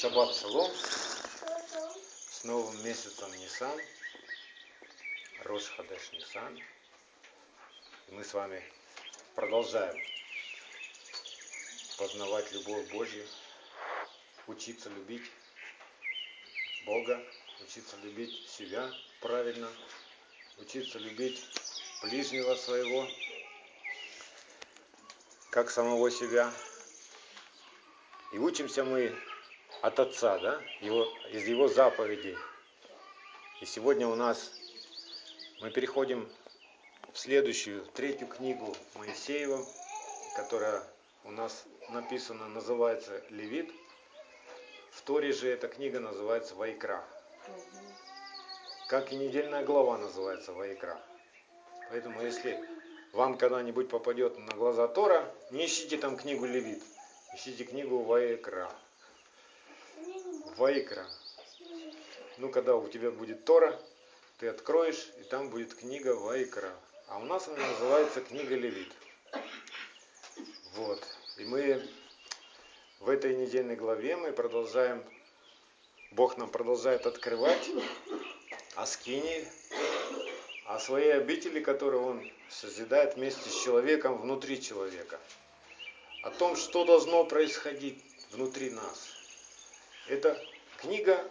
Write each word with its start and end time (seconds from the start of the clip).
Шаббат 0.00 0.34
шалом 0.34 0.72
с 2.30 2.44
новым 2.44 2.82
месяцем 2.82 3.30
Нисан, 3.36 3.78
Рош 5.44 5.64
Хадеш 5.76 6.12
Нисан. 6.12 6.58
Мы 8.08 8.24
с 8.24 8.32
вами 8.32 8.64
продолжаем 9.34 9.94
познавать 11.98 12.50
любовь 12.52 12.90
Божью, 12.90 13.26
учиться 14.46 14.88
любить 14.88 15.30
Бога, 16.86 17.22
учиться 17.60 17.98
любить 17.98 18.48
себя 18.48 18.90
правильно, 19.20 19.70
учиться 20.56 20.98
любить 20.98 21.44
ближнего 22.02 22.54
своего, 22.54 23.06
как 25.50 25.70
самого 25.70 26.10
себя. 26.10 26.50
И 28.32 28.38
учимся 28.38 28.82
мы 28.82 29.14
от 29.82 29.98
Отца, 29.98 30.38
да, 30.38 30.60
его, 30.80 31.06
из 31.32 31.46
Его 31.46 31.68
заповедей. 31.68 32.36
И 33.60 33.66
сегодня 33.66 34.06
у 34.06 34.14
нас 34.14 34.52
мы 35.60 35.70
переходим 35.70 36.28
в 37.12 37.18
следующую, 37.18 37.84
третью 37.94 38.28
книгу 38.28 38.74
Моисеева, 38.94 39.64
которая 40.36 40.82
у 41.24 41.30
нас 41.30 41.64
написана, 41.90 42.48
называется 42.48 43.22
Левит. 43.30 43.70
В 44.90 45.02
Торе 45.02 45.32
же 45.32 45.48
эта 45.48 45.68
книга 45.68 46.00
называется 46.00 46.54
Вайкра. 46.54 47.02
Как 48.88 49.12
и 49.12 49.16
недельная 49.16 49.64
глава 49.64 49.98
называется 49.98 50.52
Вайкра. 50.52 51.00
Поэтому 51.90 52.20
если 52.22 52.62
вам 53.12 53.36
когда-нибудь 53.36 53.88
попадет 53.88 54.38
на 54.38 54.52
глаза 54.54 54.88
Тора, 54.88 55.32
не 55.50 55.66
ищите 55.66 55.96
там 55.96 56.16
книгу 56.16 56.44
Левит, 56.44 56.82
ищите 57.34 57.64
книгу 57.64 58.02
Вайкра. 58.02 58.70
Вайкра. 60.60 61.06
Ну, 62.36 62.50
когда 62.50 62.76
у 62.76 62.86
тебя 62.86 63.10
будет 63.10 63.46
Тора, 63.46 63.80
ты 64.36 64.48
откроешь, 64.48 65.08
и 65.18 65.22
там 65.22 65.48
будет 65.48 65.74
книга 65.74 66.14
Вайкра. 66.14 66.70
А 67.08 67.18
у 67.18 67.24
нас 67.24 67.48
она 67.48 67.66
называется 67.66 68.20
книга 68.20 68.54
Левит. 68.56 68.92
Вот. 70.74 71.02
И 71.38 71.44
мы 71.46 71.82
в 72.98 73.08
этой 73.08 73.36
недельной 73.36 73.74
главе 73.74 74.16
мы 74.16 74.32
продолжаем, 74.32 75.02
Бог 76.10 76.36
нам 76.36 76.50
продолжает 76.50 77.06
открывать 77.06 77.70
о 78.74 78.84
скине, 78.84 79.50
о 80.66 80.78
своей 80.78 81.14
обители, 81.14 81.60
которую 81.60 82.04
Он 82.04 82.32
созидает 82.50 83.16
вместе 83.16 83.48
с 83.48 83.64
человеком 83.64 84.18
внутри 84.18 84.60
человека. 84.60 85.18
О 86.22 86.28
том, 86.28 86.54
что 86.54 86.84
должно 86.84 87.24
происходить 87.24 88.04
внутри 88.32 88.68
нас. 88.68 89.20
Это 90.10 90.42
книга, 90.80 91.22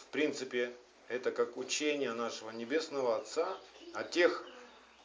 в 0.00 0.06
принципе, 0.06 0.72
это 1.08 1.30
как 1.30 1.56
учение 1.56 2.12
нашего 2.12 2.50
Небесного 2.50 3.16
Отца 3.16 3.56
о 3.92 4.02
тех 4.02 4.44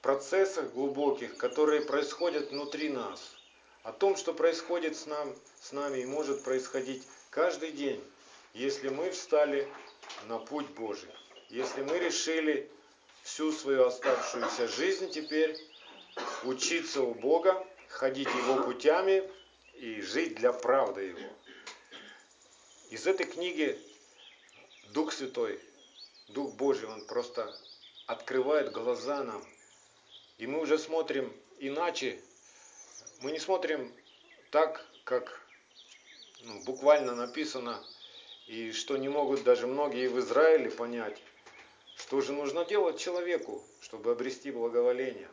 процессах 0.02 0.72
глубоких, 0.72 1.38
которые 1.38 1.82
происходят 1.82 2.52
внутри 2.52 2.90
нас, 2.90 3.36
о 3.84 3.92
том, 3.92 4.16
что 4.16 4.34
происходит 4.34 4.96
с, 4.96 5.06
нам, 5.06 5.36
с 5.62 5.72
нами 5.72 6.00
и 6.00 6.06
может 6.06 6.44
происходить 6.44 7.04
каждый 7.30 7.72
день, 7.72 8.04
если 8.54 8.90
мы 8.90 9.12
встали 9.12 9.68
на 10.28 10.40
путь 10.40 10.68
Божий, 10.70 11.10
если 11.50 11.82
мы 11.84 12.00
решили 12.00 12.70
всю 13.24 13.52
свою 13.52 13.86
оставшуюся 13.86 14.68
жизнь 14.68 15.12
теперь 15.12 15.58
учиться 16.44 17.02
у 17.02 17.14
Бога, 17.14 17.66
ходить 17.90 18.30
Его 18.30 18.64
путями 18.64 19.30
и 19.74 20.02
жить 20.02 20.36
для 20.36 20.54
правды 20.54 21.02
Его. 21.02 21.30
Из 22.92 23.08
этой 23.08 23.26
книги 23.26 23.80
Дух 24.90 25.14
Святой, 25.14 25.62
Дух 26.28 26.54
Божий, 26.56 26.90
Он 26.90 27.06
просто 27.06 27.58
открывает 28.06 28.74
глаза 28.74 29.24
нам. 29.24 29.42
И 30.38 30.46
мы 30.46 30.60
уже 30.60 30.78
смотрим 30.78 31.34
иначе. 31.60 32.22
Мы 33.22 33.32
не 33.32 33.40
смотрим 33.40 33.90
так, 34.50 34.86
как 35.06 35.42
ну, 36.42 36.62
буквально 36.66 37.16
написано, 37.16 37.82
и 38.48 38.74
что 38.74 38.98
не 38.98 39.08
могут 39.08 39.44
даже 39.44 39.68
многие 39.68 40.10
в 40.10 40.20
Израиле 40.20 40.70
понять, 40.70 41.18
что 41.96 42.20
же 42.20 42.34
нужно 42.34 42.66
делать 42.66 43.00
человеку, 43.00 43.64
чтобы 43.80 44.12
обрести 44.12 44.52
благоволение. 44.52 45.30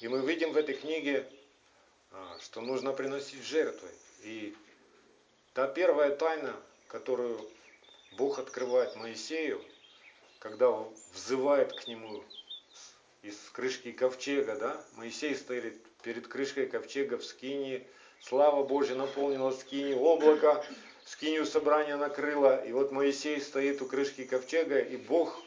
И 0.00 0.08
мы 0.08 0.20
видим 0.20 0.52
в 0.52 0.58
этой 0.58 0.74
книге, 0.74 1.26
а, 2.10 2.38
что 2.42 2.60
нужно 2.60 2.92
приносить 2.92 3.42
жертвы. 3.42 3.88
И 4.22 4.54
Та 5.58 5.66
первая 5.66 6.14
тайна, 6.14 6.54
которую 6.86 7.36
Бог 8.16 8.38
открывает 8.38 8.94
Моисею, 8.94 9.60
когда 10.38 10.70
он 10.70 10.86
взывает 11.12 11.72
к 11.72 11.88
нему 11.88 12.22
из 13.22 13.34
крышки 13.50 13.90
ковчега, 13.90 14.54
да, 14.54 14.80
Моисей 14.94 15.34
стоит 15.34 15.84
перед 16.04 16.28
крышкой 16.28 16.68
ковчега 16.68 17.18
в 17.18 17.24
скине, 17.24 17.84
слава 18.20 18.62
Божья 18.62 18.94
наполнила 18.94 19.50
скини, 19.50 19.94
облако 19.94 20.64
скинию 21.04 21.44
собрания 21.44 21.96
накрыло, 21.96 22.64
и 22.64 22.70
вот 22.70 22.92
Моисей 22.92 23.40
стоит 23.40 23.82
у 23.82 23.86
крышки 23.86 24.26
ковчега, 24.26 24.78
и 24.78 24.96
Бог 24.96 25.42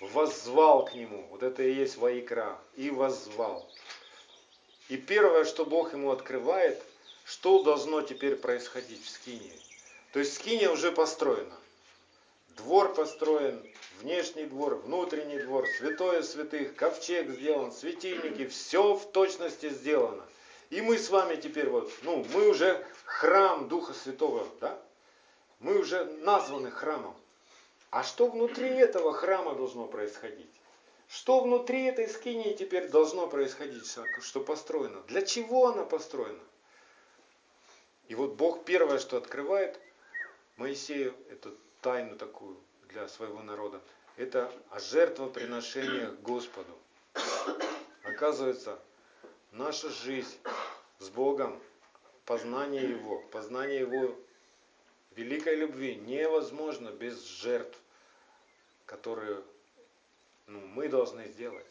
воззвал 0.00 0.86
к 0.86 0.94
нему, 0.94 1.28
вот 1.30 1.44
это 1.44 1.62
и 1.62 1.72
есть 1.72 1.98
воикра, 1.98 2.58
и 2.74 2.90
воззвал. 2.90 3.70
И 4.88 4.96
первое, 4.96 5.44
что 5.44 5.64
Бог 5.64 5.92
ему 5.92 6.10
открывает– 6.10 6.82
что 7.24 7.62
должно 7.62 8.02
теперь 8.02 8.36
происходить 8.36 9.04
в 9.04 9.10
Скине. 9.10 9.52
То 10.12 10.18
есть 10.18 10.34
Скиния 10.34 10.70
уже 10.70 10.92
построена. 10.92 11.56
Двор 12.56 12.94
построен, 12.94 13.62
внешний 14.00 14.44
двор, 14.44 14.74
внутренний 14.76 15.38
двор, 15.38 15.66
святое 15.78 16.22
святых, 16.22 16.74
ковчег 16.76 17.30
сделан, 17.30 17.72
светильники, 17.72 18.46
все 18.46 18.94
в 18.94 19.10
точности 19.10 19.70
сделано. 19.70 20.22
И 20.70 20.80
мы 20.80 20.98
с 20.98 21.08
вами 21.10 21.36
теперь 21.36 21.68
вот, 21.68 21.90
ну, 22.02 22.26
мы 22.34 22.48
уже 22.48 22.84
храм 23.04 23.68
Духа 23.68 23.94
Святого, 23.94 24.46
да? 24.60 24.78
Мы 25.60 25.78
уже 25.78 26.04
названы 26.04 26.70
храмом. 26.70 27.14
А 27.90 28.02
что 28.02 28.26
внутри 28.26 28.68
этого 28.68 29.12
храма 29.12 29.54
должно 29.54 29.86
происходить? 29.86 30.50
Что 31.08 31.40
внутри 31.40 31.84
этой 31.84 32.08
скинии 32.08 32.54
теперь 32.54 32.88
должно 32.88 33.26
происходить, 33.26 33.84
что 34.22 34.40
построено? 34.40 35.02
Для 35.08 35.22
чего 35.22 35.68
она 35.68 35.84
построена? 35.84 36.40
И 38.12 38.14
вот 38.14 38.34
Бог 38.34 38.66
первое, 38.66 38.98
что 38.98 39.16
открывает 39.16 39.80
Моисею, 40.58 41.14
эту 41.30 41.56
тайну 41.80 42.14
такую 42.14 42.58
для 42.90 43.08
своего 43.08 43.42
народа, 43.42 43.80
это 44.18 44.52
о 44.68 44.80
жертвоприношениях 44.80 46.20
Господу. 46.20 46.76
Оказывается, 48.02 48.78
наша 49.52 49.88
жизнь 49.88 50.36
с 50.98 51.08
Богом, 51.08 51.58
познание 52.26 52.82
Его, 52.82 53.20
познание 53.30 53.80
Его 53.80 54.14
великой 55.16 55.56
любви 55.56 55.94
невозможно 55.94 56.90
без 56.90 57.18
жертв, 57.24 57.78
которые 58.84 59.42
ну, 60.48 60.60
мы 60.60 60.88
должны 60.88 61.28
сделать. 61.28 61.64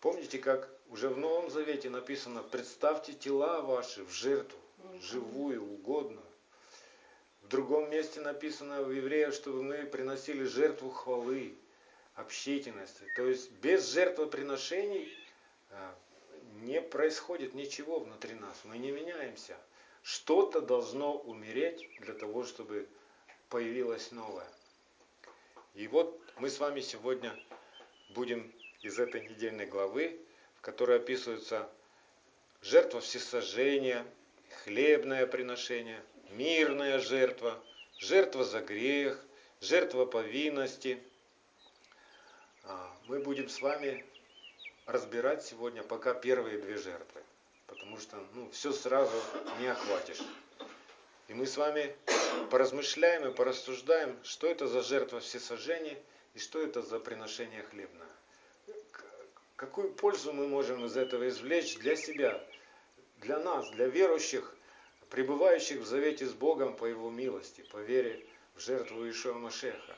Помните, 0.00 0.38
как 0.38 0.70
уже 0.88 1.10
в 1.10 1.18
Новом 1.18 1.50
Завете 1.50 1.90
написано, 1.90 2.42
представьте 2.42 3.12
тела 3.12 3.60
ваши 3.60 4.02
в 4.06 4.10
жертву, 4.10 4.58
живую, 5.00 5.62
угодную. 5.62 6.26
В 7.42 7.48
другом 7.48 7.90
месте 7.90 8.20
написано 8.20 8.82
в 8.82 8.92
Евреях, 8.92 9.34
чтобы 9.34 9.62
мы 9.62 9.84
приносили 9.84 10.44
жертву 10.44 10.90
хвалы, 10.90 11.56
общительности. 12.14 13.04
То 13.16 13.26
есть 13.26 13.50
без 13.52 13.92
жертвоприношений 13.92 15.12
а, 15.70 15.94
не 16.62 16.80
происходит 16.80 17.54
ничего 17.54 17.98
внутри 17.98 18.34
нас. 18.34 18.60
Мы 18.64 18.78
не 18.78 18.90
меняемся. 18.90 19.56
Что-то 20.02 20.60
должно 20.60 21.16
умереть 21.16 21.88
для 22.00 22.14
того, 22.14 22.44
чтобы 22.44 22.88
появилось 23.48 24.12
новое. 24.12 24.46
И 25.74 25.88
вот 25.88 26.20
мы 26.38 26.50
с 26.50 26.58
вами 26.58 26.80
сегодня 26.80 27.32
будем 28.10 28.52
из 28.82 28.98
этой 28.98 29.28
недельной 29.28 29.66
главы, 29.66 30.20
в 30.56 30.60
которой 30.62 30.96
описываются 30.96 31.68
жертва 32.62 33.00
всесожжения, 33.00 34.06
хлебное 34.64 35.26
приношение, 35.26 36.02
мирная 36.30 36.98
жертва, 36.98 37.62
жертва 37.98 38.44
за 38.44 38.60
грех, 38.60 39.18
жертва 39.60 40.06
повинности. 40.06 41.02
А, 42.64 42.94
мы 43.06 43.20
будем 43.20 43.48
с 43.48 43.60
вами 43.60 44.04
разбирать 44.86 45.44
сегодня 45.44 45.82
пока 45.82 46.14
первые 46.14 46.58
две 46.58 46.76
жертвы, 46.76 47.22
потому 47.66 47.98
что 47.98 48.16
ну, 48.34 48.50
все 48.50 48.72
сразу 48.72 49.16
не 49.60 49.68
охватишь. 49.68 50.20
И 51.28 51.34
мы 51.34 51.46
с 51.46 51.56
вами 51.56 51.94
поразмышляем 52.50 53.28
и 53.28 53.34
порассуждаем, 53.34 54.18
что 54.24 54.48
это 54.48 54.66
за 54.66 54.82
жертва 54.82 55.20
всесожжения 55.20 55.96
и 56.34 56.38
что 56.38 56.60
это 56.60 56.82
за 56.82 56.98
приношение 56.98 57.62
хлебное. 57.62 58.08
Какую 59.56 59.92
пользу 59.92 60.32
мы 60.32 60.48
можем 60.48 60.86
из 60.86 60.96
этого 60.96 61.28
извлечь 61.28 61.78
для 61.78 61.94
себя, 61.94 62.42
для 63.20 63.38
нас, 63.38 63.70
для 63.70 63.86
верующих, 63.86 64.56
пребывающих 65.10 65.80
в 65.80 65.86
завете 65.86 66.26
с 66.26 66.32
Богом 66.32 66.76
по 66.76 66.86
Его 66.86 67.10
милости, 67.10 67.62
по 67.70 67.78
вере 67.78 68.24
в 68.54 68.60
жертву 68.60 69.08
Ишуа 69.08 69.34
Машеха. 69.34 69.96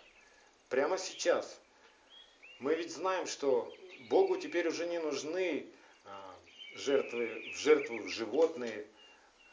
Прямо 0.69 0.99
сейчас. 0.99 1.61
Мы 2.59 2.75
ведь 2.75 2.93
знаем, 2.93 3.27
что 3.27 3.73
Богу 4.09 4.37
теперь 4.37 4.69
уже 4.69 4.87
не 4.87 4.99
нужны 4.99 5.67
а, 6.05 6.35
жертвы, 6.75 7.51
в 7.53 7.59
жертву 7.59 8.09
животные, 8.09 8.87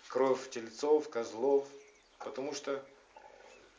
кровь 0.07 0.49
тельцов, 0.49 1.09
козлов, 1.09 1.67
потому 2.19 2.53
что 2.53 2.83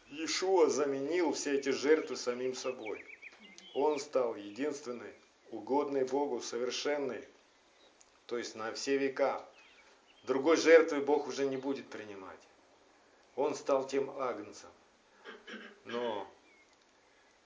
Иешуа 0.08 0.69
заменил 0.69 1.32
все 1.32 1.58
эти 1.58 1.70
жертвы 1.70 2.16
самим 2.16 2.54
собой. 2.54 3.04
Он 3.75 3.98
стал 4.00 4.34
единственной, 4.34 5.14
угодной 5.50 6.04
Богу, 6.04 6.40
совершенной, 6.40 7.25
то 8.26 8.38
есть 8.38 8.54
на 8.54 8.72
все 8.72 8.96
века. 8.96 9.44
Другой 10.25 10.56
жертвы 10.56 11.00
Бог 11.00 11.26
уже 11.26 11.46
не 11.46 11.56
будет 11.56 11.88
принимать. 11.88 12.38
Он 13.37 13.55
стал 13.55 13.87
тем 13.87 14.11
агнцем. 14.20 14.70
Но 15.84 16.31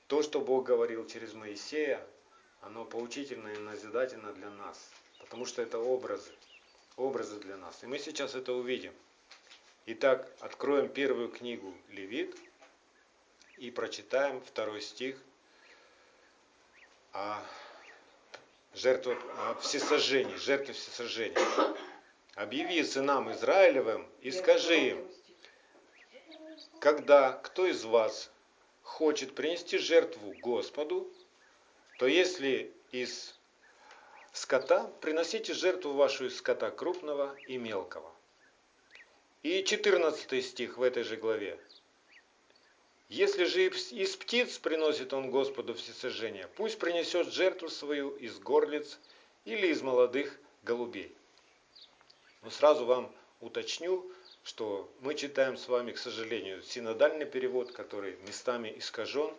то, 0.08 0.22
что 0.22 0.40
Бог 0.40 0.64
говорил 0.66 1.06
через 1.06 1.34
Моисея, 1.34 2.04
оно 2.60 2.84
поучительно 2.84 3.48
и 3.48 3.58
назидательно 3.58 4.32
для 4.32 4.50
нас. 4.50 4.90
Потому 5.20 5.46
что 5.46 5.62
это 5.62 5.78
образы. 5.78 6.32
Образы 6.96 7.38
для 7.40 7.56
нас. 7.56 7.82
И 7.82 7.86
мы 7.86 7.98
сейчас 7.98 8.34
это 8.34 8.52
увидим. 8.52 8.92
Итак, 9.86 10.30
откроем 10.40 10.88
первую 10.88 11.28
книгу 11.28 11.74
Левит 11.90 12.36
и 13.58 13.70
прочитаем 13.70 14.40
второй 14.40 14.80
стих 14.80 15.16
о 17.12 17.42
жертвах, 18.74 19.18
о 19.38 19.54
всесожжении, 19.56 20.36
жертве 20.36 20.74
всесожжения. 20.74 21.38
Объяви 22.36 22.82
сынам 22.82 23.30
Израилевым 23.30 24.08
и 24.20 24.32
скажи 24.32 24.88
им, 24.88 25.08
когда 26.80 27.32
кто 27.32 27.64
из 27.66 27.84
вас 27.84 28.28
хочет 28.82 29.36
принести 29.36 29.78
жертву 29.78 30.34
Господу, 30.40 31.08
то 31.98 32.08
если 32.08 32.72
из 32.90 33.38
скота, 34.32 34.90
приносите 35.00 35.54
жертву 35.54 35.92
вашу 35.92 36.26
из 36.26 36.36
скота 36.36 36.72
крупного 36.72 37.36
и 37.46 37.56
мелкого. 37.56 38.12
И 39.44 39.62
14 39.62 40.44
стих 40.44 40.76
в 40.76 40.82
этой 40.82 41.04
же 41.04 41.16
главе. 41.16 41.56
Если 43.08 43.44
же 43.44 43.66
из 43.66 44.16
птиц 44.16 44.58
приносит 44.58 45.12
он 45.12 45.30
Господу 45.30 45.74
всесожжение, 45.74 46.48
пусть 46.56 46.80
принесет 46.80 47.32
жертву 47.32 47.68
свою 47.68 48.10
из 48.16 48.40
горлиц 48.40 48.98
или 49.44 49.68
из 49.68 49.82
молодых 49.82 50.36
голубей. 50.64 51.14
Но 52.44 52.50
сразу 52.50 52.84
вам 52.84 53.10
уточню, 53.40 54.04
что 54.44 54.90
мы 55.00 55.14
читаем 55.14 55.56
с 55.56 55.66
вами, 55.66 55.92
к 55.92 55.98
сожалению, 55.98 56.62
синодальный 56.62 57.24
перевод, 57.24 57.72
который 57.72 58.16
местами 58.26 58.72
искажен. 58.76 59.32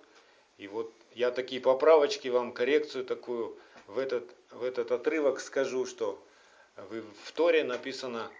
И 0.57 0.68
вот 0.68 0.92
я 1.13 1.30
такие 1.30 1.62
поправочки 1.62 2.28
вам, 2.30 2.52
коррекцию 2.52 3.06
такую 3.06 3.57
в 3.86 4.00
этот, 4.00 4.28
в 4.50 4.63
этот 4.63 4.92
отрывок 4.92 5.40
скажу, 5.40 5.86
что 5.86 6.19
в 6.75 7.31
Торе 7.34 7.63
написано 7.63 8.31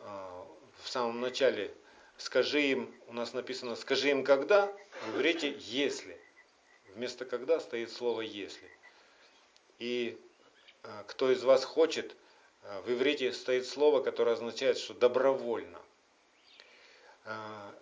а, 0.00 0.46
в 0.82 0.88
самом 0.88 1.20
начале, 1.20 1.72
скажи 2.18 2.62
им, 2.62 2.94
у 3.06 3.12
нас 3.12 3.34
написано, 3.34 3.76
скажи 3.76 4.10
им 4.10 4.24
когда, 4.24 4.66
в 5.06 5.16
иврите 5.16 5.54
если. 5.60 6.20
Вместо 6.94 7.24
когда 7.24 7.60
стоит 7.60 7.92
слово 7.92 8.22
если. 8.22 8.68
И 9.78 10.18
а, 10.82 11.04
кто 11.04 11.30
из 11.30 11.44
вас 11.44 11.64
хочет, 11.64 12.16
в 12.84 12.92
иврите 12.92 13.32
стоит 13.32 13.66
слово, 13.66 14.00
которое 14.02 14.32
означает, 14.32 14.78
что 14.78 14.94
добровольно. 14.94 15.80
А, 17.24 17.74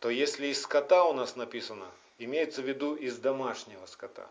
то 0.00 0.10
если 0.10 0.48
из 0.48 0.62
скота 0.62 1.04
у 1.04 1.12
нас 1.12 1.36
написано, 1.36 1.90
имеется 2.18 2.62
в 2.62 2.68
виду 2.68 2.94
из 2.94 3.18
домашнего 3.18 3.86
скота. 3.86 4.30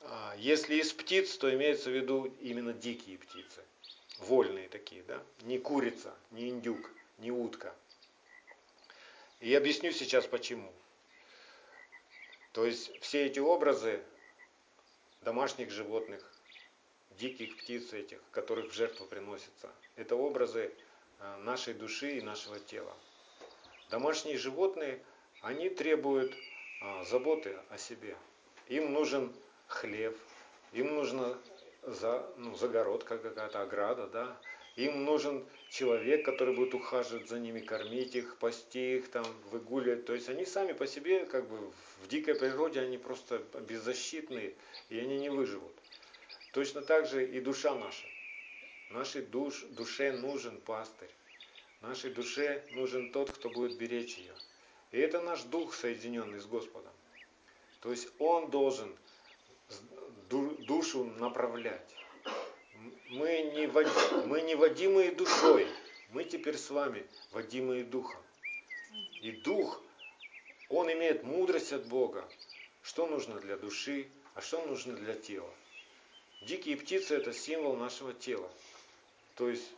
А, 0.00 0.34
если 0.38 0.76
из 0.76 0.92
птиц, 0.92 1.36
то 1.36 1.52
имеется 1.54 1.90
в 1.90 1.94
виду 1.94 2.34
именно 2.40 2.72
дикие 2.72 3.18
птицы. 3.18 3.62
Вольные 4.18 4.68
такие, 4.68 5.02
да? 5.02 5.22
Не 5.42 5.58
курица, 5.58 6.14
не 6.30 6.48
индюк, 6.48 6.90
не 7.18 7.30
утка. 7.30 7.74
И 9.40 9.54
объясню 9.54 9.92
сейчас 9.92 10.26
почему. 10.26 10.72
То 12.52 12.66
есть 12.66 12.98
все 13.00 13.26
эти 13.26 13.40
образы 13.40 14.02
домашних 15.22 15.70
животных, 15.70 16.31
диких 17.18 17.56
птиц 17.58 17.92
этих, 17.92 18.18
которых 18.30 18.70
в 18.70 18.74
жертву 18.74 19.06
приносятся. 19.06 19.70
Это 19.96 20.16
образы 20.16 20.72
э, 21.20 21.36
нашей 21.38 21.74
души 21.74 22.18
и 22.18 22.22
нашего 22.22 22.58
тела. 22.58 22.94
Домашние 23.90 24.38
животные, 24.38 25.02
они 25.42 25.68
требуют 25.68 26.32
а, 26.80 27.04
заботы 27.04 27.58
о 27.68 27.76
себе. 27.76 28.16
Им 28.68 28.92
нужен 28.92 29.32
хлеб, 29.66 30.16
им 30.72 30.94
нужна 30.94 31.36
за, 31.82 32.26
ну, 32.38 32.54
загородка 32.56 33.18
какая-то, 33.18 33.60
ограда, 33.60 34.06
да. 34.06 34.36
Им 34.76 35.04
нужен 35.04 35.44
человек, 35.68 36.24
который 36.24 36.56
будет 36.56 36.72
ухаживать 36.72 37.28
за 37.28 37.38
ними, 37.38 37.60
кормить 37.60 38.14
их, 38.14 38.38
пасти 38.38 38.96
их, 38.96 39.10
там, 39.10 39.26
выгуливать. 39.50 40.06
То 40.06 40.14
есть 40.14 40.30
они 40.30 40.46
сами 40.46 40.72
по 40.72 40.86
себе, 40.86 41.26
как 41.26 41.46
бы 41.46 41.58
в 42.02 42.08
дикой 42.08 42.34
природе, 42.34 42.80
они 42.80 42.96
просто 42.96 43.42
беззащитные, 43.68 44.54
и 44.88 44.98
они 44.98 45.18
не 45.18 45.28
выживут. 45.28 45.72
Точно 46.52 46.82
так 46.82 47.06
же 47.06 47.26
и 47.26 47.40
душа 47.40 47.74
наша. 47.74 48.06
Нашей 48.90 49.22
душ, 49.22 49.62
душе 49.70 50.12
нужен 50.12 50.60
пастырь. 50.60 51.10
Нашей 51.80 52.10
душе 52.10 52.62
нужен 52.72 53.10
тот, 53.10 53.30
кто 53.32 53.48
будет 53.48 53.78
беречь 53.78 54.18
ее. 54.18 54.34
И 54.90 54.98
это 54.98 55.22
наш 55.22 55.42
дух, 55.44 55.74
соединенный 55.74 56.40
с 56.40 56.46
Господом. 56.46 56.92
То 57.80 57.90
есть 57.90 58.08
Он 58.18 58.50
должен 58.50 58.94
душу 60.30 61.04
направлять. 61.04 61.88
Мы 63.08 63.50
не, 63.54 63.66
вод... 63.66 63.86
мы 64.26 64.42
не 64.42 64.54
водимые 64.54 65.12
душой, 65.12 65.66
мы 66.10 66.24
теперь 66.24 66.58
с 66.58 66.70
вами 66.70 67.06
водимые 67.32 67.84
духом. 67.84 68.20
И 69.22 69.32
дух, 69.32 69.82
он 70.68 70.92
имеет 70.92 71.22
мудрость 71.22 71.72
от 71.72 71.86
Бога, 71.86 72.28
что 72.82 73.06
нужно 73.06 73.40
для 73.40 73.56
души, 73.56 74.08
а 74.34 74.40
что 74.40 74.64
нужно 74.66 74.94
для 74.94 75.14
тела. 75.14 75.52
Дикие 76.46 76.76
птицы– 76.76 77.14
это 77.16 77.32
символ 77.32 77.76
нашего 77.76 78.12
тела. 78.12 78.50
То 79.36 79.48
есть 79.48 79.68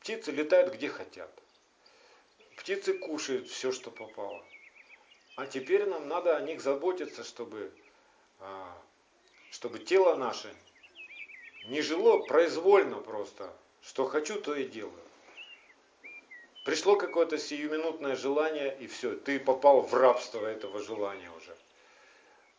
птицы 0.00 0.32
летают 0.32 0.74
где 0.74 0.88
хотят. 0.88 1.30
Птицы 2.56 2.94
кушают 2.94 3.48
все, 3.48 3.70
что 3.70 3.90
попало. 3.90 4.44
А 5.36 5.46
теперь 5.46 5.86
нам 5.86 6.08
надо 6.08 6.36
о 6.36 6.40
них 6.40 6.60
заботиться, 6.60 7.22
чтобы, 7.22 7.72
а, 8.40 8.76
чтобы 9.52 9.78
тело 9.78 10.16
наше 10.16 10.52
не 11.66 11.82
жило 11.82 12.18
произвольно 12.18 12.96
просто. 12.96 13.52
Что 13.82 14.06
хочу, 14.06 14.40
то 14.40 14.54
и 14.54 14.66
делаю. 14.66 14.92
Пришло 16.64 16.96
какое-то 16.96 17.38
сиюминутное 17.38 18.16
желание, 18.16 18.76
и 18.78 18.86
все, 18.86 19.14
ты 19.14 19.38
попал 19.38 19.80
в 19.80 19.94
рабство 19.94 20.44
этого 20.44 20.82
желания. 20.82 21.30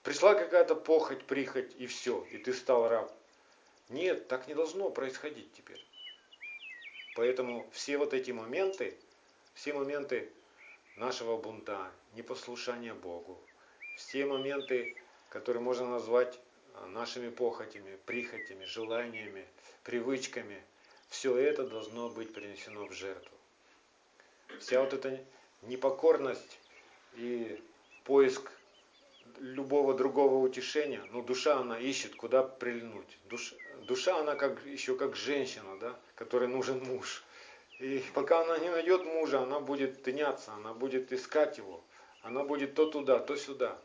Пришла 0.03 0.33
какая-то 0.33 0.75
похоть, 0.75 1.23
прихоть, 1.25 1.75
и 1.77 1.85
все, 1.85 2.25
и 2.31 2.37
ты 2.37 2.53
стал 2.53 2.89
раб. 2.89 3.13
Нет, 3.89 4.27
так 4.27 4.47
не 4.47 4.55
должно 4.55 4.89
происходить 4.89 5.53
теперь. 5.53 5.85
Поэтому 7.15 7.69
все 7.71 7.97
вот 7.97 8.13
эти 8.13 8.31
моменты, 8.31 8.97
все 9.53 9.73
моменты 9.73 10.31
нашего 10.95 11.37
бунта, 11.37 11.91
непослушания 12.15 12.93
Богу, 12.93 13.39
все 13.97 14.25
моменты, 14.25 14.95
которые 15.29 15.61
можно 15.61 15.87
назвать 15.87 16.39
а, 16.73 16.87
нашими 16.87 17.29
похотями, 17.29 17.97
прихотями, 18.05 18.65
желаниями, 18.65 19.45
привычками, 19.83 20.63
все 21.09 21.37
это 21.37 21.67
должно 21.67 22.09
быть 22.09 22.33
принесено 22.33 22.87
в 22.87 22.93
жертву. 22.93 23.37
Вся 24.59 24.81
вот 24.81 24.93
эта 24.93 25.23
непокорность 25.61 26.59
и 27.13 27.61
поиск 28.03 28.51
любого 29.39 29.93
другого 29.93 30.35
утешения, 30.37 31.03
ну 31.11 31.21
душа 31.21 31.57
она 31.59 31.79
ищет, 31.79 32.15
куда 32.15 32.43
прильнуть. 32.43 33.17
Душа, 33.29 33.55
душа 33.87 34.19
она 34.19 34.35
как, 34.35 34.65
еще 34.65 34.95
как 34.95 35.15
женщина, 35.15 35.77
да, 35.79 35.99
которой 36.15 36.47
нужен 36.47 36.83
муж. 36.83 37.23
И 37.79 38.03
пока 38.13 38.41
она 38.41 38.59
не 38.59 38.69
найдет 38.69 39.05
мужа, 39.05 39.41
она 39.41 39.59
будет 39.59 40.03
тыняться, 40.03 40.53
она 40.53 40.73
будет 40.73 41.11
искать 41.11 41.57
его. 41.57 41.83
Она 42.21 42.43
будет 42.43 42.75
то 42.75 42.85
туда, 42.85 43.19
то 43.19 43.35
сюда. 43.35 43.77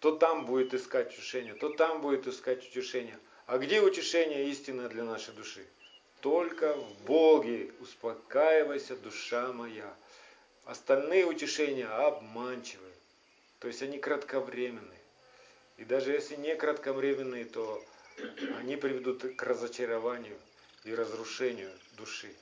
То 0.00 0.12
там 0.16 0.46
будет 0.46 0.74
искать 0.74 1.12
утешение, 1.12 1.54
то 1.54 1.68
там 1.68 2.00
будет 2.00 2.26
искать 2.26 2.66
утешение. 2.66 3.18
А 3.46 3.58
где 3.58 3.80
утешение 3.80 4.48
истинное 4.48 4.88
для 4.88 5.04
нашей 5.04 5.34
души? 5.34 5.66
Только 6.20 6.74
в 6.74 7.04
Боге 7.04 7.72
успокаивайся, 7.80 8.96
душа 8.96 9.52
моя. 9.52 9.94
Остальные 10.64 11.26
утешения 11.26 11.86
обманчивы. 11.86 12.89
То 13.60 13.68
есть 13.68 13.82
они 13.82 13.98
кратковременные. 13.98 14.98
И 15.76 15.84
даже 15.84 16.12
если 16.12 16.36
не 16.36 16.56
кратковременные, 16.56 17.44
то 17.44 17.82
они 18.58 18.76
приведут 18.76 19.36
к 19.36 19.42
разочарованию 19.42 20.38
и 20.84 20.94
разрушению 20.94 21.70
души. 21.96 22.34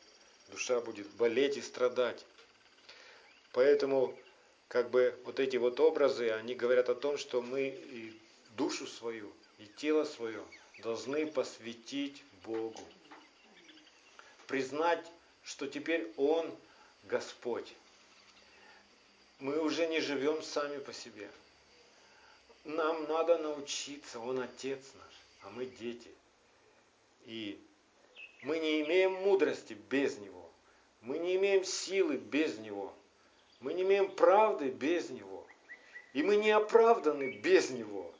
душа 0.51 0.81
будет 0.81 1.09
болеть 1.11 1.57
и 1.57 1.61
страдать. 1.61 2.25
Поэтому 3.53 4.17
как 4.69 4.91
бы 4.91 5.19
вот 5.25 5.41
эти 5.41 5.57
вот 5.57 5.81
образы, 5.81 6.31
они 6.31 6.55
говорят 6.55 6.89
о 6.89 6.95
том, 6.95 7.19
что 7.19 7.43
мы 7.43 7.69
и 7.69 8.19
душу 8.57 8.87
свою, 8.87 9.33
и 9.59 9.67
тело 9.77 10.05
свое 10.05 10.43
должны 10.83 11.27
посвятить 11.27 12.23
Богу. 12.45 12.81
Признать, 14.47 15.05
что 15.43 15.67
теперь 15.67 16.13
Он 16.17 16.55
Господь. 17.05 17.75
Мы 19.41 19.61
уже 19.61 19.87
не 19.87 20.01
живем 20.01 20.43
сами 20.43 20.79
по 20.79 20.93
себе. 20.93 21.31
Нам 22.65 23.05
надо 23.05 23.39
научиться, 23.39 24.19
Он 24.19 24.41
Отец 24.41 24.81
наш, 24.95 25.15
а 25.43 25.51
мы 25.51 25.67
дети. 25.67 26.11
И 27.25 27.61
мы 28.43 28.59
не 28.59 28.83
имеем 28.83 29.13
мудрости 29.13 29.75
без 29.91 30.19
Него. 30.19 30.51
Мы 31.03 31.19
не 31.19 31.37
имеем 31.37 31.65
силы 31.65 32.17
без 32.17 32.59
Него. 32.59 32.93
Мы 33.61 33.75
не 33.75 33.83
имеем 33.83 34.11
правды 34.11 34.71
без 34.71 35.09
Него. 35.11 35.47
И 36.15 36.23
мы 36.23 36.37
не 36.37 36.51
оправданы 36.51 37.37
без 37.39 37.71
Него. 37.71 38.13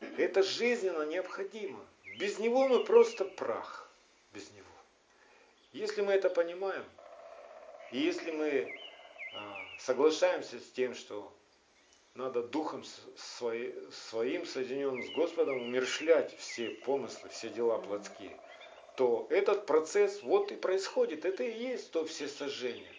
Это 0.00 0.42
жизненно 0.42 1.04
необходимо. 1.04 1.78
Без 2.18 2.38
Него 2.40 2.66
мы 2.66 2.84
просто 2.84 3.24
прах. 3.24 3.88
Без 4.32 4.50
Него. 4.50 4.66
Если 5.72 6.00
мы 6.00 6.12
это 6.12 6.28
понимаем, 6.28 6.84
и 7.92 7.98
если 7.98 8.32
мы 8.32 8.85
соглашаемся 9.78 10.58
с 10.58 10.70
тем, 10.70 10.94
что 10.94 11.32
надо 12.14 12.42
духом 12.42 12.84
своим, 13.16 14.46
соединенным 14.46 15.02
с 15.02 15.10
Господом, 15.10 15.60
умершлять 15.60 16.36
все 16.38 16.70
помыслы, 16.70 17.28
все 17.28 17.50
дела 17.50 17.78
плотские, 17.78 18.38
то 18.96 19.26
этот 19.30 19.66
процесс 19.66 20.22
вот 20.22 20.50
и 20.50 20.56
происходит. 20.56 21.24
Это 21.24 21.44
и 21.44 21.58
есть 21.58 21.90
то 21.92 22.04
все 22.06 22.28
сожжение. 22.28 22.90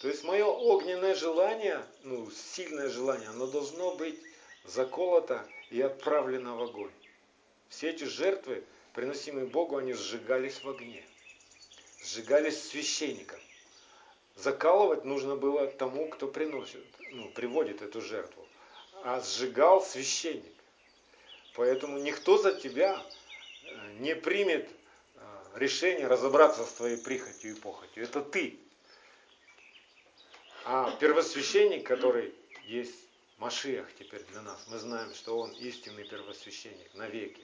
То 0.00 0.08
есть 0.08 0.24
мое 0.24 0.44
огненное 0.44 1.14
желание, 1.14 1.82
ну, 2.04 2.30
сильное 2.30 2.88
желание, 2.88 3.30
оно 3.30 3.46
должно 3.46 3.96
быть 3.96 4.20
заколото 4.64 5.46
и 5.70 5.80
отправлено 5.80 6.56
в 6.56 6.62
огонь. 6.62 6.92
Все 7.68 7.90
эти 7.90 8.04
жертвы, 8.04 8.62
приносимые 8.94 9.46
Богу, 9.46 9.76
они 9.76 9.94
сжигались 9.94 10.62
в 10.62 10.68
огне. 10.68 11.04
Сжигались 12.04 12.62
священником. 12.68 13.40
Закалывать 14.36 15.04
нужно 15.04 15.34
было 15.34 15.66
тому, 15.66 16.08
кто 16.08 16.28
приносит, 16.28 16.84
ну, 17.10 17.30
приводит 17.30 17.80
эту 17.80 18.02
жертву. 18.02 18.46
А 19.02 19.20
сжигал 19.20 19.82
священник. 19.82 20.52
Поэтому 21.54 21.98
никто 21.98 22.36
за 22.36 22.54
тебя 22.54 23.02
э, 23.64 23.92
не 23.98 24.14
примет 24.14 24.68
э, 24.68 25.20
решение 25.54 26.06
разобраться 26.06 26.66
с 26.66 26.72
твоей 26.72 26.98
прихотью 26.98 27.52
и 27.52 27.54
похотью. 27.54 28.04
Это 28.04 28.20
ты. 28.20 28.58
А 30.66 30.90
первосвященник, 31.00 31.86
который 31.86 32.34
есть 32.64 32.94
Машиах 33.38 33.86
теперь 33.98 34.22
для 34.24 34.42
нас, 34.42 34.66
мы 34.68 34.78
знаем, 34.78 35.14
что 35.14 35.38
он 35.38 35.52
истинный 35.52 36.04
первосвященник 36.04 36.92
навеки. 36.94 37.42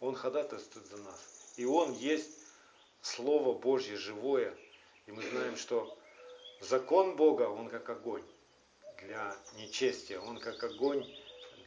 Он 0.00 0.16
ходатайствует 0.16 0.86
за 0.86 0.96
нас. 0.96 1.52
И 1.56 1.64
он 1.64 1.92
есть 1.92 2.30
Слово 3.02 3.56
Божье 3.56 3.96
живое, 3.96 4.56
и 5.06 5.12
мы 5.12 5.22
знаем, 5.22 5.56
что 5.56 5.98
закон 6.60 7.16
Бога, 7.16 7.42
он 7.42 7.68
как 7.68 7.88
огонь 7.90 8.24
для 8.98 9.36
нечестия, 9.54 10.20
он 10.20 10.38
как 10.38 10.62
огонь 10.62 11.06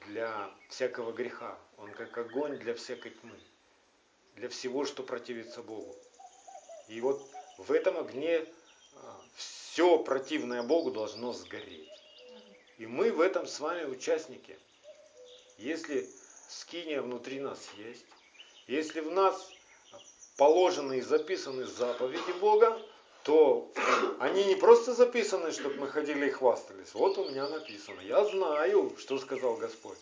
для 0.08 0.50
всякого 0.70 1.12
греха, 1.12 1.58
он 1.78 1.92
как 1.92 2.18
огонь 2.18 2.58
для 2.58 2.74
всякой 2.76 3.12
тьмы, 3.12 3.40
для 4.36 4.50
всего, 4.50 4.86
что 4.86 5.04
противится 5.04 5.62
Богу. 5.62 5.96
И 6.88 7.02
вот 7.02 7.22
в 7.58 7.72
этом 7.72 7.98
огне 7.98 8.46
а, 8.96 9.22
все 9.36 9.98
противное 9.98 10.64
Богу 10.64 10.92
должно 10.92 11.34
сгореть. 11.34 11.90
И 12.78 12.86
мы 12.86 13.12
в 13.12 13.22
этом 13.22 13.48
с 13.48 13.60
вами 13.60 13.86
участники. 13.86 14.58
Если 15.58 16.10
скиния 16.50 17.02
внутри 17.02 17.40
нас 17.40 17.70
есть, 17.78 18.06
если 18.68 19.00
в 19.00 19.12
нас 19.12 19.50
положены 20.38 20.98
и 20.98 21.02
записаны 21.02 21.66
заповеди 21.66 22.32
Бога, 22.40 22.78
то 23.26 23.72
они 24.20 24.44
не 24.44 24.56
просто 24.56 24.94
записаны, 24.94 25.52
чтобы 25.52 25.76
мы 25.78 25.88
ходили 25.88 26.28
и 26.28 26.30
хвастались. 26.30 26.94
Вот 26.94 27.18
у 27.18 27.28
меня 27.28 27.50
написано. 27.50 28.00
Я 28.02 28.24
знаю, 28.24 28.96
что 29.00 29.18
сказал 29.18 29.56
Господь. 29.56 29.98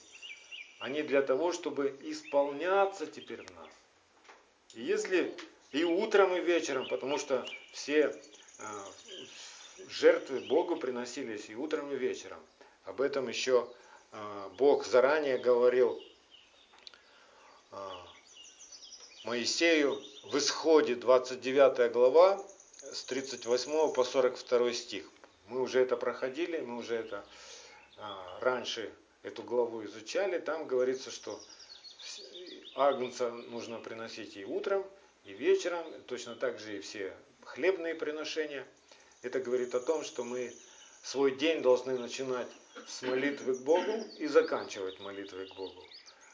Они 0.79 1.01
для 1.03 1.21
того, 1.21 1.53
чтобы 1.53 1.97
исполняться 2.03 3.07
теперь 3.07 3.41
в 3.41 3.49
нас. 3.55 3.69
И 4.73 4.83
если 4.83 5.33
и 5.71 5.85
утром, 5.85 6.35
и 6.35 6.41
вечером, 6.41 6.85
потому 6.89 7.17
что 7.17 7.45
все 7.71 8.13
э, 8.59 8.63
жертвы 9.87 10.41
Богу 10.41 10.75
приносились 10.75 11.49
и 11.49 11.55
утром, 11.55 11.93
и 11.93 11.95
вечером. 11.95 12.39
Об 12.83 12.99
этом 12.99 13.29
еще 13.29 13.69
э, 14.11 14.49
Бог 14.57 14.85
заранее 14.85 15.37
говорил 15.37 15.97
э, 17.71 17.77
Моисею 19.23 19.97
в 20.25 20.37
Исходе 20.37 20.95
29 20.95 21.93
глава, 21.93 22.43
с 22.93 23.03
38 23.05 23.93
по 23.93 24.03
42 24.03 24.73
стих. 24.73 25.09
Мы 25.47 25.61
уже 25.61 25.79
это 25.79 25.97
проходили, 25.97 26.59
мы 26.59 26.77
уже 26.77 26.95
это 26.95 27.25
а, 27.97 28.39
раньше 28.39 28.93
эту 29.23 29.41
главу 29.43 29.83
изучали. 29.85 30.39
Там 30.39 30.67
говорится, 30.67 31.09
что 31.11 31.39
агнца 32.75 33.31
нужно 33.31 33.79
приносить 33.79 34.37
и 34.37 34.45
утром, 34.45 34.85
и 35.25 35.33
вечером, 35.33 35.83
точно 36.05 36.35
так 36.35 36.59
же 36.59 36.77
и 36.77 36.81
все 36.81 37.13
хлебные 37.43 37.95
приношения. 37.95 38.65
Это 39.21 39.39
говорит 39.39 39.73
о 39.73 39.79
том, 39.79 40.03
что 40.03 40.23
мы 40.23 40.53
свой 41.01 41.35
день 41.35 41.61
должны 41.61 41.97
начинать 41.97 42.47
с 42.87 43.01
молитвы 43.01 43.55
к 43.55 43.61
Богу 43.61 44.05
и 44.17 44.27
заканчивать 44.27 44.99
молитвой 44.99 45.47
к 45.47 45.55
Богу. 45.55 45.83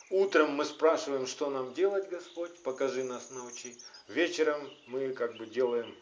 Утром 0.09 0.51
мы 0.51 0.65
спрашиваем, 0.65 1.27
что 1.27 1.49
нам 1.49 1.73
делать, 1.73 2.09
Господь, 2.09 2.57
покажи 2.63 3.03
нас, 3.03 3.29
научи. 3.29 3.77
Вечером 4.07 4.69
мы 4.87 5.13
как 5.13 5.37
бы 5.37 5.45
делаем 5.45 5.95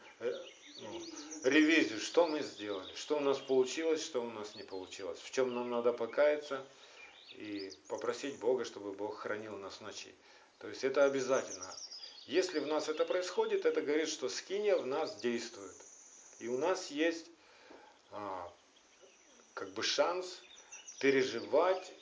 ревизию, 1.43 1.99
что 1.99 2.27
мы 2.27 2.41
сделали, 2.41 2.93
что 2.95 3.17
у 3.17 3.19
нас 3.19 3.37
получилось, 3.37 4.03
что 4.03 4.21
у 4.21 4.29
нас 4.29 4.55
не 4.55 4.63
получилось, 4.63 5.19
в 5.19 5.31
чем 5.31 5.53
нам 5.53 5.69
надо 5.69 5.93
покаяться 5.93 6.65
и 7.31 7.71
попросить 7.87 8.37
Бога, 8.39 8.65
чтобы 8.65 8.91
Бог 8.93 9.19
хранил 9.19 9.57
нас 9.57 9.79
ночи. 9.81 10.13
То 10.59 10.67
есть 10.67 10.83
это 10.83 11.05
обязательно. 11.05 11.73
Если 12.25 12.59
в 12.59 12.67
нас 12.67 12.89
это 12.89 13.05
происходит, 13.05 13.65
это 13.65 13.81
говорит, 13.81 14.09
что 14.09 14.27
скиния 14.27 14.75
в 14.75 14.85
нас 14.85 15.15
действует. 15.17 15.75
И 16.39 16.47
у 16.47 16.57
нас 16.57 16.91
есть 16.91 17.27
а, 18.11 18.51
как 19.53 19.69
бы 19.69 19.83
шанс 19.83 20.41
переживать 20.99 21.93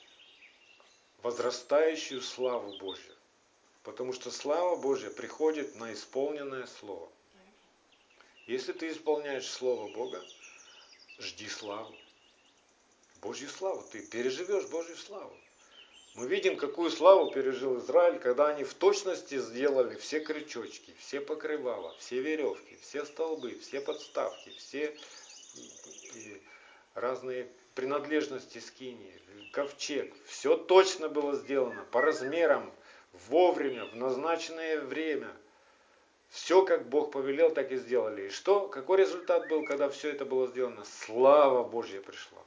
возрастающую 1.22 2.20
славу 2.20 2.76
Божью. 2.78 3.14
Потому 3.82 4.12
что 4.12 4.30
слава 4.30 4.76
Божья 4.76 5.10
приходит 5.10 5.76
на 5.76 5.92
исполненное 5.92 6.66
слово. 6.66 7.08
Если 8.46 8.72
ты 8.72 8.92
исполняешь 8.92 9.48
Слово 9.48 9.92
Бога, 9.92 10.22
жди 11.18 11.48
славу. 11.48 11.92
Божью 13.20 13.48
славу. 13.48 13.84
Ты 13.90 14.06
переживешь 14.06 14.66
Божью 14.66 14.96
славу. 14.96 15.36
Мы 16.14 16.28
видим, 16.28 16.56
какую 16.56 16.90
славу 16.90 17.32
пережил 17.32 17.78
Израиль, 17.80 18.20
когда 18.20 18.48
они 18.48 18.62
в 18.62 18.72
точности 18.74 19.38
сделали 19.38 19.96
все 19.96 20.20
крючочки, 20.20 20.94
все 21.00 21.20
покрывала, 21.20 21.94
все 21.98 22.20
веревки, 22.20 22.78
все 22.82 23.04
столбы, 23.04 23.58
все 23.58 23.80
подставки, 23.80 24.50
все 24.50 24.96
разные 26.94 27.50
принадлежности 27.74 28.58
скинии, 28.58 29.20
ковчег. 29.52 30.14
Все 30.24 30.56
точно 30.56 31.08
было 31.08 31.34
сделано 31.34 31.84
по 31.90 32.00
размерам, 32.00 32.72
вовремя, 33.12 33.86
в 33.86 33.96
назначенное 33.96 34.80
время– 34.82 35.36
все, 36.30 36.64
как 36.64 36.88
Бог 36.88 37.12
повелел, 37.12 37.50
так 37.50 37.72
и 37.72 37.76
сделали. 37.76 38.26
И 38.26 38.30
что? 38.30 38.68
Какой 38.68 38.98
результат 38.98 39.48
был, 39.48 39.64
когда 39.64 39.88
все 39.88 40.10
это 40.10 40.24
было 40.24 40.46
сделано? 40.48 40.84
Слава 40.84 41.62
Божья 41.64 42.00
пришла. 42.00 42.42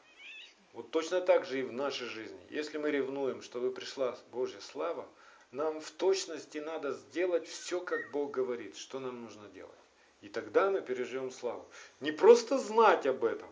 Вот 0.73 0.91
точно 0.91 1.21
так 1.21 1.45
же 1.45 1.59
и 1.59 1.63
в 1.63 1.73
нашей 1.73 2.07
жизни. 2.07 2.39
Если 2.49 2.77
мы 2.77 2.91
ревнуем, 2.91 3.41
чтобы 3.41 3.71
пришла 3.71 4.17
Божья 4.31 4.59
слава, 4.61 5.07
нам 5.51 5.81
в 5.81 5.89
точности 5.91 6.59
надо 6.59 6.93
сделать 6.93 7.47
все, 7.47 7.81
как 7.81 8.11
Бог 8.11 8.31
говорит, 8.31 8.77
что 8.77 8.99
нам 8.99 9.23
нужно 9.23 9.47
делать. 9.49 9.73
И 10.21 10.29
тогда 10.29 10.69
мы 10.69 10.81
переживем 10.81 11.31
славу. 11.31 11.65
Не 12.01 12.11
просто 12.11 12.57
знать 12.57 13.05
об 13.05 13.23
этом, 13.23 13.49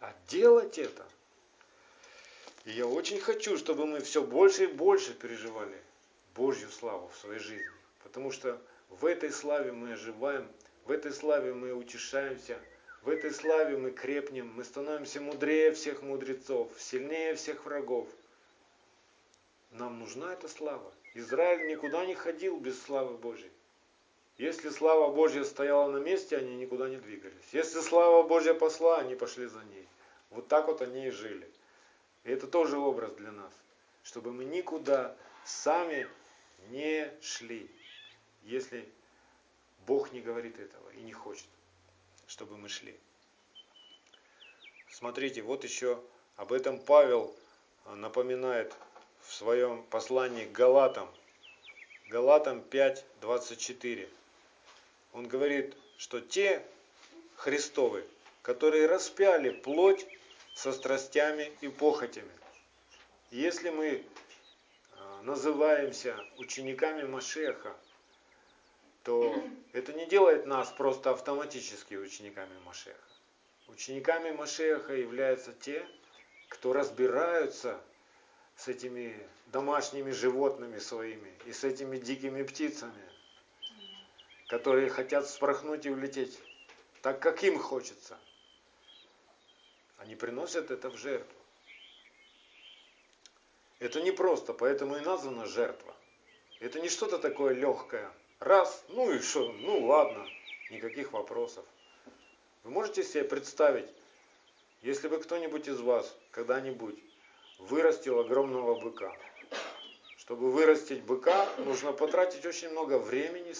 а 0.00 0.12
делать 0.28 0.78
это. 0.78 1.06
И 2.64 2.72
я 2.72 2.86
очень 2.86 3.20
хочу, 3.20 3.58
чтобы 3.58 3.86
мы 3.86 4.00
все 4.00 4.22
больше 4.22 4.64
и 4.64 4.66
больше 4.66 5.12
переживали 5.14 5.80
Божью 6.34 6.70
славу 6.70 7.08
в 7.08 7.18
своей 7.18 7.38
жизни. 7.38 7.70
Потому 8.02 8.32
что 8.32 8.60
в 9.00 9.06
этой 9.06 9.30
славе 9.30 9.72
мы 9.72 9.92
оживаем, 9.92 10.48
в 10.84 10.90
этой 10.90 11.12
славе 11.12 11.52
мы 11.52 11.72
утешаемся, 11.72 12.58
в 13.02 13.08
этой 13.08 13.32
славе 13.32 13.76
мы 13.76 13.90
крепнем, 13.90 14.52
мы 14.54 14.64
становимся 14.64 15.20
мудрее 15.20 15.72
всех 15.72 16.02
мудрецов, 16.02 16.70
сильнее 16.78 17.34
всех 17.34 17.64
врагов. 17.64 18.08
Нам 19.70 19.98
нужна 19.98 20.32
эта 20.32 20.48
слава. 20.48 20.92
Израиль 21.14 21.68
никуда 21.68 22.06
не 22.06 22.14
ходил 22.14 22.58
без 22.58 22.80
славы 22.80 23.16
Божьей. 23.16 23.50
Если 24.36 24.70
слава 24.70 25.12
Божья 25.12 25.44
стояла 25.44 25.90
на 25.90 25.98
месте, 25.98 26.36
они 26.36 26.56
никуда 26.56 26.88
не 26.88 26.96
двигались. 26.96 27.48
Если 27.52 27.80
слава 27.80 28.22
Божья 28.24 28.54
посла, 28.54 28.98
они 28.98 29.14
пошли 29.14 29.46
за 29.46 29.62
ней. 29.64 29.86
Вот 30.30 30.48
так 30.48 30.66
вот 30.66 30.82
они 30.82 31.06
и 31.06 31.10
жили. 31.10 31.48
И 32.24 32.32
это 32.32 32.46
тоже 32.46 32.78
образ 32.78 33.12
для 33.14 33.30
нас, 33.30 33.52
чтобы 34.02 34.32
мы 34.32 34.44
никуда 34.44 35.16
сами 35.44 36.08
не 36.70 37.12
шли, 37.20 37.70
если 38.44 38.88
Бог 39.86 40.12
не 40.12 40.20
говорит 40.20 40.58
этого 40.58 40.88
и 40.90 41.00
не 41.02 41.12
хочет, 41.12 41.46
чтобы 42.26 42.56
мы 42.56 42.68
шли. 42.68 42.98
Смотрите, 44.90 45.42
вот 45.42 45.64
еще 45.64 46.00
об 46.36 46.52
этом 46.52 46.78
Павел 46.78 47.34
напоминает 47.86 48.74
в 49.22 49.34
своем 49.34 49.82
послании 49.84 50.44
к 50.44 50.52
Галатам. 50.52 51.08
Галатам 52.08 52.62
5, 52.62 53.04
24 53.20 54.08
он 55.14 55.28
говорит, 55.28 55.74
что 55.96 56.20
те 56.20 56.62
Христовы, 57.36 58.04
которые 58.42 58.86
распяли 58.86 59.50
плоть 59.50 60.06
со 60.54 60.72
страстями 60.72 61.52
и 61.60 61.68
похотями. 61.68 62.30
Если 63.30 63.70
мы 63.70 64.04
а, 64.92 65.22
называемся 65.22 66.16
учениками 66.36 67.04
Машеха, 67.04 67.74
то 69.04 69.34
это 69.72 69.92
не 69.92 70.06
делает 70.06 70.46
нас 70.46 70.70
просто 70.72 71.10
автоматически 71.10 71.94
учениками 71.94 72.58
Машеха. 72.64 72.98
Учениками 73.68 74.32
Машеха 74.32 74.94
являются 74.94 75.52
те, 75.52 75.86
кто 76.48 76.72
разбираются 76.72 77.80
с 78.56 78.68
этими 78.68 79.16
домашними 79.46 80.10
животными 80.10 80.78
своими 80.78 81.32
и 81.46 81.52
с 81.52 81.64
этими 81.64 81.96
дикими 81.96 82.42
птицами, 82.42 83.02
которые 84.48 84.90
хотят 84.90 85.28
спорхнуть 85.28 85.86
и 85.86 85.90
улететь 85.90 86.38
так, 87.02 87.20
как 87.20 87.42
им 87.44 87.58
хочется. 87.58 88.18
Они 89.98 90.16
приносят 90.16 90.70
это 90.70 90.90
в 90.90 90.96
жертву. 90.96 91.38
Это 93.78 94.00
не 94.00 94.12
просто, 94.12 94.52
поэтому 94.52 94.96
и 94.96 95.00
названа 95.00 95.46
жертва. 95.46 95.94
Это 96.60 96.80
не 96.80 96.88
что-то 96.88 97.18
такое 97.18 97.54
легкое. 97.54 98.10
Раз, 98.40 98.84
ну 98.88 99.12
и 99.12 99.20
что, 99.20 99.52
ну 99.52 99.86
ладно, 99.86 100.26
никаких 100.70 101.12
вопросов. 101.12 101.64
Вы 102.62 102.70
можете 102.70 103.02
себе 103.02 103.24
представить, 103.24 103.88
если 104.82 105.08
бы 105.08 105.18
кто-нибудь 105.18 105.68
из 105.68 105.80
вас 105.80 106.14
когда-нибудь 106.30 106.98
вырастил 107.58 108.20
огромного 108.20 108.80
быка. 108.80 109.16
Чтобы 110.18 110.50
вырастить 110.50 111.02
быка, 111.02 111.48
нужно 111.58 111.92
потратить 111.92 112.44
очень 112.46 112.70
много 112.70 112.98
времени, 112.98 113.54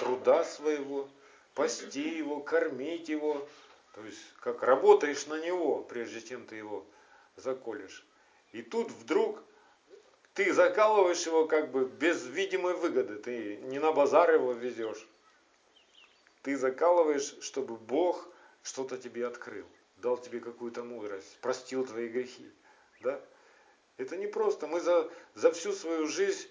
труда 0.00 0.44
своего, 0.44 1.08
пасти 1.54 2.16
его, 2.16 2.40
кормить 2.40 3.08
его. 3.08 3.46
То 3.94 4.04
есть, 4.04 4.20
как 4.40 4.62
работаешь 4.62 5.26
на 5.26 5.40
него, 5.44 5.82
прежде 5.82 6.20
чем 6.20 6.46
ты 6.46 6.56
его 6.56 6.84
заколешь. 7.36 8.04
И 8.52 8.62
тут 8.62 8.90
вдруг 8.90 9.42
ты 10.34 10.52
закалываешь 10.52 11.26
его 11.26 11.46
как 11.46 11.70
бы 11.70 11.84
без 11.84 12.26
видимой 12.26 12.74
выгоды. 12.74 13.16
Ты 13.16 13.56
не 13.56 13.78
на 13.78 13.92
базар 13.92 14.32
его 14.32 14.52
везешь. 14.52 15.06
Ты 16.42 16.56
закалываешь, 16.56 17.36
чтобы 17.42 17.76
Бог 17.76 18.28
что-то 18.62 18.96
тебе 18.96 19.26
открыл, 19.26 19.66
дал 19.98 20.16
тебе 20.16 20.40
какую-то 20.40 20.82
мудрость, 20.82 21.38
простил 21.40 21.86
твои 21.86 22.08
грехи. 22.08 22.50
Да? 23.00 23.20
Это 23.96 24.16
не 24.16 24.26
просто. 24.26 24.66
Мы 24.66 24.80
за, 24.80 25.10
за 25.34 25.52
всю 25.52 25.72
свою 25.72 26.06
жизнь 26.06 26.48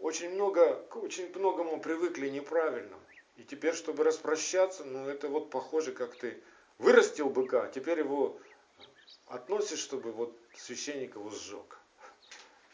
очень 0.00 0.30
много, 0.30 0.74
к 0.84 0.96
очень 0.96 1.28
многому 1.34 1.80
привыкли 1.80 2.28
неправильно. 2.28 2.96
И 3.36 3.42
теперь, 3.42 3.74
чтобы 3.74 4.04
распрощаться, 4.04 4.84
ну 4.84 5.08
это 5.08 5.28
вот 5.28 5.50
похоже, 5.50 5.92
как 5.92 6.14
ты 6.14 6.40
вырастил 6.78 7.28
быка, 7.28 7.66
теперь 7.68 7.98
его 7.98 8.38
относишь, 9.26 9.80
чтобы 9.80 10.12
вот 10.12 10.38
священник 10.56 11.16
его 11.16 11.30
сжег. 11.30 11.78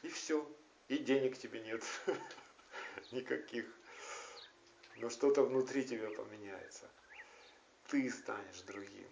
И 0.02 0.08
все. 0.08 0.46
И 0.90 0.98
денег 0.98 1.38
тебе 1.38 1.60
нет. 1.60 1.82
Никаких. 3.12 3.64
Но 4.96 5.08
что-то 5.08 5.42
внутри 5.42 5.84
тебя 5.84 6.10
поменяется. 6.10 6.86
Ты 7.88 8.10
станешь 8.10 8.60
другим. 8.66 9.08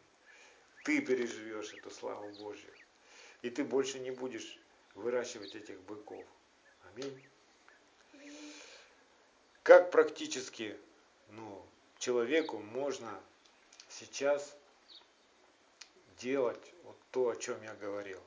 Ты 0.82 1.00
переживешь 1.00 1.72
эту 1.72 1.90
славу 1.90 2.28
Божью. 2.32 2.70
И 3.40 3.48
ты 3.48 3.64
больше 3.64 3.98
не 3.98 4.10
будешь 4.10 4.58
выращивать 4.94 5.54
этих 5.54 5.80
быков. 5.82 6.26
Аминь 6.92 7.18
как 9.68 9.90
практически 9.90 10.74
ну, 11.28 11.62
человеку 11.98 12.56
можно 12.56 13.20
сейчас 13.90 14.56
делать 16.16 16.72
вот 16.84 16.96
то, 17.10 17.28
о 17.28 17.36
чем 17.36 17.62
я 17.62 17.74
говорил. 17.74 18.18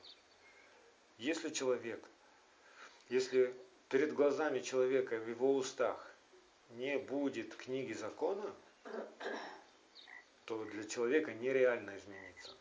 Если 1.18 1.50
человек, 1.50 2.08
если 3.12 3.54
перед 3.90 4.14
глазами 4.14 4.60
человека 4.60 5.18
в 5.18 5.28
его 5.28 5.54
устах 5.54 6.10
не 6.70 6.96
будет 6.98 7.54
книги 7.54 7.92
закона, 7.92 8.54
то 10.46 10.64
для 10.64 10.84
человека 10.84 11.34
нереально 11.34 11.94
измениться. 11.98 12.52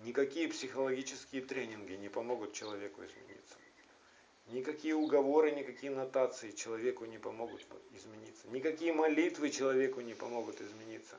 Никакие 0.00 0.46
психологические 0.48 1.40
тренинги 1.40 1.94
не 1.94 2.10
помогут 2.10 2.52
человеку 2.52 3.02
измениться. 3.02 3.54
Никакие 4.48 4.94
уговоры, 4.94 5.52
никакие 5.52 5.90
нотации 5.90 6.50
человеку 6.50 7.06
не 7.06 7.16
помогут 7.16 7.64
измениться. 7.92 8.46
Никакие 8.48 8.92
молитвы 8.92 9.48
человеку 9.48 10.02
не 10.02 10.12
помогут 10.12 10.60
измениться. 10.60 11.16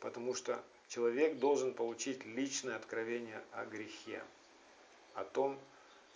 Потому 0.00 0.34
что 0.34 0.62
человек 0.88 1.38
должен 1.38 1.72
получить 1.72 2.26
личное 2.26 2.76
откровение 2.76 3.42
о 3.52 3.64
грехе, 3.64 4.22
о 5.14 5.24
том, 5.24 5.58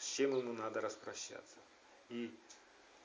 с 0.02 0.14
чем 0.14 0.36
ему 0.36 0.52
надо 0.52 0.80
распрощаться. 0.80 1.56
И 2.08 2.34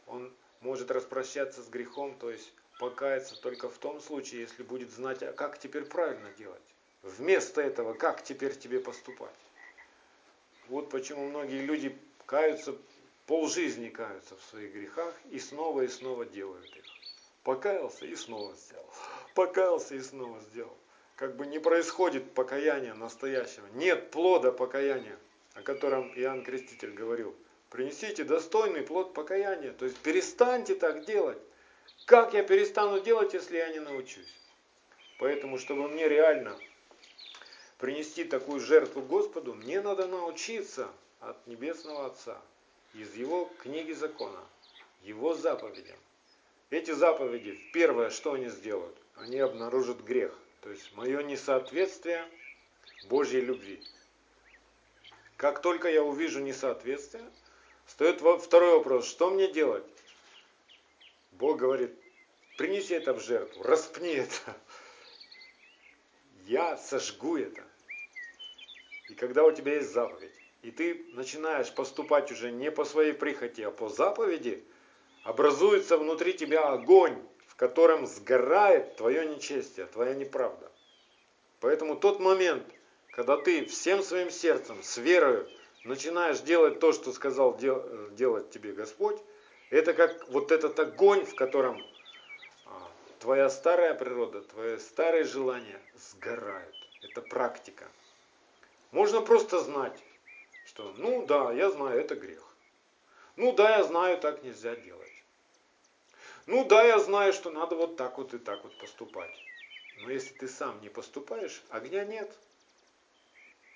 он 0.07 0.33
может 0.61 0.89
распрощаться 0.89 1.61
с 1.61 1.69
грехом, 1.69 2.17
то 2.17 2.31
есть 2.31 2.51
покаяться 2.79 3.39
только 3.39 3.69
в 3.69 3.77
том 3.77 4.01
случае, 4.01 4.41
если 4.41 4.63
будет 4.63 4.89
знать, 4.89 5.21
а 5.21 5.31
как 5.31 5.59
теперь 5.59 5.85
правильно 5.85 6.31
делать. 6.37 6.61
Вместо 7.03 7.61
этого, 7.61 7.93
как 7.93 8.23
теперь 8.23 8.57
тебе 8.57 8.79
поступать. 8.79 9.35
Вот 10.69 10.89
почему 10.89 11.27
многие 11.27 11.61
люди 11.61 11.95
каются 12.25 12.75
полжизни 13.27 13.89
каются 13.89 14.35
в 14.35 14.43
своих 14.49 14.73
грехах 14.73 15.13
и 15.29 15.39
снова 15.39 15.81
и 15.81 15.87
снова 15.87 16.25
делают 16.25 16.75
их. 16.75 16.85
Покаялся 17.43 18.05
и 18.05 18.15
снова 18.15 18.55
сделал. 18.55 18.89
Покаялся 19.35 19.95
и 19.95 20.01
снова 20.01 20.39
сделал. 20.41 20.75
Как 21.15 21.35
бы 21.35 21.45
не 21.45 21.59
происходит 21.59 22.33
покаяния 22.33 22.93
настоящего. 22.93 23.67
Нет 23.73 24.11
плода 24.11 24.51
покаяния, 24.51 25.17
о 25.57 25.63
котором 25.63 26.11
Иоанн 26.15 26.43
Креститель 26.43 26.91
говорил. 26.91 27.35
Принесите 27.69 28.23
достойный 28.23 28.83
плод 28.83 29.13
покаяния. 29.13 29.73
То 29.73 29.85
есть 29.85 29.97
перестаньте 29.97 30.75
так 30.75 31.05
делать. 31.05 31.39
Как 32.05 32.33
я 32.33 32.43
перестану 32.43 33.01
делать, 33.01 33.33
если 33.33 33.57
я 33.57 33.69
не 33.69 33.79
научусь? 33.79 34.33
Поэтому, 35.19 35.57
чтобы 35.57 35.87
мне 35.87 36.07
реально 36.07 36.55
принести 37.79 38.23
такую 38.23 38.59
жертву 38.59 39.01
Господу, 39.01 39.55
мне 39.55 39.81
надо 39.81 40.07
научиться 40.07 40.89
от 41.19 41.45
Небесного 41.47 42.05
Отца 42.05 42.39
из 42.93 43.15
его 43.15 43.51
книги 43.63 43.93
закона, 43.93 44.39
его 45.01 45.33
заповедям. 45.33 45.97
Эти 46.69 46.91
заповеди, 46.91 47.59
первое, 47.73 48.11
что 48.11 48.33
они 48.33 48.49
сделают? 48.49 48.95
Они 49.15 49.39
обнаружат 49.39 50.01
грех, 50.01 50.37
то 50.61 50.69
есть 50.69 50.93
мое 50.95 51.23
несоответствие 51.23 52.27
Божьей 53.09 53.41
любви. 53.41 53.81
Как 55.37 55.61
только 55.61 55.87
я 55.87 56.03
увижу 56.03 56.39
несоответствие, 56.39 57.23
встает 57.85 58.21
второй 58.41 58.77
вопрос, 58.77 59.07
что 59.07 59.29
мне 59.29 59.47
делать? 59.47 59.85
Бог 61.33 61.57
говорит, 61.57 61.91
принеси 62.57 62.95
это 62.95 63.13
в 63.13 63.19
жертву, 63.19 63.61
распни 63.61 64.13
это. 64.13 64.55
Я 66.47 66.75
сожгу 66.77 67.37
это. 67.37 67.63
И 69.09 69.13
когда 69.13 69.43
у 69.43 69.51
тебя 69.51 69.75
есть 69.75 69.91
заповедь, 69.93 70.33
и 70.63 70.71
ты 70.71 71.05
начинаешь 71.13 71.71
поступать 71.71 72.31
уже 72.31 72.51
не 72.51 72.71
по 72.71 72.83
своей 72.83 73.13
прихоти, 73.13 73.61
а 73.61 73.69
по 73.69 73.89
заповеди, 73.89 74.63
образуется 75.23 75.97
внутри 75.97 76.33
тебя 76.33 76.67
огонь, 76.69 77.21
в 77.45 77.55
котором 77.55 78.07
сгорает 78.07 78.95
твое 78.95 79.27
нечестие, 79.27 79.85
твоя 79.85 80.15
неправда. 80.15 80.71
Поэтому 81.59 81.95
тот 81.95 82.19
момент, 82.19 82.63
когда 83.17 83.35
ты 83.35 83.65
всем 83.65 84.03
своим 84.03 84.29
сердцем, 84.29 84.83
с 84.83 84.95
верою, 84.97 85.49
начинаешь 85.83 86.39
делать 86.41 86.79
то, 86.79 86.91
что 86.93 87.11
сказал 87.11 87.57
делать 87.57 88.51
тебе 88.51 88.73
Господь, 88.73 89.19
это 89.71 89.95
как 89.95 90.29
вот 90.29 90.51
этот 90.51 90.79
огонь, 90.79 91.25
в 91.25 91.33
котором 91.33 91.83
а, 92.65 92.91
твоя 93.17 93.49
старая 93.49 93.95
природа, 93.95 94.41
твои 94.43 94.77
старые 94.77 95.23
желания 95.23 95.81
сгорают. 95.95 96.75
Это 97.01 97.23
практика. 97.23 97.87
Можно 98.91 99.21
просто 99.21 99.61
знать, 99.61 99.99
что 100.65 100.93
ну 100.97 101.25
да, 101.25 101.51
я 101.53 101.71
знаю, 101.71 101.99
это 101.99 102.13
грех. 102.13 102.43
Ну 103.35 103.51
да, 103.51 103.77
я 103.77 103.83
знаю, 103.83 104.19
так 104.19 104.43
нельзя 104.43 104.75
делать. 104.75 105.23
Ну 106.45 106.65
да, 106.65 106.83
я 106.83 106.99
знаю, 106.99 107.33
что 107.33 107.49
надо 107.49 107.75
вот 107.75 107.97
так 107.97 108.19
вот 108.19 108.35
и 108.35 108.37
так 108.37 108.63
вот 108.63 108.77
поступать. 108.77 109.33
Но 109.95 110.11
если 110.11 110.35
ты 110.35 110.47
сам 110.47 110.79
не 110.81 110.89
поступаешь, 110.89 111.63
огня 111.71 112.05
нет. 112.05 112.31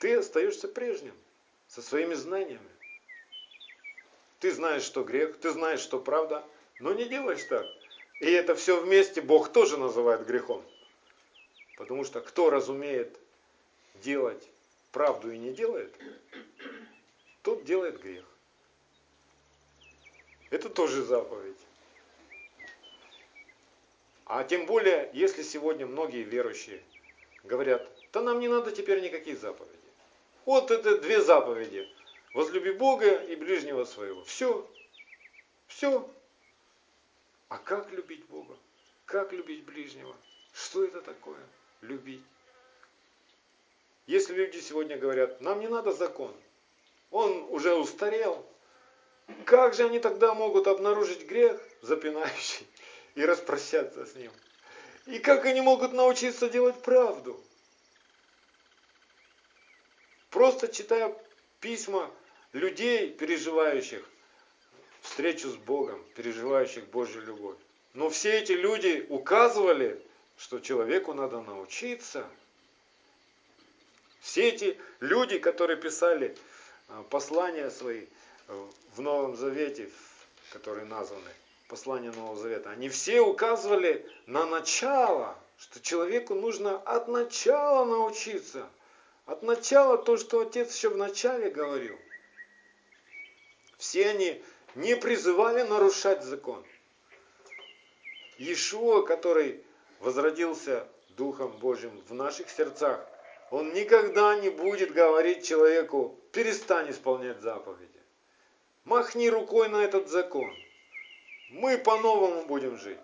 Ты 0.02 0.16
остаешься 0.16 0.68
прежним, 0.68 1.14
со 1.68 1.84
своими 1.84 2.16
знаниями. 2.16 2.72
Ты 4.40 4.52
знаешь, 4.52 4.82
что 4.82 5.04
грех, 5.04 5.38
ты 5.38 5.52
знаешь, 5.52 5.80
что 5.80 6.00
правда, 6.00 6.44
но 6.80 6.92
не 6.92 7.06
делаешь 7.06 7.44
так. 7.44 7.68
И 8.20 8.26
это 8.26 8.56
все 8.56 8.82
вместе 8.82 9.22
Бог 9.22 9.54
тоже 9.54 9.78
называет 9.78 10.26
грехом. 10.26 10.66
Потому 11.78 12.04
что 12.04 12.20
кто 12.20 12.50
разумеет 12.50 13.16
делать 14.02 14.50
правду 14.92 15.32
и 15.32 15.38
не 15.38 15.54
делает, 15.54 15.94
тот 17.44 17.64
делает 17.64 18.02
грех. 18.02 18.26
Это 20.50 20.70
тоже 20.70 21.04
заповедь. 21.04 21.62
А 24.26 24.44
тем 24.46 24.66
более, 24.66 25.12
если 25.14 25.44
сегодня 25.44 25.86
многие 25.86 26.24
верующие 26.24 26.82
говорят, 27.44 27.88
да 28.12 28.24
нам 28.24 28.40
не 28.40 28.48
надо 28.48 28.72
теперь 28.72 29.04
никаких 29.04 29.40
заповедей. 29.40 29.81
Вот 30.46 30.72
это 30.72 30.98
две 30.98 31.22
заповеди. 31.22 31.88
Возлюби 32.34 32.72
Бога 32.72 33.16
и 33.16 33.36
ближнего 33.36 33.86
своего. 33.86 34.24
Все. 34.24 34.68
Все. 35.68 36.10
А 37.50 37.58
как 37.58 37.92
любить 37.92 38.26
Бога? 38.26 38.56
Как 39.06 39.34
любить 39.34 39.66
ближнего? 39.66 40.16
Что 40.54 40.84
это 40.84 41.02
такое? 41.02 41.40
Любить. 41.82 42.24
Если 44.08 44.34
люди 44.34 44.60
сегодня 44.60 44.98
говорят, 44.98 45.42
нам 45.42 45.60
не 45.60 45.68
надо 45.68 45.92
закон, 45.92 46.34
он 47.12 47.46
уже 47.50 47.76
устарел, 47.76 48.46
как 49.46 49.74
же 49.74 49.86
они 49.86 50.00
тогда 50.00 50.34
могут 50.34 50.68
обнаружить 50.68 51.26
грех 51.26 51.62
запинающий 51.82 52.68
и 53.16 53.26
распрощаться 53.26 54.06
с 54.06 54.16
ним? 54.16 54.32
И 55.06 55.20
как 55.20 55.46
они 55.46 55.62
могут 55.62 55.94
научиться 55.94 56.50
делать 56.50 56.82
правду? 56.82 57.40
Просто 60.32 60.68
читая 60.68 61.16
письма 61.60 62.10
людей, 62.54 63.12
переживающих 63.12 64.04
встречу 65.02 65.50
с 65.50 65.56
Богом, 65.56 66.04
переживающих 66.16 66.88
Божью 66.88 67.22
любовь. 67.22 67.58
Но 67.94 68.10
все 68.10 68.40
эти 68.40 68.54
люди 68.54 69.06
указывали, 69.10 70.02
что 70.38 70.60
человеку 70.60 71.14
надо 71.14 71.42
научиться. 71.42 72.26
Все 74.22 74.50
эти 74.50 74.80
люди, 75.02 75.38
которые 75.38 75.78
писали 75.78 76.36
а, 76.88 77.04
послания 77.04 77.70
свои 77.70 78.06
э, 78.48 78.68
в 78.96 79.02
Новом 79.02 79.36
Завете, 79.36 79.90
которые 80.52 80.86
названы 80.86 81.30
послания 81.68 82.12
Нового 82.12 82.38
Завета, 82.38 82.70
они 82.70 82.90
все 82.90 83.22
указывали 83.22 84.06
на 84.28 84.46
начало, 84.46 85.38
что 85.58 85.80
человеку 85.82 86.36
нужно 86.36 86.78
от 86.78 87.08
начала 87.08 87.86
научиться. 87.86 88.70
От 89.26 89.44
начала 89.44 89.98
то, 89.98 90.18
что 90.18 90.42
Отец 90.42 90.76
еще 90.76 90.90
в 90.90 90.98
начале 90.98 91.50
говорил. 91.50 91.98
Все 93.78 94.10
они 94.10 94.44
не 94.76 94.96
призывали 94.96 95.64
нарушать 95.64 96.24
закон. 96.24 96.66
Иешуа, 98.38 99.04
который 99.04 99.64
возродился 100.00 100.88
Духом 101.10 101.52
Божьим 101.58 102.02
в 102.08 102.14
наших 102.14 102.50
сердцах, 102.50 103.08
он 103.52 103.74
никогда 103.74 104.36
не 104.36 104.50
будет 104.50 104.94
говорить 104.94 105.46
человеку, 105.46 106.18
перестань 106.32 106.90
исполнять 106.90 107.42
заповеди. 107.42 108.00
Махни 108.86 109.30
рукой 109.30 109.70
на 109.70 109.84
этот 109.84 110.10
закон. 110.10 110.52
Мы 111.50 111.78
по-новому 111.78 112.46
будем 112.46 112.78
жить. 112.78 113.00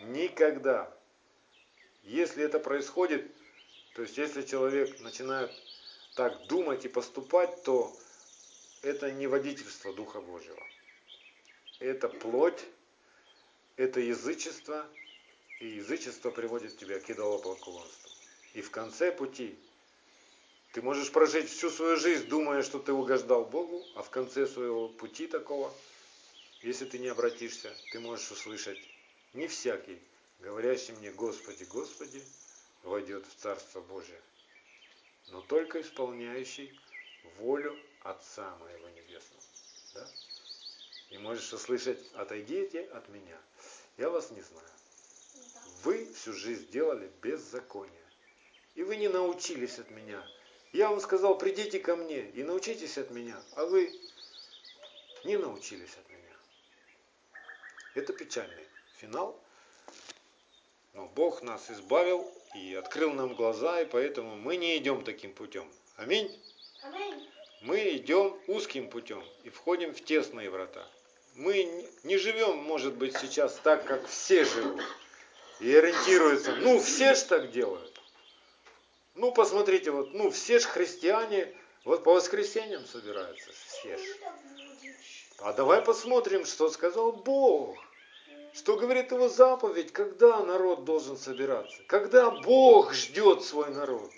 Никогда. 0.00 0.90
Если 2.02 2.42
это 2.42 2.58
происходит, 2.58 3.30
то 3.94 4.02
есть 4.02 4.18
если 4.18 4.42
человек 4.42 5.00
начинает 5.00 5.50
так 6.14 6.46
думать 6.46 6.84
и 6.84 6.88
поступать, 6.88 7.62
то 7.62 7.96
это 8.82 9.10
не 9.12 9.26
водительство 9.26 9.92
Духа 9.92 10.20
Божьего. 10.20 10.62
Это 11.78 12.08
плоть, 12.08 12.60
это 13.76 14.00
язычество, 14.00 14.86
и 15.60 15.68
язычество 15.68 16.30
приводит 16.30 16.76
тебя 16.76 16.98
к 16.98 17.08
идолопоклонству. 17.08 18.10
И 18.52 18.62
в 18.62 18.70
конце 18.70 19.12
пути 19.12 19.56
ты 20.72 20.82
можешь 20.82 21.12
прожить 21.12 21.48
всю 21.48 21.70
свою 21.70 21.96
жизнь, 21.96 22.26
думая, 22.26 22.62
что 22.62 22.80
ты 22.80 22.92
угождал 22.92 23.44
Богу, 23.44 23.84
а 23.94 24.02
в 24.02 24.10
конце 24.10 24.46
своего 24.46 24.88
пути 24.88 25.28
такого, 25.28 25.72
если 26.62 26.84
ты 26.84 26.98
не 26.98 27.08
обратишься, 27.08 27.72
ты 27.92 28.00
можешь 28.00 28.30
услышать 28.32 28.78
не 29.34 29.46
всякий, 29.46 30.00
говорящий 30.40 30.94
мне 30.94 31.12
Господи, 31.12 31.64
Господи, 31.64 32.22
войдет 32.84 33.26
в 33.26 33.34
Царство 33.34 33.80
Божие, 33.80 34.20
но 35.28 35.40
только 35.42 35.80
исполняющий 35.80 36.78
волю 37.38 37.76
Отца 38.02 38.54
моего 38.56 38.88
Небесного. 38.90 39.42
Да? 39.94 40.06
И 41.10 41.18
можешь 41.18 41.52
услышать, 41.52 41.98
отойдите 42.14 42.82
от 42.82 43.08
меня. 43.08 43.38
Я 43.96 44.10
вас 44.10 44.30
не 44.30 44.42
знаю. 44.42 44.68
Вы 45.82 46.12
всю 46.12 46.32
жизнь 46.32 46.70
делали 46.70 47.10
беззаконие. 47.22 47.92
И 48.74 48.82
вы 48.82 48.96
не 48.96 49.08
научились 49.08 49.78
от 49.78 49.90
меня. 49.90 50.22
Я 50.72 50.90
вам 50.90 51.00
сказал, 51.00 51.38
придите 51.38 51.78
ко 51.78 51.96
мне 51.96 52.28
и 52.30 52.42
научитесь 52.42 52.98
от 52.98 53.10
меня. 53.10 53.40
А 53.52 53.64
вы 53.64 53.92
не 55.24 55.36
научились 55.38 55.96
от 55.96 56.08
меня. 56.10 56.36
Это 57.94 58.12
печальный 58.12 58.66
финал. 58.96 59.40
Но 60.94 61.06
Бог 61.14 61.42
нас 61.42 61.70
избавил 61.70 62.30
и 62.54 62.74
открыл 62.74 63.12
нам 63.12 63.34
глаза, 63.34 63.80
и 63.80 63.84
поэтому 63.84 64.36
мы 64.36 64.56
не 64.56 64.76
идем 64.78 65.04
таким 65.04 65.32
путем. 65.32 65.68
Аминь. 65.96 66.30
Аминь 66.82 67.28
мы 67.64 67.96
идем 67.96 68.38
узким 68.46 68.88
путем 68.90 69.24
и 69.42 69.48
входим 69.48 69.94
в 69.94 70.00
тесные 70.02 70.50
врата. 70.50 70.86
Мы 71.34 71.88
не 72.04 72.18
живем, 72.18 72.58
может 72.58 72.94
быть, 72.94 73.16
сейчас 73.16 73.54
так, 73.62 73.84
как 73.84 74.06
все 74.06 74.44
живут. 74.44 74.82
И 75.60 75.74
ориентируются, 75.74 76.54
ну, 76.56 76.78
все 76.78 77.14
ж 77.14 77.22
так 77.22 77.50
делают. 77.52 78.00
Ну, 79.14 79.32
посмотрите, 79.32 79.90
вот, 79.90 80.12
ну, 80.12 80.30
все 80.30 80.58
ж 80.58 80.64
христиане, 80.64 81.52
вот 81.84 82.04
по 82.04 82.12
воскресеньям 82.12 82.84
собираются, 82.84 83.50
все 83.52 83.96
ж. 83.96 84.02
А 85.38 85.52
давай 85.54 85.80
посмотрим, 85.80 86.44
что 86.44 86.68
сказал 86.68 87.12
Бог. 87.12 87.78
Что 88.54 88.76
говорит 88.76 89.10
его 89.10 89.28
заповедь, 89.28 89.92
когда 89.92 90.38
народ 90.44 90.84
должен 90.84 91.16
собираться. 91.16 91.76
Когда 91.88 92.30
Бог 92.30 92.94
ждет 92.94 93.42
свой 93.42 93.68
народ. 93.70 94.08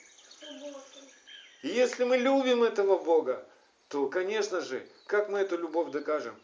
И 1.62 1.68
если 1.68 2.04
мы 2.04 2.18
любим 2.18 2.62
этого 2.62 2.98
Бога, 2.98 3.46
то, 3.88 4.08
конечно 4.08 4.60
же, 4.60 4.86
как 5.06 5.30
мы 5.30 5.38
эту 5.38 5.56
любовь 5.56 5.90
докажем? 5.90 6.38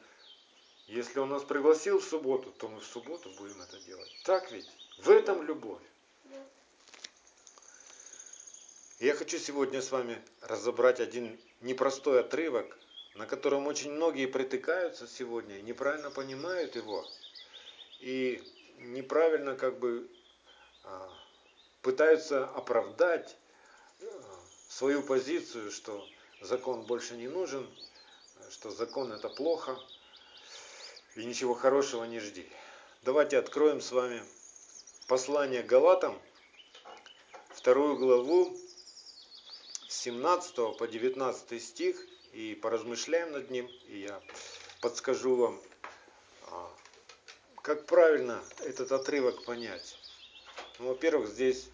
Если 0.87 1.19
Он 1.19 1.29
нас 1.29 1.43
пригласил 1.43 2.01
в 2.01 2.05
субботу, 2.05 2.51
то 2.53 2.67
мы 2.69 2.81
в 2.81 2.85
субботу 2.87 3.31
будем 3.39 3.61
это 3.61 3.79
делать. 3.81 4.11
Так 4.25 4.51
ведь? 4.51 4.69
В 4.99 5.11
этом 5.11 5.43
любовь. 5.43 5.83
Я 9.01 9.15
хочу 9.15 9.39
сегодня 9.39 9.83
с 9.83 9.91
вами 9.91 10.21
разобрать 10.41 10.99
один 10.99 11.39
непростой 11.61 12.21
отрывок, 12.21 12.79
на 13.17 13.27
котором 13.27 13.67
очень 13.67 13.93
многие 13.93 14.27
притыкаются 14.27 15.07
сегодня 15.07 15.59
и 15.59 15.63
неправильно 15.63 16.11
понимают 16.11 16.75
его. 16.75 17.05
И 18.03 18.43
неправильно 18.79 19.57
как 19.57 19.79
бы 19.79 20.11
а, 20.85 21.09
пытаются 21.83 22.45
оправдать 22.49 23.37
свою 24.69 25.03
позицию, 25.03 25.71
что 25.71 26.05
закон 26.41 26.83
больше 26.83 27.17
не 27.17 27.29
нужен, 27.29 27.69
что 28.51 28.71
закон 28.71 29.13
это 29.13 29.29
плохо, 29.29 29.79
и 31.15 31.25
ничего 31.25 31.55
хорошего 31.55 32.05
не 32.05 32.19
жди. 32.19 32.51
Давайте 33.03 33.39
откроем 33.39 33.81
с 33.81 33.93
вами 33.93 34.23
послание 35.07 35.63
Галатам, 35.63 36.21
вторую 37.51 37.97
главу, 37.99 38.57
с 39.89 39.95
17 40.01 40.77
по 40.77 40.89
19 40.89 41.63
стих, 41.63 42.05
и 42.33 42.55
поразмышляем 42.55 43.33
над 43.33 43.51
ним, 43.51 43.71
и 43.87 43.99
я 44.01 44.21
подскажу 44.81 45.37
вам, 45.37 45.61
а, 46.49 46.71
как 47.63 47.87
правильно 47.87 48.43
этот 48.61 48.91
отрывок 48.91 49.45
понять. 49.45 49.97
Ну, 50.79 50.89
во-первых, 50.89 51.29
здесь 51.29 51.69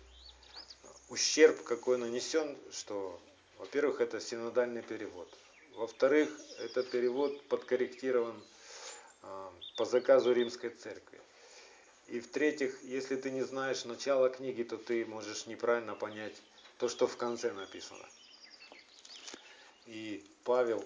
ущерб 1.08 1.62
какой 1.64 1.96
нанесен, 1.96 2.56
что, 2.70 3.18
во-первых, 3.58 4.00
это 4.02 4.20
синодальный 4.20 4.82
перевод. 4.82 5.28
Во-вторых, 5.74 6.28
этот 6.58 6.90
перевод 6.90 7.42
подкорректирован 7.44 8.36
э, 9.22 9.50
по 9.76 9.86
заказу 9.86 10.32
Римской 10.32 10.70
Церкви. 10.70 11.18
И 12.08 12.20
в-третьих, 12.20 12.82
если 12.82 13.16
ты 13.16 13.30
не 13.30 13.42
знаешь 13.42 13.84
начала 13.84 14.28
книги, 14.28 14.62
то 14.64 14.76
ты 14.76 15.06
можешь 15.06 15.46
неправильно 15.46 15.94
понять 15.94 16.36
то, 16.78 16.88
что 16.88 17.06
в 17.06 17.16
конце 17.16 17.52
написано. 17.52 18.04
И 19.86 20.24
Павел, 20.44 20.84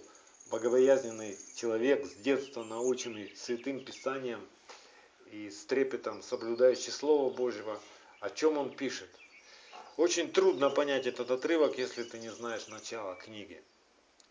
богобоязненный 0.51 1.37
человек, 1.57 2.07
с 2.07 2.15
детства 2.17 2.63
наученный 2.63 3.35
святым 3.37 3.85
писанием, 3.85 4.47
и 5.33 5.49
с 5.51 5.65
трепетом 5.65 6.23
соблюдающий 6.23 6.93
Слово 6.93 7.33
Божьего, 7.35 7.81
о 8.21 8.29
чем 8.29 8.59
он 8.59 8.71
пишет. 8.71 9.09
Очень 9.97 10.31
трудно 10.31 10.69
понять 10.69 11.07
этот 11.07 11.31
отрывок, 11.31 11.79
если 11.79 12.03
ты 12.03 12.19
не 12.19 12.29
знаешь 12.29 12.69
начала 12.69 13.15
книги. 13.15 13.63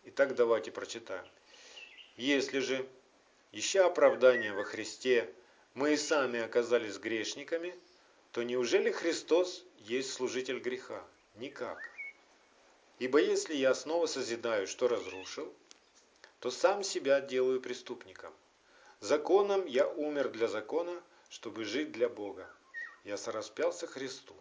Итак, 0.04 0.36
давайте 0.36 0.70
прочитаем. 0.70 1.26
Если 2.16 2.60
же, 2.60 2.88
ища 3.50 3.86
оправдания 3.86 4.52
во 4.52 4.62
Христе, 4.62 5.32
мы 5.74 5.94
и 5.94 5.96
сами 5.96 6.40
оказались 6.40 6.98
грешниками, 6.98 7.74
то 8.30 8.44
неужели 8.44 8.90
Христос 8.92 9.64
есть 9.80 10.12
служитель 10.12 10.60
греха? 10.60 11.04
Никак. 11.34 11.78
Ибо 13.00 13.20
если 13.20 13.54
я 13.54 13.74
снова 13.74 14.06
созидаю, 14.06 14.68
что 14.68 14.86
разрушил, 14.86 15.52
то 16.38 16.50
сам 16.50 16.84
себя 16.84 17.20
делаю 17.20 17.60
преступником. 17.60 18.32
Законом 19.02 19.66
я 19.66 19.88
умер 19.88 20.28
для 20.28 20.46
закона, 20.46 21.02
чтобы 21.28 21.64
жить 21.64 21.90
для 21.90 22.08
Бога. 22.08 22.48
Я 23.02 23.16
сораспялся 23.16 23.88
Христу. 23.88 24.32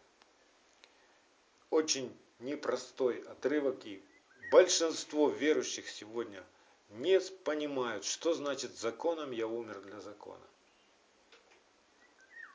Очень 1.72 2.16
непростой 2.38 3.24
отрывок, 3.24 3.84
и 3.88 4.04
большинство 4.52 5.30
верующих 5.30 5.90
сегодня 5.90 6.44
не 6.90 7.20
понимают, 7.44 8.06
что 8.06 8.36
значит 8.36 8.78
законом 8.78 9.32
я 9.32 9.48
умер 9.48 9.82
для 9.82 10.00
закона. 10.00 10.46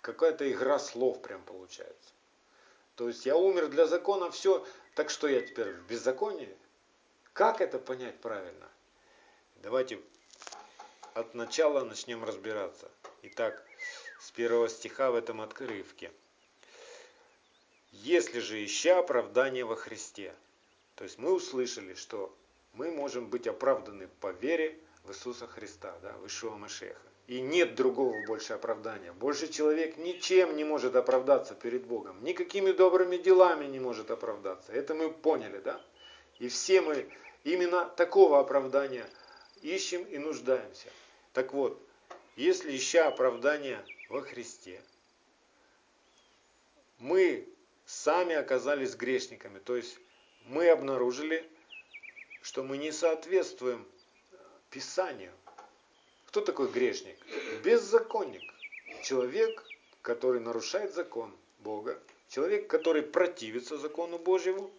Какая-то 0.01 0.49
игра 0.49 0.79
слов 0.79 1.21
прям 1.23 1.43
получается. 1.43 2.13
То 2.95 3.09
есть 3.09 3.27
я 3.27 3.37
умер 3.37 3.67
для 3.67 3.87
закона, 3.87 4.31
все, 4.31 4.65
так 4.95 5.11
что 5.11 5.27
я 5.27 5.41
теперь 5.41 5.73
в 5.73 5.87
беззаконии? 5.89 6.57
Как 7.33 7.61
это 7.61 7.81
понять 7.81 8.21
правильно? 8.21 8.69
Давайте 9.57 10.01
от 11.17 11.35
начала 11.35 11.83
начнем 11.83 12.23
разбираться. 12.25 12.91
Итак, 13.23 13.65
с 14.21 14.31
первого 14.33 14.69
стиха 14.69 15.11
в 15.11 15.15
этом 15.15 15.41
отрывке. 15.41 16.13
Если 17.91 18.39
же 18.41 18.63
ища 18.63 18.99
оправдание 18.99 19.65
во 19.65 19.77
Христе, 19.77 20.35
то 20.95 21.05
есть 21.05 21.17
мы 21.17 21.33
услышали, 21.33 21.95
что 21.95 22.37
мы 22.75 22.91
можем 22.91 23.31
быть 23.31 23.47
оправданы 23.47 24.09
по 24.21 24.33
вере 24.33 24.79
в 25.05 25.11
Иисуса 25.11 25.47
Христа, 25.47 25.97
да, 26.03 26.13
Высшего 26.19 26.57
Машеха. 26.59 27.01
И 27.29 27.41
нет 27.41 27.75
другого 27.75 28.15
больше 28.27 28.53
оправдания. 28.53 29.13
Больше 29.13 29.49
человек 29.49 29.97
ничем 29.97 30.55
не 30.55 30.65
может 30.65 30.97
оправдаться 30.97 31.55
перед 31.55 31.87
Богом. 31.87 32.23
Никакими 32.23 32.73
добрыми 32.73 33.17
делами 33.17 33.65
не 33.65 33.81
может 33.81 34.11
оправдаться. 34.11 34.71
Это 34.71 34.95
мы 34.95 35.11
поняли, 35.11 35.59
да? 35.61 35.81
И 36.39 36.49
все 36.49 36.83
мы 36.83 37.09
именно 37.43 37.87
такого 37.87 38.39
оправдания 38.39 39.09
ищем 39.63 40.05
и 40.05 40.19
нуждаемся. 40.19 40.89
Так 41.37 41.53
вот, 41.53 41.79
если 42.37 42.75
ища 42.75 43.09
оправдания 43.09 43.85
во 44.09 44.23
Христе, 44.23 44.81
мы 46.99 47.47
сами 47.85 48.35
оказались 48.35 48.95
грешниками. 48.95 49.59
То 49.59 49.77
есть 49.77 49.99
мы 50.47 50.71
обнаружили, 50.71 51.47
что 52.41 52.63
мы 52.63 52.79
не 52.79 52.91
соответствуем 52.91 53.87
Писанию. 54.71 55.31
Кто 56.25 56.41
такой 56.41 56.71
грешник? 56.71 57.19
Беззаконник. 57.63 58.55
Человек, 59.03 59.63
который 60.01 60.41
нарушает 60.41 60.95
закон 60.95 61.37
Бога. 61.59 62.01
Человек, 62.31 62.67
который 62.67 63.03
противится 63.03 63.77
закону 63.77 64.19
Божьему. 64.19 64.71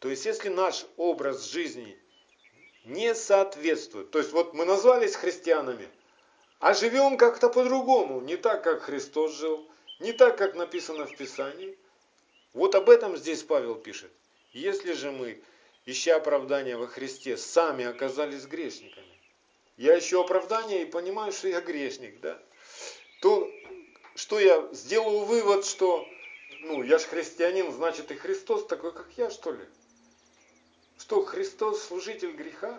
То 0.00 0.10
есть, 0.10 0.26
если 0.26 0.50
наш 0.50 0.84
образ 0.98 1.44
жизни 1.44 1.98
не 2.84 3.14
соответствует, 3.14 4.10
то 4.10 4.18
есть 4.18 4.32
вот 4.32 4.54
мы 4.54 4.64
назвались 4.64 5.14
христианами, 5.14 5.88
а 6.58 6.74
живем 6.74 7.16
как-то 7.16 7.48
по-другому, 7.48 8.20
не 8.20 8.36
так, 8.36 8.62
как 8.62 8.82
Христос 8.82 9.34
жил, 9.34 9.68
не 9.98 10.12
так, 10.12 10.36
как 10.36 10.54
написано 10.54 11.06
в 11.06 11.16
Писании. 11.16 11.76
Вот 12.52 12.74
об 12.74 12.90
этом 12.90 13.16
здесь 13.16 13.42
Павел 13.42 13.76
пишет. 13.76 14.10
Если 14.52 14.92
же 14.92 15.10
мы, 15.10 15.40
ища 15.86 16.16
оправдания 16.16 16.76
во 16.76 16.86
Христе, 16.86 17.36
сами 17.36 17.84
оказались 17.84 18.46
грешниками, 18.46 19.06
я 19.76 19.98
ищу 19.98 20.20
оправдание 20.20 20.82
и 20.82 20.90
понимаю, 20.90 21.32
что 21.32 21.48
я 21.48 21.60
грешник, 21.60 22.20
да, 22.20 22.42
то 23.20 23.50
что 24.16 24.38
я 24.38 24.68
сделаю 24.72 25.20
вывод, 25.20 25.64
что 25.64 26.06
ну, 26.60 26.82
я 26.82 26.98
же 26.98 27.06
христианин, 27.06 27.72
значит 27.72 28.10
и 28.10 28.14
Христос 28.14 28.66
такой, 28.66 28.92
как 28.92 29.08
я, 29.16 29.30
что 29.30 29.52
ли? 29.52 29.64
Что, 31.00 31.24
Христос 31.24 31.82
служитель 31.82 32.32
греха? 32.32 32.78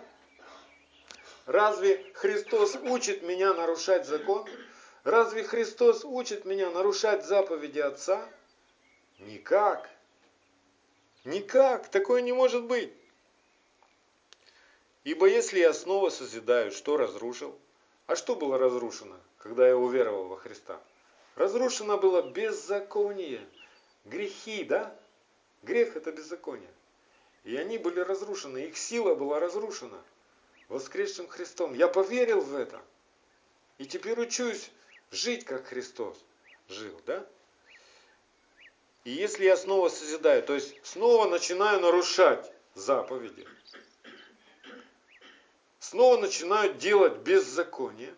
Разве 1.46 2.08
Христос 2.14 2.76
учит 2.76 3.22
меня 3.22 3.52
нарушать 3.52 4.06
закон? 4.06 4.48
Разве 5.02 5.42
Христос 5.42 6.04
учит 6.04 6.44
меня 6.44 6.70
нарушать 6.70 7.26
заповеди 7.26 7.80
Отца? 7.80 8.24
Никак. 9.18 9.90
Никак. 11.24 11.88
Такое 11.88 12.22
не 12.22 12.32
может 12.32 12.62
быть. 12.62 12.92
Ибо 15.02 15.26
если 15.26 15.58
я 15.58 15.72
снова 15.72 16.08
созидаю, 16.08 16.70
что 16.70 16.96
разрушил? 16.96 17.58
А 18.06 18.14
что 18.14 18.36
было 18.36 18.56
разрушено, 18.56 19.16
когда 19.38 19.66
я 19.66 19.76
уверовал 19.76 20.28
во 20.28 20.36
Христа? 20.36 20.80
Разрушено 21.34 21.98
было 21.98 22.22
беззаконие, 22.22 23.44
грехи, 24.04 24.62
да? 24.62 24.96
Грех 25.62 25.96
это 25.96 26.12
беззаконие. 26.12 26.70
И 27.44 27.56
они 27.56 27.78
были 27.78 28.00
разрушены, 28.00 28.58
их 28.58 28.76
сила 28.76 29.14
была 29.14 29.40
разрушена 29.40 30.02
воскресшим 30.68 31.28
Христом. 31.28 31.74
Я 31.74 31.88
поверил 31.88 32.40
в 32.40 32.54
это. 32.54 32.80
И 33.78 33.86
теперь 33.86 34.18
учусь 34.20 34.70
жить, 35.10 35.44
как 35.44 35.66
Христос 35.66 36.16
жил, 36.68 36.98
да? 37.06 37.26
И 39.04 39.10
если 39.10 39.44
я 39.44 39.56
снова 39.56 39.88
созидаю, 39.88 40.42
то 40.42 40.54
есть 40.54 40.74
снова 40.84 41.28
начинаю 41.28 41.80
нарушать 41.80 42.52
заповеди, 42.74 43.46
снова 45.80 46.16
начинают 46.18 46.78
делать 46.78 47.18
беззаконие, 47.18 48.14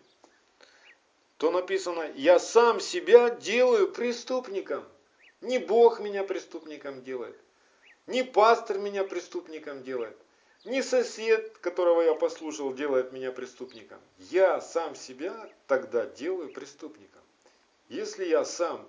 то 1.37 1.51
написано, 1.51 2.09
я 2.15 2.39
сам 2.39 2.79
себя 2.79 3.29
делаю 3.31 3.91
преступником. 3.91 4.87
Не 5.41 5.57
Бог 5.59 5.99
меня 5.99 6.23
преступником 6.23 7.03
делает, 7.03 7.37
не 8.07 8.23
пастор 8.23 8.77
меня 8.77 9.03
преступником 9.03 9.83
делает, 9.83 10.17
не 10.65 10.81
сосед, 10.81 11.57
которого 11.59 12.01
я 12.01 12.15
послушал, 12.15 12.73
делает 12.73 13.11
меня 13.11 13.31
преступником. 13.31 13.99
Я 14.17 14.61
сам 14.61 14.95
себя 14.95 15.49
тогда 15.67 16.07
делаю 16.07 16.51
преступником. 16.51 17.21
Если 17.87 18.25
я 18.25 18.43
сам 18.45 18.87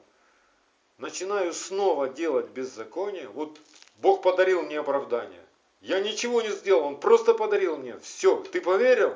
начинаю 0.96 1.52
снова 1.52 2.08
делать 2.08 2.48
беззаконие, 2.48 3.28
вот 3.28 3.60
Бог 3.98 4.22
подарил 4.22 4.62
мне 4.62 4.78
оправдание. 4.78 5.44
Я 5.82 6.00
ничего 6.00 6.40
не 6.40 6.48
сделал, 6.48 6.84
Он 6.84 6.98
просто 6.98 7.34
подарил 7.34 7.76
мне. 7.76 7.98
Все, 7.98 8.36
ты 8.36 8.62
поверил, 8.62 9.14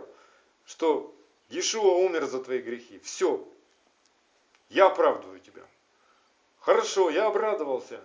что 0.67 1.15
Иешуа 1.49 1.95
умер 1.95 2.27
за 2.27 2.45
твои 2.45 2.61
грехи. 2.61 3.01
Все, 3.03 3.43
я 4.69 4.87
оправдываю 4.87 5.41
тебя. 5.41 5.63
Хорошо, 6.59 7.09
я 7.09 7.27
обрадовался. 7.27 8.01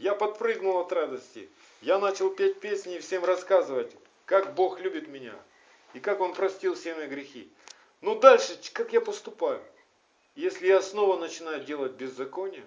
Я 0.00 0.14
подпрыгнул 0.14 0.78
от 0.78 0.92
радости. 0.92 1.50
Я 1.82 1.98
начал 1.98 2.30
петь 2.30 2.58
песни 2.58 2.96
и 2.96 3.00
всем 3.00 3.22
рассказывать, 3.22 3.94
как 4.24 4.54
Бог 4.54 4.80
любит 4.80 5.08
меня. 5.08 5.38
И 5.92 6.00
как 6.00 6.20
Он 6.20 6.32
простил 6.32 6.74
все 6.74 6.94
мои 6.94 7.06
грехи. 7.06 7.52
Но 8.00 8.14
дальше, 8.18 8.58
как 8.72 8.94
я 8.94 9.02
поступаю? 9.02 9.62
Если 10.36 10.68
я 10.68 10.80
снова 10.80 11.18
начинаю 11.18 11.62
делать 11.64 11.92
беззаконие, 11.92 12.64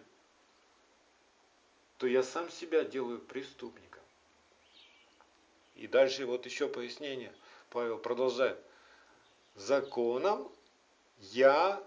то 1.97 2.05
я 2.05 2.21
сам 2.21 2.51
себя 2.51 2.83
делаю 2.83 3.17
преступником. 3.17 4.03
И 5.73 5.87
дальше 5.87 6.27
вот 6.27 6.45
еще 6.45 6.67
пояснение. 6.67 7.33
Павел 7.71 7.97
продолжает. 7.97 8.59
Законом 9.55 10.51
я 11.17 11.81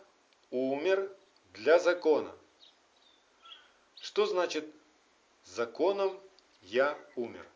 умер 0.51 1.09
для 1.53 1.79
закона. 1.79 2.35
Что 4.01 4.27
значит 4.27 4.67
законом 5.47 6.19
я 6.63 6.99
умер? 7.15 7.47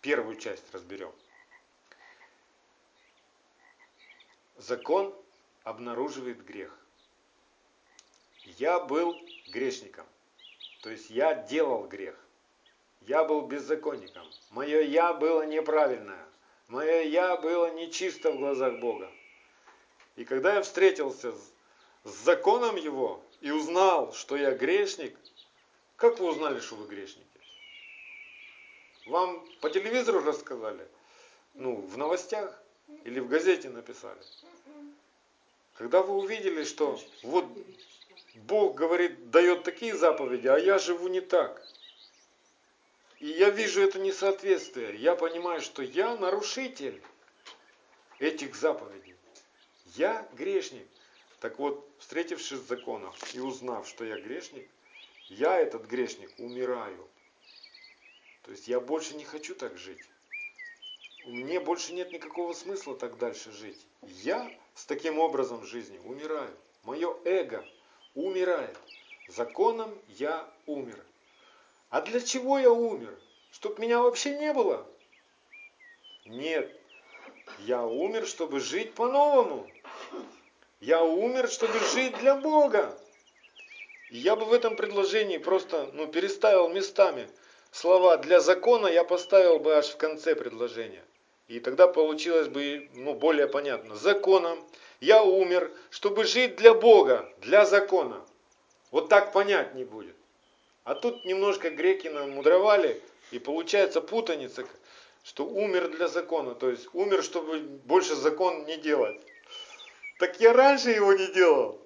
Первую 0.00 0.36
часть 0.36 0.64
разберем. 0.72 1.12
Закон 4.56 5.14
обнаруживает 5.62 6.44
грех. 6.44 6.76
Я 8.58 8.80
был 8.80 9.16
грешником. 9.52 10.06
То 10.82 10.90
есть 10.90 11.10
я 11.10 11.34
делал 11.34 11.86
грех. 11.86 12.18
Я 13.02 13.24
был 13.24 13.42
беззаконником. 13.42 14.26
Мое 14.50 14.82
«я» 14.82 15.12
было 15.14 15.46
неправильное. 15.46 16.26
Мое 16.68 17.02
«я» 17.02 17.36
было 17.36 17.72
нечисто 17.74 18.30
в 18.30 18.38
глазах 18.38 18.78
Бога. 18.80 19.10
И 20.16 20.24
когда 20.24 20.54
я 20.54 20.62
встретился 20.62 21.32
с 22.04 22.10
законом 22.24 22.76
Его 22.76 23.22
и 23.40 23.50
узнал, 23.50 24.12
что 24.12 24.36
я 24.36 24.52
грешник, 24.52 25.18
как 26.00 26.18
вы 26.18 26.30
узнали, 26.30 26.60
что 26.60 26.76
вы 26.76 26.86
грешники? 26.86 27.26
Вам 29.06 29.46
по 29.60 29.68
телевизору 29.68 30.24
рассказали? 30.24 30.88
Ну, 31.52 31.76
в 31.76 31.98
новостях? 31.98 32.58
Или 33.04 33.20
в 33.20 33.28
газете 33.28 33.68
написали? 33.68 34.18
Когда 35.74 36.02
вы 36.02 36.14
увидели, 36.14 36.64
что 36.64 36.98
вот 37.22 37.44
Бог 38.34 38.76
говорит, 38.76 39.30
дает 39.30 39.62
такие 39.62 39.94
заповеди, 39.94 40.48
а 40.48 40.58
я 40.58 40.78
живу 40.78 41.08
не 41.08 41.20
так. 41.20 41.62
И 43.18 43.26
я 43.26 43.50
вижу 43.50 43.82
это 43.82 43.98
несоответствие. 43.98 44.96
Я 44.96 45.14
понимаю, 45.16 45.60
что 45.60 45.82
я 45.82 46.16
нарушитель 46.16 47.00
этих 48.18 48.56
заповедей. 48.56 49.16
Я 49.96 50.26
грешник. 50.32 50.86
Так 51.40 51.58
вот, 51.58 51.86
встретившись 51.98 52.58
с 52.58 52.68
законом 52.68 53.12
и 53.34 53.40
узнав, 53.40 53.86
что 53.86 54.04
я 54.04 54.18
грешник, 54.18 54.66
я, 55.30 55.58
этот 55.58 55.86
грешник, 55.86 56.30
умираю. 56.38 57.08
То 58.42 58.50
есть 58.50 58.68
я 58.68 58.80
больше 58.80 59.14
не 59.14 59.24
хочу 59.24 59.54
так 59.54 59.78
жить. 59.78 60.02
Мне 61.24 61.60
больше 61.60 61.92
нет 61.92 62.12
никакого 62.12 62.52
смысла 62.52 62.96
так 62.96 63.16
дальше 63.16 63.52
жить. 63.52 63.86
Я 64.02 64.50
с 64.74 64.84
таким 64.86 65.18
образом 65.18 65.64
жизни 65.64 65.98
умираю. 65.98 66.50
Мое 66.82 67.16
эго 67.24 67.64
умирает. 68.14 68.76
Законом 69.28 69.96
я 70.08 70.48
умер. 70.66 71.00
А 71.90 72.00
для 72.00 72.20
чего 72.20 72.58
я 72.58 72.72
умер? 72.72 73.16
Чтоб 73.52 73.78
меня 73.78 74.00
вообще 74.00 74.36
не 74.36 74.52
было? 74.52 74.86
Нет. 76.24 76.76
Я 77.60 77.84
умер, 77.84 78.26
чтобы 78.26 78.58
жить 78.58 78.94
по-новому. 78.94 79.70
Я 80.80 81.04
умер, 81.04 81.48
чтобы 81.48 81.78
жить 81.92 82.16
для 82.18 82.34
Бога. 82.34 82.99
Я 84.10 84.34
бы 84.34 84.44
в 84.44 84.52
этом 84.52 84.74
предложении 84.74 85.38
просто 85.38 85.88
ну, 85.92 86.08
переставил 86.08 86.68
местами 86.68 87.28
слова 87.70 88.16
для 88.16 88.40
закона, 88.40 88.88
я 88.88 89.04
поставил 89.04 89.60
бы 89.60 89.74
аж 89.74 89.86
в 89.86 89.96
конце 89.96 90.34
предложения. 90.34 91.04
И 91.46 91.60
тогда 91.60 91.86
получилось 91.86 92.48
бы 92.48 92.90
ну, 92.94 93.14
более 93.14 93.46
понятно. 93.46 93.94
Законом 93.94 94.58
я 95.00 95.22
умер, 95.22 95.70
чтобы 95.90 96.24
жить 96.24 96.56
для 96.56 96.74
Бога, 96.74 97.32
для 97.38 97.64
закона. 97.64 98.24
Вот 98.90 99.08
так 99.08 99.32
понять 99.32 99.74
не 99.74 99.84
будет. 99.84 100.16
А 100.82 100.96
тут 100.96 101.24
немножко 101.24 101.70
греки 101.70 102.08
нам 102.08 102.30
мудровали, 102.30 103.00
и 103.30 103.38
получается 103.38 104.00
путаница, 104.00 104.66
что 105.22 105.46
умер 105.46 105.88
для 105.88 106.08
закона, 106.08 106.56
то 106.56 106.68
есть 106.68 106.88
умер, 106.94 107.22
чтобы 107.22 107.60
больше 107.60 108.16
закон 108.16 108.64
не 108.64 108.76
делать. 108.76 109.20
Так 110.18 110.40
я 110.40 110.52
раньше 110.52 110.90
его 110.90 111.12
не 111.12 111.28
делал. 111.28 111.80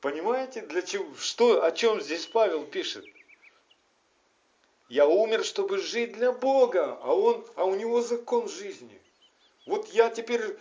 Понимаете, 0.00 0.60
для 0.62 0.82
чего, 0.82 1.12
что, 1.16 1.64
о 1.64 1.72
чем 1.72 2.00
здесь 2.00 2.26
Павел 2.26 2.64
пишет? 2.64 3.04
Я 4.88 5.06
умер, 5.06 5.44
чтобы 5.44 5.78
жить 5.78 6.12
для 6.12 6.32
Бога, 6.32 6.98
а, 7.02 7.14
он, 7.14 7.44
а 7.56 7.64
у 7.64 7.74
него 7.74 8.00
закон 8.00 8.48
жизни. 8.48 9.00
Вот 9.66 9.88
я 9.88 10.08
теперь, 10.08 10.56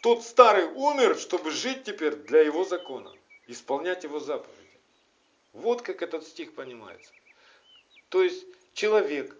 тот 0.00 0.22
старый 0.22 0.66
умер, 0.66 1.18
чтобы 1.18 1.50
жить 1.50 1.84
теперь 1.84 2.14
для 2.14 2.40
его 2.40 2.64
закона, 2.64 3.12
исполнять 3.46 4.04
его 4.04 4.20
заповеди. 4.20 4.80
Вот 5.52 5.82
как 5.82 6.00
этот 6.00 6.24
стих 6.26 6.54
понимается. 6.54 7.12
То 8.10 8.22
есть 8.22 8.46
человек, 8.74 9.36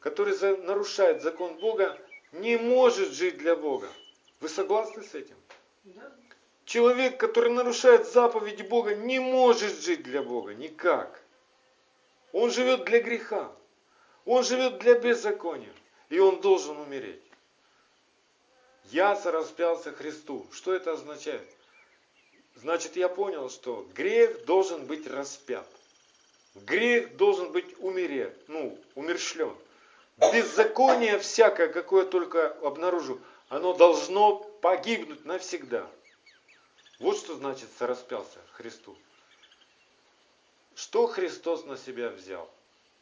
который 0.00 0.34
нарушает 0.64 1.22
закон 1.22 1.58
Бога, 1.58 1.98
не 2.32 2.56
может 2.56 3.12
жить 3.12 3.36
для 3.36 3.54
Бога. 3.54 3.88
Вы 4.40 4.48
согласны 4.48 5.02
с 5.02 5.14
этим? 5.14 5.36
Да. 5.84 6.12
Человек, 6.64 7.18
который 7.18 7.50
нарушает 7.50 8.06
заповеди 8.10 8.62
Бога, 8.62 8.94
не 8.94 9.18
может 9.18 9.80
жить 9.80 10.02
для 10.02 10.22
Бога 10.22 10.54
никак. 10.54 11.22
Он 12.32 12.50
живет 12.50 12.84
для 12.84 13.00
греха. 13.00 13.52
Он 14.24 14.44
живет 14.44 14.78
для 14.78 14.98
беззакония. 14.98 15.72
И 16.08 16.18
он 16.18 16.40
должен 16.40 16.78
умереть. 16.78 17.22
Я 18.90 19.20
распялся 19.24 19.92
Христу. 19.92 20.46
Что 20.52 20.74
это 20.74 20.92
означает? 20.92 21.48
Значит, 22.56 22.96
я 22.96 23.08
понял, 23.08 23.48
что 23.50 23.86
грех 23.94 24.44
должен 24.44 24.84
быть 24.86 25.06
распят. 25.06 25.66
Грех 26.54 27.16
должен 27.16 27.50
быть 27.50 27.74
умереть, 27.78 28.34
ну, 28.48 28.78
умершлен. 28.94 29.56
Беззаконие 30.18 31.18
всякое, 31.18 31.68
какое 31.68 32.04
только 32.04 32.48
обнаружу, 32.62 33.18
оно 33.48 33.72
должно 33.72 34.36
погибнуть 34.60 35.24
навсегда. 35.24 35.88
Вот 37.02 37.18
что 37.18 37.34
значит 37.34 37.68
сораспялся 37.78 38.38
Христу. 38.52 38.96
Что 40.76 41.08
Христос 41.08 41.64
на 41.64 41.76
себя 41.76 42.10
взял? 42.10 42.48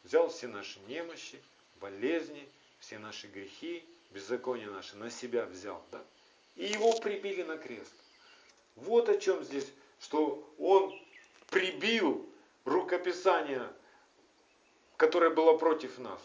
Взял 0.03 0.27
все 0.29 0.47
наши 0.47 0.79
немощи, 0.87 1.39
болезни, 1.79 2.49
все 2.79 2.97
наши 2.97 3.27
грехи, 3.27 3.85
беззаконие 4.09 4.71
наше 4.71 4.97
на 4.97 5.11
себя 5.11 5.45
взял. 5.45 5.83
Да? 5.91 6.03
И 6.55 6.65
его 6.65 6.99
прибили 6.99 7.43
на 7.43 7.59
крест. 7.59 7.93
Вот 8.75 9.07
о 9.07 9.19
чем 9.19 9.43
здесь, 9.43 9.67
что 9.99 10.51
он 10.57 10.99
прибил 11.51 12.27
рукописание, 12.65 13.71
которое 14.97 15.29
было 15.29 15.55
против 15.59 15.99
нас. 15.99 16.19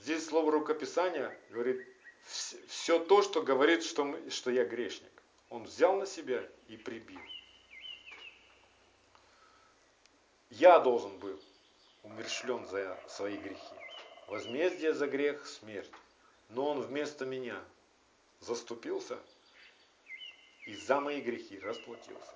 Здесь 0.00 0.24
слово 0.24 0.52
рукописание 0.52 1.38
говорит 1.50 1.86
все 2.24 2.98
то, 2.98 3.20
что 3.20 3.42
говорит, 3.42 3.84
что, 3.84 4.06
мы, 4.06 4.30
что 4.30 4.50
я 4.50 4.64
грешник. 4.64 5.17
Он 5.50 5.64
взял 5.64 5.96
на 5.96 6.06
себя 6.06 6.46
и 6.68 6.76
прибил. 6.76 7.20
Я 10.50 10.78
должен 10.78 11.18
был 11.18 11.38
умершлен 12.02 12.66
за 12.66 12.98
свои 13.08 13.36
грехи. 13.36 13.74
Возмездие 14.26 14.92
за 14.94 15.06
грех– 15.06 15.46
смерть. 15.46 15.90
Но 16.48 16.70
он 16.70 16.80
вместо 16.80 17.26
меня 17.26 17.62
заступился 18.40 19.18
и 20.66 20.74
за 20.74 21.00
мои 21.00 21.20
грехи 21.20 21.58
расплатился. 21.60 22.32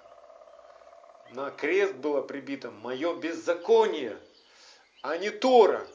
На 1.33 1.51
крест 1.51 1.95
было 1.95 2.23
прибито 2.23 2.71
мое 2.71 3.15
беззаконие, 3.15 4.19
а 5.03 5.17
не 5.17 5.31
Тора, 5.31 5.87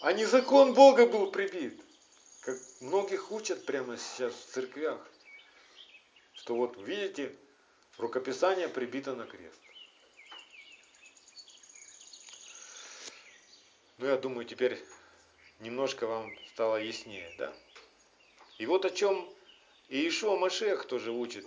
а 0.00 0.12
не 0.12 0.24
закон 0.24 0.74
Бога 0.74 1.06
был 1.06 1.30
прибит. 1.30 1.80
Как 2.40 2.56
многих 2.80 3.30
учат 3.30 3.64
прямо 3.66 3.96
сейчас 3.96 4.32
в 4.32 4.52
церквях, 4.52 4.98
что 6.34 6.54
вот 6.54 6.76
видите, 6.78 7.34
рукописание 7.98 8.68
прибито 8.68 9.14
на 9.14 9.26
крест. 9.26 9.60
Ну, 13.98 14.06
я 14.06 14.16
думаю, 14.16 14.44
теперь 14.44 14.82
немножко 15.60 16.06
вам 16.06 16.30
стало 16.48 16.76
яснее, 16.76 17.32
да? 17.38 17.52
И 18.58 18.66
вот 18.66 18.84
о 18.84 18.90
чем 18.90 19.28
Иешуа 19.88 20.36
Машех 20.36 20.86
тоже 20.86 21.12
учит 21.12 21.46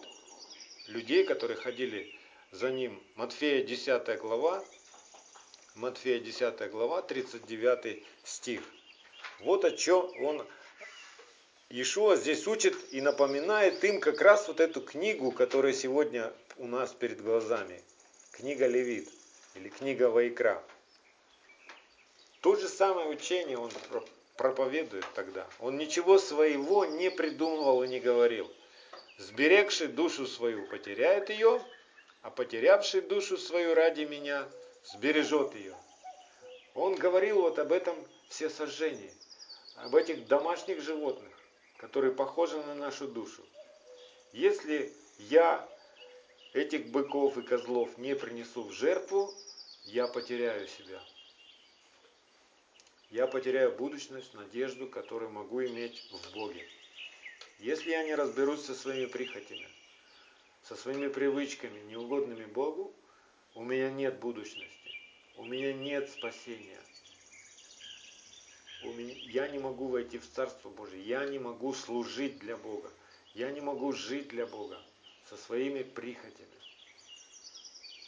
людей, 0.88 1.26
которые 1.26 1.58
ходили 1.58 2.18
за 2.52 2.72
ним. 2.72 3.02
Матфея 3.16 3.64
10 3.64 4.20
глава, 4.20 4.64
Матфея 5.76 6.20
10 6.20 6.72
глава, 6.72 7.02
39 7.02 8.04
стих. 8.24 8.62
Вот 9.40 9.66
о 9.66 9.72
чем 9.72 10.10
он, 10.24 10.48
Иешуа 11.76 12.16
здесь 12.16 12.48
учит 12.48 12.74
и 12.94 13.02
напоминает 13.02 13.84
им 13.84 14.00
как 14.00 14.22
раз 14.22 14.48
вот 14.48 14.62
эту 14.62 14.80
книгу, 14.80 15.34
которая 15.34 15.74
сегодня 15.74 16.32
у 16.56 16.68
нас 16.68 16.94
перед 16.94 17.22
глазами. 17.22 17.84
Книга 18.32 18.66
Левит 18.66 19.10
или 19.56 19.68
книга 19.68 20.10
Вайкра. 20.10 20.64
То 22.40 22.56
же 22.56 22.70
самое 22.70 23.10
учение 23.10 23.58
он 23.58 23.72
проповедует 24.38 25.06
тогда. 25.16 25.46
Он 25.60 25.76
ничего 25.76 26.18
своего 26.18 26.86
не 26.86 27.12
придумывал 27.12 27.84
и 27.84 27.90
не 27.90 28.00
говорил. 28.00 28.50
Сберегший 29.18 29.88
душу 29.88 30.28
свою 30.28 30.66
потеряет 30.68 31.30
ее, 31.30 31.62
а 32.22 32.30
потерявший 32.30 33.02
душу 33.02 33.38
свою 33.38 33.76
ради 33.76 34.06
меня 34.06 34.48
сбережет 34.94 35.54
ее. 35.56 35.76
Он 36.74 36.96
говорил 36.96 37.42
вот 37.42 37.60
об 37.60 37.74
этом 37.74 37.98
все 38.30 38.50
сожжении, 38.50 39.12
об 39.76 39.94
этих 39.94 40.26
домашних 40.28 40.80
животных, 40.80 41.34
которые 41.78 42.14
похожи 42.14 42.58
на 42.58 42.76
нашу 42.76 43.08
душу. 43.08 43.44
Если 44.34 44.92
я 45.18 45.68
этих 46.54 46.88
быков 46.88 47.38
и 47.38 47.42
козлов 47.42 47.98
не 47.98 48.16
принесу 48.16 48.64
в 48.64 48.72
жертву, 48.72 49.34
я 49.86 50.08
потеряю 50.08 50.68
себя 50.68 51.02
я 53.16 53.28
потеряю 53.28 53.72
будущность, 53.72 54.34
надежду, 54.34 54.88
которую 54.88 55.32
могу 55.32 55.64
иметь 55.64 56.06
в 56.12 56.34
Боге. 56.34 56.68
Если 57.60 57.92
я 57.92 58.04
не 58.04 58.14
разберусь 58.14 58.66
со 58.66 58.76
своими 58.76 59.06
прихотями, 59.06 59.70
со 60.64 60.76
своими 60.76 61.08
привычками, 61.08 61.80
неугодными 61.90 62.44
Богу, 62.44 62.94
у 63.54 63.64
меня 63.64 63.90
нет 63.90 64.20
будущности, 64.20 64.92
у 65.38 65.46
меня 65.46 65.72
нет 65.72 66.10
спасения. 66.10 66.82
У 68.86 68.94
меня, 68.94 69.14
я 69.28 69.48
не 69.48 69.60
могу 69.60 69.88
войти 69.88 70.18
в 70.18 70.30
Царство 70.30 70.70
Божие, 70.70 71.04
я 71.04 71.26
не 71.26 71.40
могу 71.40 71.74
служить 71.74 72.40
для 72.40 72.56
Бога, 72.58 72.92
я 73.34 73.52
не 73.52 73.62
могу 73.62 73.92
жить 73.92 74.28
для 74.30 74.46
Бога 74.46 74.80
со 75.30 75.38
своими 75.38 75.84
прихотями. 75.84 76.50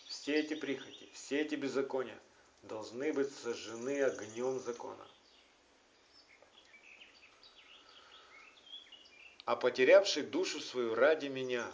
Все 0.07 0.35
эти 0.35 0.53
прихоти, 0.55 1.09
все 1.13 1.41
эти 1.41 1.55
беззакония, 1.55 2.19
должны 2.63 3.13
быть 3.13 3.33
сожжены 3.35 4.03
огнем 4.03 4.59
закона. 4.59 5.07
а 9.47 9.55
потерявший 9.55 10.23
душу 10.23 10.59
свою 10.59 10.93
ради 10.93 11.27
меня. 11.27 11.65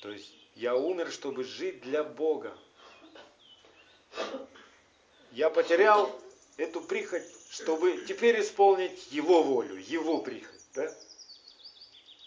То 0.00 0.10
есть 0.10 0.34
я 0.56 0.74
умер, 0.74 1.12
чтобы 1.12 1.44
жить 1.44 1.80
для 1.82 2.02
Бога. 2.02 2.58
Я 5.30 5.48
потерял 5.48 6.12
эту 6.62 6.80
прихоть, 6.80 7.26
чтобы 7.50 8.04
теперь 8.06 8.40
исполнить 8.40 9.10
Его 9.10 9.42
волю, 9.42 9.76
Его 9.76 10.18
прихоть. 10.20 10.60
Да? 10.74 10.94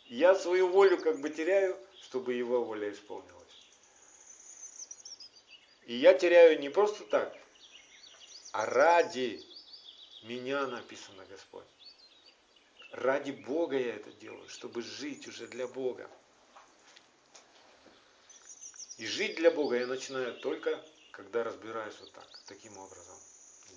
Я 0.08 0.36
свою 0.36 0.68
волю 0.68 1.00
как 1.00 1.20
бы 1.20 1.30
теряю, 1.30 1.78
чтобы 2.02 2.34
Его 2.34 2.64
воля 2.64 2.92
исполнилась. 2.92 3.34
И 5.86 5.96
я 5.96 6.14
теряю 6.14 6.60
не 6.60 6.70
просто 6.70 7.04
так, 7.06 7.36
а 8.52 8.66
ради 8.66 9.42
меня 10.24 10.68
написано 10.68 11.26
Господь. 11.30 11.64
Ради 12.92 13.32
Бога 13.32 13.78
я 13.78 13.96
это 13.96 14.12
делаю, 14.14 14.48
чтобы 14.50 14.82
жить 14.82 15.28
уже 15.28 15.48
для 15.48 15.68
Бога. 15.68 16.10
И 18.98 19.06
жить 19.06 19.36
для 19.36 19.52
Бога 19.52 19.78
я 19.78 19.88
начинаю 19.88 20.34
только, 20.40 20.84
когда 21.12 21.44
разбираюсь 21.44 21.96
вот 22.00 22.12
так, 22.14 22.28
таким 22.48 22.78
образом. 22.78 23.16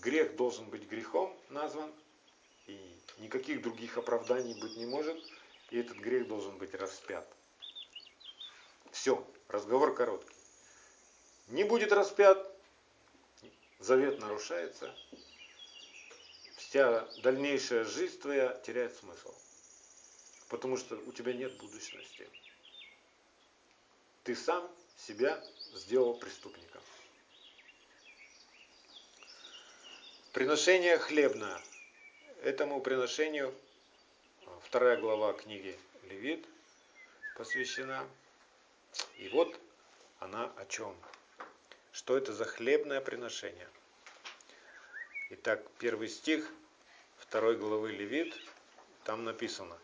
Грех 0.00 0.36
должен 0.36 0.68
быть 0.70 0.88
грехом 0.88 1.36
назван, 1.48 1.92
и 2.66 2.78
никаких 3.18 3.62
других 3.62 3.98
оправданий 3.98 4.58
быть 4.60 4.76
не 4.76 4.86
может, 4.86 5.18
и 5.70 5.78
этот 5.78 5.96
грех 5.96 6.28
должен 6.28 6.56
быть 6.58 6.74
распят. 6.74 7.26
Все, 8.92 9.24
разговор 9.48 9.94
короткий. 9.94 10.34
Не 11.48 11.64
будет 11.64 11.92
распят, 11.92 12.38
завет 13.80 14.20
нарушается, 14.20 14.94
вся 16.56 17.08
дальнейшая 17.22 17.84
жизнь 17.84 18.20
твоя 18.20 18.52
теряет 18.64 18.94
смысл. 18.96 19.34
Потому 20.48 20.76
что 20.76 20.96
у 20.96 21.12
тебя 21.12 21.32
нет 21.32 21.56
будущности. 21.58 22.28
Ты 24.24 24.36
сам 24.36 24.70
себя 24.96 25.42
сделал 25.74 26.14
преступником. 26.18 26.82
Приношение 30.38 30.98
хлебное. 30.98 31.60
Этому 32.44 32.80
приношению 32.80 33.52
вторая 34.62 34.96
глава 34.96 35.32
книги 35.32 35.76
Левит 36.08 36.46
посвящена. 37.36 38.06
И 39.16 39.28
вот 39.30 39.58
она 40.20 40.52
о 40.56 40.64
чем. 40.66 40.94
Что 41.90 42.16
это 42.16 42.32
за 42.32 42.44
хлебное 42.44 43.00
приношение? 43.00 43.68
Итак, 45.30 45.60
первый 45.80 46.08
стих 46.08 46.48
второй 47.16 47.56
главы 47.56 47.90
Левит, 47.90 48.32
там 49.02 49.24
написано. 49.24 49.76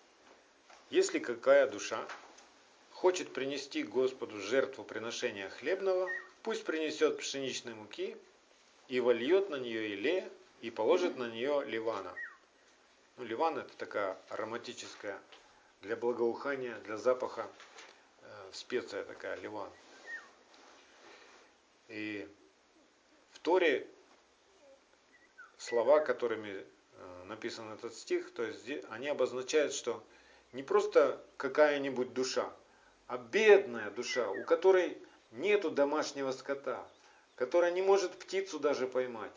Если 0.89 1.19
какая 1.19 1.67
душа 1.67 2.07
хочет 2.93 3.33
принести 3.33 3.83
Господу 3.83 4.39
жертву 4.39 4.85
приношения 4.85 5.51
хлебного, 5.51 6.09
пусть 6.45 6.63
принесет 6.65 7.19
пшеничной 7.19 7.75
муки 7.75 8.17
и 8.87 9.01
вольет 9.01 9.51
на 9.51 9.57
нее 9.57 9.89
иле 9.95 10.31
и 10.65 10.71
положит 10.71 11.19
на 11.19 11.29
нее 11.29 11.63
ливана. 11.67 12.11
Ну, 13.19 13.25
ливан 13.25 13.59
это 13.59 13.77
такая 13.77 14.17
ароматическая 14.31 15.21
для 15.83 15.95
благоухания, 15.95 16.79
для 16.87 16.97
запаха 16.97 17.47
э, 18.23 18.51
специя 18.51 19.05
такая, 19.05 19.37
ливан. 19.41 19.69
И 21.89 22.27
в 23.33 23.41
Торе 23.41 23.87
слова, 25.59 26.01
которыми 26.01 26.65
э, 26.97 27.25
написан 27.27 27.71
этот 27.71 27.95
стих, 27.95 28.33
то 28.33 28.43
есть 28.43 28.67
они 28.89 29.09
обозначают, 29.09 29.75
что 29.75 30.03
не 30.55 30.63
просто 30.63 31.23
какая-нибудь 31.37 32.15
душа, 32.15 32.51
а 33.07 33.19
бедная 33.19 33.91
душа, 33.91 34.31
у 34.31 34.45
которой 34.45 34.97
нету 35.31 35.71
домашнего 35.71 36.33
скота, 36.33 36.89
которая 37.35 37.71
не 37.71 37.83
может 37.83 38.19
птицу 38.19 38.59
даже 38.59 38.87
поймать, 38.87 39.33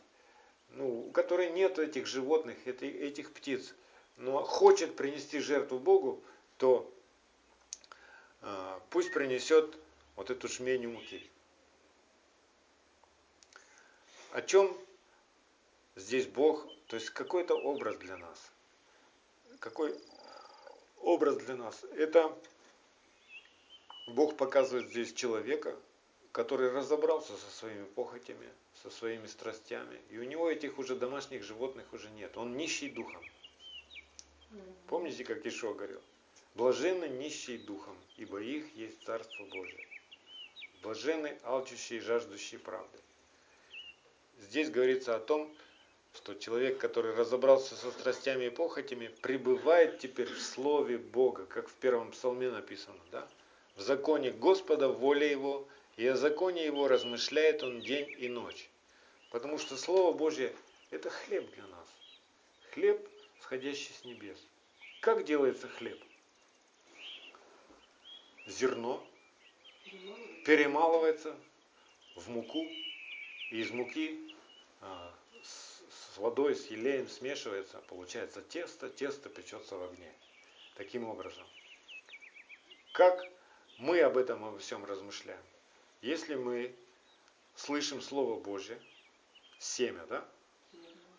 ну, 0.69 1.07
у 1.07 1.11
которой 1.11 1.51
нет 1.51 1.79
этих 1.79 2.05
животных, 2.07 2.67
этих, 2.67 3.33
птиц, 3.33 3.73
но 4.17 4.43
хочет 4.43 4.95
принести 4.95 5.39
жертву 5.39 5.79
Богу, 5.79 6.23
то 6.57 6.91
э, 8.41 8.79
пусть 8.89 9.13
принесет 9.13 9.77
вот 10.15 10.29
эту 10.29 10.47
шменю 10.47 10.91
муки. 10.91 11.29
О 14.31 14.41
чем 14.41 14.77
здесь 15.95 16.27
Бог, 16.27 16.67
то 16.87 16.95
есть 16.95 17.09
какой-то 17.09 17.55
образ 17.55 17.97
для 17.97 18.17
нас. 18.17 18.51
Какой 19.59 19.95
образ 21.01 21.37
для 21.37 21.55
нас? 21.55 21.83
Это 21.95 22.37
Бог 24.07 24.37
показывает 24.37 24.89
здесь 24.89 25.13
человека, 25.13 25.75
который 26.31 26.71
разобрался 26.71 27.35
со 27.35 27.51
своими 27.51 27.85
похотями, 27.85 28.47
со 28.83 28.89
своими 28.89 29.27
страстями. 29.27 29.99
И 30.09 30.17
у 30.17 30.23
него 30.23 30.49
этих 30.49 30.77
уже 30.77 30.95
домашних 30.95 31.43
животных 31.43 31.91
уже 31.93 32.09
нет. 32.11 32.37
Он 32.37 32.55
нищий 32.55 32.89
духом. 32.89 33.23
Помните, 34.87 35.23
как 35.23 35.45
Ишо 35.45 35.73
говорил? 35.73 36.01
Блаженны 36.55 37.05
нищие 37.05 37.59
духом, 37.59 37.95
ибо 38.17 38.41
их 38.41 38.75
есть 38.75 39.03
Царство 39.05 39.43
Божие. 39.45 39.85
Блаженны 40.81 41.37
алчущие 41.43 41.99
и 41.99 42.01
жаждущие 42.01 42.59
правды. 42.59 42.97
Здесь 44.39 44.69
говорится 44.69 45.15
о 45.15 45.19
том, 45.19 45.53
что 46.13 46.33
человек, 46.35 46.79
который 46.79 47.13
разобрался 47.13 47.75
со 47.75 47.91
страстями 47.91 48.45
и 48.45 48.49
похотями, 48.49 49.11
пребывает 49.21 49.99
теперь 49.99 50.31
в 50.31 50.41
Слове 50.41 50.97
Бога, 50.97 51.45
как 51.45 51.67
в 51.69 51.73
первом 51.73 52.11
псалме 52.11 52.49
написано, 52.49 52.99
да? 53.11 53.27
В 53.75 53.81
законе 53.81 54.31
Господа 54.31 54.89
воля 54.89 55.29
Его, 55.29 55.67
и 55.97 56.05
о 56.07 56.15
законе 56.15 56.63
Его 56.63 56.87
размышляет 56.87 57.63
Он 57.63 57.81
день 57.81 58.15
и 58.17 58.29
ночь. 58.29 58.69
Потому 59.31 59.57
что 59.57 59.75
Слово 59.75 60.15
Божье– 60.15 60.53
это 60.91 61.09
хлеб 61.09 61.51
для 61.55 61.67
нас. 61.67 61.87
Хлеб, 62.71 63.05
сходящий 63.41 63.93
с 63.93 64.05
небес. 64.05 64.37
Как 65.01 65.25
делается 65.25 65.67
хлеб? 65.67 66.01
Зерно 68.45 69.05
перемалывается 70.45 71.35
в 72.15 72.29
муку, 72.29 72.63
и 73.51 73.59
из 73.59 73.71
муки 73.71 74.35
а, 74.81 75.13
с 75.41 76.17
водой, 76.17 76.55
с 76.55 76.67
елеем 76.67 77.09
смешивается, 77.09 77.81
получается 77.89 78.41
тесто, 78.41 78.89
тесто 78.89 79.29
печется 79.29 79.75
в 79.75 79.83
огне. 79.83 80.11
Таким 80.75 81.05
образом. 81.05 81.45
Как 82.93 83.25
мы 83.77 83.99
об 84.01 84.17
этом 84.17 84.45
обо 84.45 84.59
всем 84.59 84.85
размышляем? 84.85 85.41
Если 86.01 86.35
мы 86.35 86.75
слышим 87.55 88.01
Слово 88.01 88.39
Божье, 88.39 88.79
семя, 89.59 90.05
да? 90.09 90.25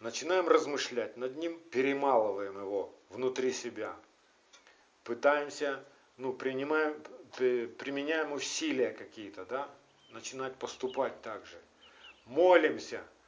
Начинаем 0.00 0.48
размышлять 0.48 1.16
над 1.16 1.36
ним, 1.36 1.58
перемалываем 1.70 2.58
его 2.58 2.94
внутри 3.10 3.52
себя. 3.52 3.96
Пытаемся, 5.04 5.84
ну, 6.16 6.32
принимаем, 6.32 7.02
применяем 7.36 8.32
усилия 8.32 8.90
какие-то, 8.90 9.44
да? 9.44 9.68
Начинать 10.10 10.54
поступать 10.56 11.20
так 11.22 11.44
же. 11.46 11.60
Молимся– 12.26 13.02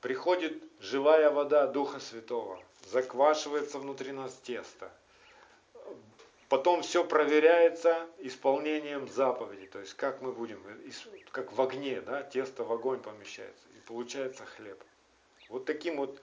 приходит 0.00 0.62
живая 0.80 1.30
вода 1.30 1.66
Духа 1.66 2.00
Святого, 2.00 2.62
заквашивается 2.90 3.78
внутри 3.78 4.12
нас 4.12 4.34
тесто. 4.42 4.90
Потом 6.50 6.82
все 6.82 7.04
проверяется 7.04 8.08
исполнением 8.18 9.08
заповедей, 9.08 9.68
то 9.68 9.78
есть 9.78 9.94
как 9.94 10.20
мы 10.20 10.32
будем, 10.32 10.60
как 11.30 11.52
в 11.52 11.62
огне, 11.62 12.00
да, 12.00 12.24
тесто 12.24 12.64
в 12.64 12.72
огонь 12.72 13.00
помещается, 13.00 13.68
и 13.76 13.80
получается 13.86 14.44
хлеб. 14.44 14.82
Вот 15.48 15.64
таким 15.64 15.98
вот 15.98 16.20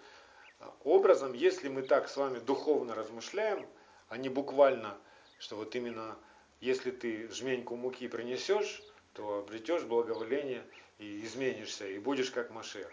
а, 0.60 0.76
образом, 0.84 1.32
если 1.32 1.70
мы 1.70 1.82
так 1.82 2.10
с 2.10 2.18
вами 2.18 2.40
духовно 2.40 2.94
размышляем, 2.94 3.66
а 4.10 4.18
не 4.18 4.28
буквально, 4.28 4.98
что 5.40 5.56
вот 5.56 5.74
именно 5.78 6.18
если 6.60 6.92
ты 6.92 7.30
жменьку 7.32 7.78
муки 7.78 8.10
принесешь, 8.10 8.84
то 9.14 9.40
обретешь 9.40 9.84
благоволение 9.84 10.66
и 11.00 11.24
изменишься, 11.24 11.88
и 11.88 12.00
будешь 12.00 12.32
как 12.32 12.52
Машех. 12.52 12.92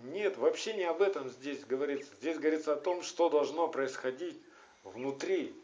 Нет, 0.00 0.36
вообще 0.36 0.74
не 0.74 0.84
об 0.84 1.00
этом 1.00 1.30
здесь 1.30 1.64
говорится. 1.64 2.12
Здесь 2.20 2.36
говорится 2.36 2.74
о 2.74 2.76
том, 2.76 3.02
что 3.02 3.30
должно 3.30 3.68
происходить 3.68 4.38
внутри. 4.84 5.54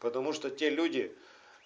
Потому 0.00 0.32
что 0.32 0.50
те 0.50 0.70
люди, 0.70 1.14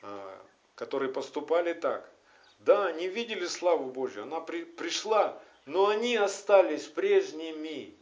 а, 0.02 0.44
которые 0.74 1.10
поступали 1.10 1.72
так, 1.72 2.10
да, 2.58 2.86
они 2.86 3.08
видели 3.08 3.46
славу 3.46 3.90
Божью, 3.90 4.24
она 4.24 4.40
при, 4.40 4.64
пришла, 4.64 5.40
но 5.66 5.88
они 5.88 6.16
остались 6.16 6.84
прежними. 6.84 7.94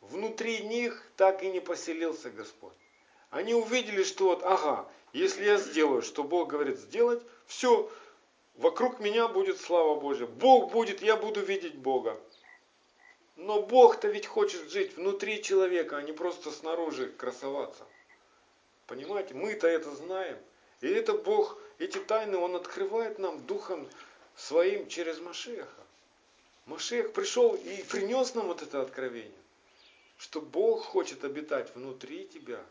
Внутри 0.00 0.60
них 0.60 1.04
так 1.16 1.42
и 1.42 1.50
не 1.50 1.60
поселился 1.60 2.30
Господь. 2.30 2.72
Они 3.30 3.54
увидели, 3.54 4.02
что 4.04 4.28
вот, 4.28 4.42
ага, 4.42 4.88
если 5.12 5.44
я 5.44 5.58
сделаю, 5.58 6.00
что 6.02 6.24
Бог 6.24 6.48
говорит 6.48 6.78
сделать, 6.78 7.22
все, 7.46 7.90
вокруг 8.56 9.00
меня 9.00 9.28
будет 9.28 9.60
слава 9.60 10.00
Божья. 10.00 10.26
Бог 10.26 10.72
будет, 10.72 11.02
я 11.02 11.16
буду 11.16 11.40
видеть 11.40 11.74
Бога. 11.74 12.18
Но 13.36 13.62
Бог-то 13.62 14.08
ведь 14.08 14.26
хочет 14.26 14.70
жить 14.70 14.96
внутри 14.96 15.42
человека, 15.42 15.98
а 15.98 16.02
не 16.02 16.12
просто 16.12 16.50
снаружи 16.50 17.08
красоваться. 17.08 17.86
Понимаете? 18.88 19.34
Мы-то 19.34 19.68
это 19.68 19.94
знаем. 19.94 20.38
И 20.80 20.88
это 20.88 21.12
Бог, 21.12 21.58
эти 21.78 21.98
тайны 21.98 22.36
Он 22.38 22.56
открывает 22.56 23.18
нам 23.20 23.46
Духом 23.46 23.88
Своим 24.34 24.88
через 24.88 25.20
Машеха. 25.20 25.68
Машех 26.64 27.12
пришел 27.12 27.54
и 27.54 27.82
принес 27.82 28.34
нам 28.34 28.46
вот 28.46 28.62
это 28.62 28.80
откровение, 28.80 29.32
что 30.16 30.40
Бог 30.40 30.84
хочет 30.84 31.24
обитать 31.24 31.74
внутри 31.74 32.26
тебя, 32.26 32.64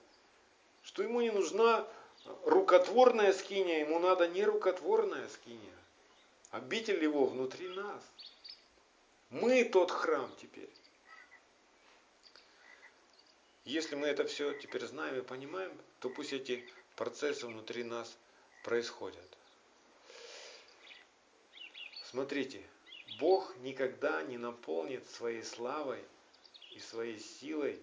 что 0.84 1.04
Ему 1.04 1.22
не 1.22 1.32
нужна 1.32 1.86
рукотворная 2.46 3.34
скиния, 3.34 3.82
Ему 3.82 4.00
надо 4.00 4.28
не 4.28 4.44
рукотворная 4.44 5.28
скиния, 5.30 5.76
обитель 6.52 7.04
Его 7.04 7.26
внутри 7.26 7.68
нас. 7.70 8.04
Мы 9.30 9.66
тот 9.66 9.92
храм 9.92 10.32
теперь. 10.42 10.70
Если 13.66 13.96
мы 13.96 14.08
это 14.08 14.26
все 14.26 14.54
теперь 14.54 14.86
знаем 14.86 15.18
и 15.18 15.22
понимаем, 15.22 15.78
то 16.00 16.10
пусть 16.10 16.34
эти 16.34 16.64
процессы 16.96 17.48
внутри 17.48 17.84
нас 17.84 18.18
происходят. 18.64 19.26
Смотрите, 22.06 22.64
Бог 23.20 23.56
никогда 23.58 24.22
не 24.24 24.38
наполнит 24.38 25.10
своей 25.10 25.44
славой 25.44 26.04
и 26.72 26.80
своей 26.80 27.20
силой 27.20 27.80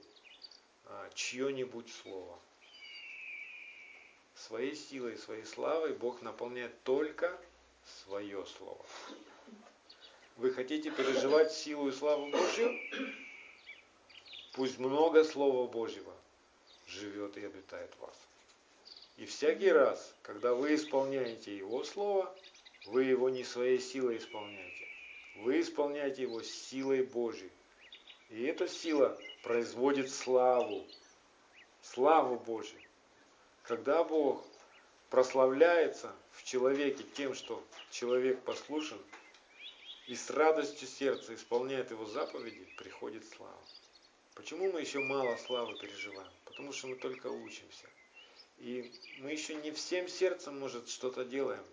а, 0.87 1.11
чье-нибудь 1.15 1.93
слово. 2.03 2.39
Своей 4.35 4.75
силой, 4.75 5.17
своей 5.17 5.45
славой 5.45 5.93
Бог 5.95 6.23
наполняет 6.23 6.83
только 6.83 7.39
свое 8.05 8.45
слово. 8.47 8.85
Вы 10.37 10.53
хотите 10.53 10.91
переживать 10.91 11.53
силу 11.53 11.89
и 11.89 11.93
славу 11.93 12.27
Божью? 12.31 12.79
Пусть 14.53 14.79
много 14.79 15.25
Слова 15.25 15.67
Божьего 15.69 16.15
живет 16.87 17.37
и 17.37 17.45
обитает 17.45 17.93
в 17.95 18.03
вас. 18.03 18.17
И 19.17 19.27
всякий 19.27 19.71
раз, 19.71 20.15
когда 20.23 20.55
вы 20.55 20.75
исполняете 20.75 21.57
Его 21.57 21.85
Слово, 21.85 22.35
вы 22.87 23.05
его 23.05 23.31
не 23.31 23.45
своей 23.45 23.79
силой 23.79 24.19
исполняете. 24.19 24.87
Вы 25.37 25.61
исполняете 25.61 26.23
его 26.23 26.43
силой 26.43 27.03
Божьей. 27.03 27.51
И 28.29 28.45
эта 28.45 28.69
сила 28.69 29.19
производит 29.43 30.11
славу. 30.11 30.87
Славу 31.83 32.37
Божью. 32.37 32.81
Когда 33.63 34.05
Бог 34.05 34.45
прославляется 35.11 36.15
в 36.33 36.45
человеке 36.45 37.05
тем, 37.15 37.35
что 37.35 37.63
человек 37.91 38.41
послушен, 38.43 38.99
и 40.07 40.15
с 40.15 40.29
радостью 40.31 40.87
сердца 40.87 41.35
исполняет 41.35 41.91
его 41.91 42.05
заповеди, 42.05 42.67
приходит 42.77 43.27
слава. 43.27 43.63
Почему 44.35 44.71
мы 44.71 44.81
еще 44.81 44.99
мало 44.99 45.37
славы 45.37 45.79
переживаем? 45.79 46.34
Потому 46.55 46.73
что 46.73 46.87
мы 46.87 46.97
только 46.97 47.27
учимся. 47.27 47.87
И 48.59 48.93
мы 49.19 49.33
еще 49.33 49.57
не 49.57 49.73
всем 49.73 50.09
сердцем, 50.09 50.59
может, 50.59 50.89
что-то 50.89 51.25
делаем. 51.25 51.65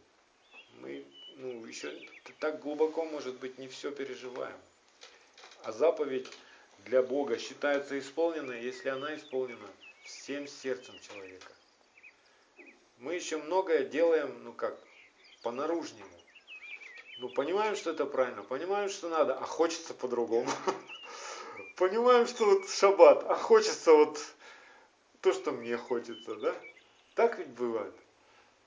Мы 0.80 1.06
ну, 1.38 1.66
еще 1.66 1.96
так 2.40 2.62
глубоко, 2.62 3.06
может 3.06 3.36
быть, 3.36 3.60
не 3.60 3.68
все 3.68 3.92
переживаем. 3.92 4.58
А 5.64 5.72
заповедь 5.72 6.28
для 6.86 7.04
Бога 7.04 7.38
считается 7.38 8.00
исполненной, 8.00 8.64
если 8.64 8.90
она 8.90 9.16
исполнена 9.16 9.68
всем 10.04 10.48
сердцем 10.48 10.96
человека. 11.00 11.52
Мы 12.98 13.16
еще 13.16 13.38
многое 13.38 13.86
делаем, 13.86 14.44
ну 14.44 14.54
как, 14.54 14.78
по-наружнему. 15.44 16.10
Ну, 17.20 17.30
понимаем, 17.30 17.76
что 17.76 17.92
это 17.92 18.06
правильно, 18.06 18.42
понимаем, 18.42 18.90
что 18.90 19.10
надо, 19.10 19.38
а 19.38 19.44
хочется 19.44 19.94
по-другому. 19.94 20.50
Понимаем, 21.78 22.28
что 22.28 22.46
вот 22.46 22.70
шаббат, 22.70 23.24
а 23.28 23.36
хочется 23.36 23.94
вот 23.94 24.20
то, 25.22 25.34
что 25.34 25.52
мне 25.52 25.78
хочется, 25.78 26.36
да? 26.36 26.56
Так 27.16 27.38
ведь 27.38 27.50
бывает. 27.50 27.94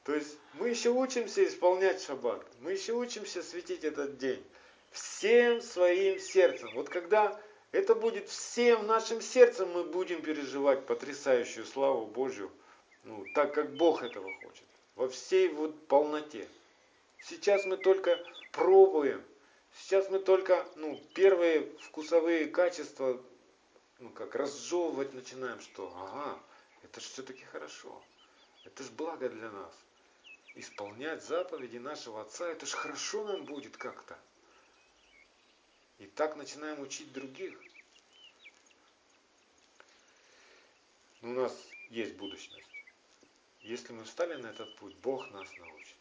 То 0.04 0.14
есть 0.14 0.36
мы 0.54 0.68
еще 0.68 0.90
учимся 0.90 1.44
исполнять 1.44 2.02
шаббат, 2.02 2.44
мы 2.60 2.72
еще 2.72 2.92
учимся 2.92 3.42
светить 3.42 3.84
этот 3.84 4.18
день 4.18 4.42
всем 4.90 5.60
своим 5.60 6.18
сердцем. 6.20 6.70
Вот 6.74 6.88
когда 6.88 7.40
это 7.72 7.94
будет 7.94 8.28
всем 8.28 8.86
нашим 8.86 9.20
сердцем, 9.20 9.70
мы 9.72 9.82
будем 9.82 10.22
переживать 10.22 10.86
потрясающую 10.86 11.64
славу 11.66 12.06
Божью, 12.06 12.50
ну, 13.02 13.24
так 13.34 13.54
как 13.54 13.74
Бог 13.74 14.02
этого 14.02 14.30
хочет, 14.40 14.64
во 14.94 15.08
всей 15.08 15.48
вот 15.48 15.86
полноте. 15.88 16.46
Сейчас 17.20 17.64
мы 17.64 17.76
только 17.78 18.18
пробуем. 18.52 19.22
Сейчас 19.76 20.08
мы 20.10 20.20
только 20.20 20.64
ну, 20.76 21.00
первые 21.14 21.68
вкусовые 21.80 22.46
качества 22.46 23.20
ну, 23.98 24.10
как 24.10 24.34
разжевывать 24.34 25.14
начинаем, 25.14 25.60
что 25.60 25.92
ага, 25.96 26.40
это 26.82 27.00
же 27.00 27.06
все-таки 27.06 27.44
хорошо. 27.44 28.02
Это 28.64 28.82
же 28.82 28.90
благо 28.90 29.28
для 29.28 29.50
нас. 29.50 29.72
Исполнять 30.54 31.24
заповеди 31.24 31.78
нашего 31.78 32.22
Отца, 32.22 32.48
это 32.48 32.66
же 32.66 32.76
хорошо 32.76 33.24
нам 33.24 33.44
будет 33.44 33.76
как-то. 33.76 34.18
И 35.98 36.06
так 36.06 36.36
начинаем 36.36 36.80
учить 36.80 37.12
других. 37.12 37.58
Но 41.20 41.30
у 41.30 41.34
нас 41.34 41.56
есть 41.90 42.14
будущность. 42.16 42.68
Если 43.62 43.92
мы 43.92 44.04
встали 44.04 44.34
на 44.34 44.48
этот 44.48 44.76
путь, 44.76 44.94
Бог 44.96 45.30
нас 45.30 45.48
научит. 45.56 45.96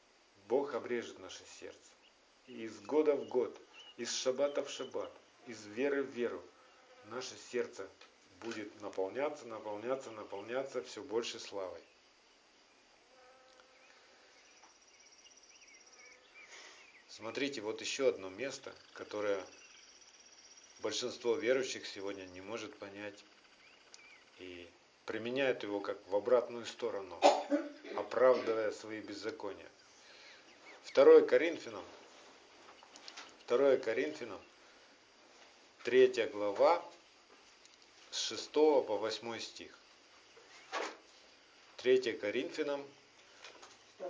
Бог 0.48 0.74
обрежет 0.74 1.20
наше 1.20 1.44
сердце. 1.60 1.80
И 2.48 2.64
из 2.64 2.80
года 2.82 3.16
в 3.16 3.28
год, 3.28 3.58
из 3.98 4.14
шаббата 4.14 4.64
в 4.64 4.70
шаббат, 4.70 5.12
из 5.48 5.66
веры 5.68 6.04
в 6.04 6.10
веру, 6.10 6.44
наше 7.06 7.36
сердце 7.52 7.88
будет 8.42 8.82
наполняться, 8.82 9.46
наполняться, 9.46 10.12
наполняться 10.12 10.82
все 10.84 11.02
больше 11.02 11.40
славой. 11.40 11.82
Смотрите, 17.08 17.62
вот 17.62 17.80
еще 17.82 18.10
одно 18.10 18.30
место, 18.30 18.74
которое 18.94 19.40
большинство 20.82 21.36
верующих 21.36 21.86
сегодня 21.86 22.26
не 22.26 22.42
может 22.42 22.76
понять 22.78 23.24
и 24.40 24.70
применяют 25.06 25.64
его 25.64 25.80
как 25.80 25.98
в 26.10 26.16
обратную 26.16 26.66
сторону, 26.66 27.20
оправдывая 27.96 28.72
свои 28.72 29.00
беззакония. 29.00 29.70
2 30.94 31.22
Коринфянам, 31.22 31.86
2 33.48 33.78
Коринфянам, 33.78 34.42
3 35.84 36.28
глава, 36.32 36.82
с 38.10 38.30
6 38.30 38.52
по 38.54 38.98
8 38.98 39.40
стих. 39.40 39.78
3 41.78 42.14
Коринфянам, 42.14 42.86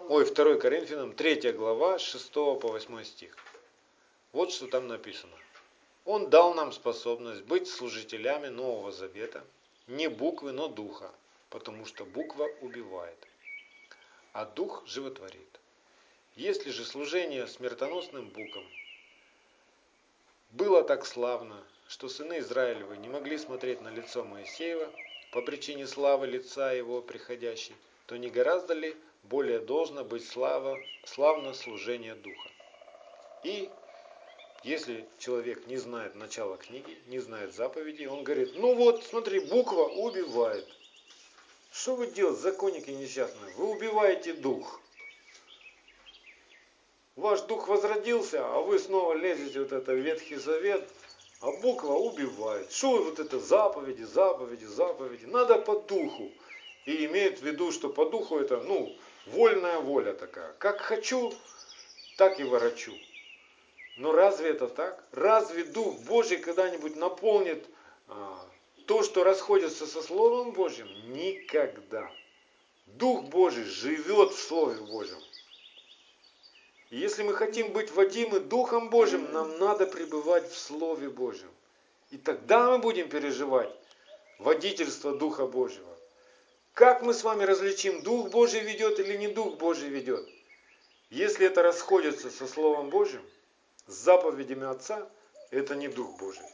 ой, 0.08 0.32
2 0.32 0.58
Коринфянам, 0.58 1.14
3 1.14 1.52
глава, 1.54 1.98
с 1.98 2.04
6 2.04 2.32
по 2.32 2.68
8 2.68 3.04
стих. 3.04 3.36
Вот 4.34 4.52
что 4.52 4.68
там 4.68 4.88
написано. 4.88 5.36
Он 6.06 6.30
дал 6.30 6.54
нам 6.54 6.72
способность 6.74 7.42
быть 7.42 7.68
служителями 7.68 8.50
Нового 8.50 8.92
Завета, 8.92 9.44
не 9.88 10.08
буквы, 10.08 10.52
но 10.52 10.68
духа, 10.68 11.12
потому 11.50 11.88
что 11.88 12.06
буква 12.06 12.50
убивает, 12.62 13.18
а 14.32 14.46
дух 14.46 14.84
животворит. 14.86 15.60
Если 16.36 16.70
же 16.70 16.86
служение 16.86 17.48
смертоносным 17.48 18.30
букам 18.30 18.64
было 20.54 20.84
так 20.84 21.06
славно, 21.06 21.56
что 21.88 22.08
сыны 22.08 22.40
Израилевы 22.40 22.98
не 22.98 23.10
могли 23.10 23.38
смотреть 23.38 23.82
на 23.82 23.90
лицо 23.90 24.24
Моисеева 24.24 24.88
по 25.32 25.42
причине 25.42 25.88
славы 25.88 26.28
лица 26.28 26.72
его 26.74 27.02
приходящей, 27.02 27.76
то 28.06 28.18
не 28.18 28.30
гораздо 28.30 28.74
ли 28.74 28.96
более 29.24 29.60
должно 29.60 30.04
быть 30.04 30.28
слава, 30.28 30.78
славно 31.06 31.54
служение 31.54 32.14
Духа. 32.16 32.50
И 33.44 33.70
если 34.64 35.06
человек 35.18 35.66
не 35.68 35.78
знает 35.78 36.14
начала 36.16 36.58
книги, 36.58 36.98
не 37.08 37.20
знает 37.20 37.54
заповедей, 37.54 38.08
он 38.08 38.24
говорит, 38.24 38.54
ну 38.56 38.76
вот, 38.76 39.04
смотри, 39.04 39.40
буква 39.40 39.86
убивает. 39.86 40.68
Что 41.72 41.96
вы 41.96 42.08
делаете, 42.08 42.42
законники 42.42 42.92
несчастные? 42.92 43.54
Вы 43.56 43.72
убиваете 43.72 44.34
дух. 44.34 44.80
Ваш 47.16 47.42
дух 47.42 47.68
возродился, 47.68 48.46
а 48.46 48.60
вы 48.60 48.80
снова 48.80 49.14
лезете 49.14 49.60
вот 49.60 49.72
это 49.72 49.94
Ветхий 49.94 50.36
Завет, 50.36 50.90
а 51.42 51.52
буква 51.52 51.94
убивает. 51.94 52.72
Что 52.72 53.04
вот 53.04 53.20
это 53.20 53.40
заповеди, 53.40 54.04
заповеди, 54.04 54.66
заповеди? 54.66 55.26
Надо 55.26 55.58
по 55.58 55.80
духу. 55.80 56.32
И 56.86 57.06
имеет 57.06 57.40
в 57.40 57.44
виду, 57.44 57.72
что 57.72 57.90
по 57.90 58.06
духу 58.06 58.38
это, 58.40 58.58
ну, 58.62 58.98
Вольная 59.26 59.80
воля 59.80 60.14
такая. 60.14 60.54
Как 60.60 60.82
хочу, 60.82 61.34
так 62.18 62.40
и 62.40 62.44
ворочу. 62.44 62.94
Но 63.98 64.12
разве 64.12 64.50
это 64.50 64.68
так? 64.68 65.04
Разве 65.12 65.64
Дух 65.64 66.00
Божий 66.02 66.38
когда-нибудь 66.38 66.96
наполнит 66.96 67.66
а, 68.10 68.46
то, 68.86 69.04
что 69.04 69.24
расходится 69.24 69.86
со 69.86 70.02
Словом 70.02 70.52
Божьим? 70.52 70.88
Никогда. 71.14 72.12
Дух 72.86 73.24
Божий 73.26 73.64
живет 73.64 74.32
в 74.32 74.40
Слове 74.40 74.82
Божьем. 74.82 75.20
Если 76.94 77.24
мы 77.24 77.34
хотим 77.34 77.74
быть 77.74 77.90
водимы 77.90 78.40
Духом 78.40 78.92
Божьим, 78.92 79.32
нам 79.34 79.58
надо 79.58 79.88
пребывать 79.88 80.48
в 80.48 80.56
Слове 80.56 81.10
Божьем. 81.10 81.50
И 82.12 82.18
тогда 82.18 82.70
мы 82.70 82.78
будем 82.78 83.10
переживать 83.10 83.76
водительство 84.38 85.12
Духа 85.12 85.48
Божьего. 85.48 85.90
Как 86.76 87.02
мы 87.02 87.16
с 87.16 87.24
вами 87.24 87.46
различим, 87.46 88.04
Дух 88.04 88.30
Божий 88.30 88.60
ведет 88.60 89.00
или 89.00 89.18
не 89.18 89.28
Дух 89.28 89.58
Божий 89.58 89.90
ведет? 89.90 90.24
Если 91.10 91.48
это 91.48 91.64
расходится 91.64 92.30
со 92.30 92.46
Словом 92.46 92.92
Божьим, 92.92 93.26
с 93.88 93.94
заповедями 93.96 94.68
Отца, 94.68 95.10
это 95.50 95.74
не 95.74 95.88
Дух 95.88 96.16
Божий. 96.20 96.46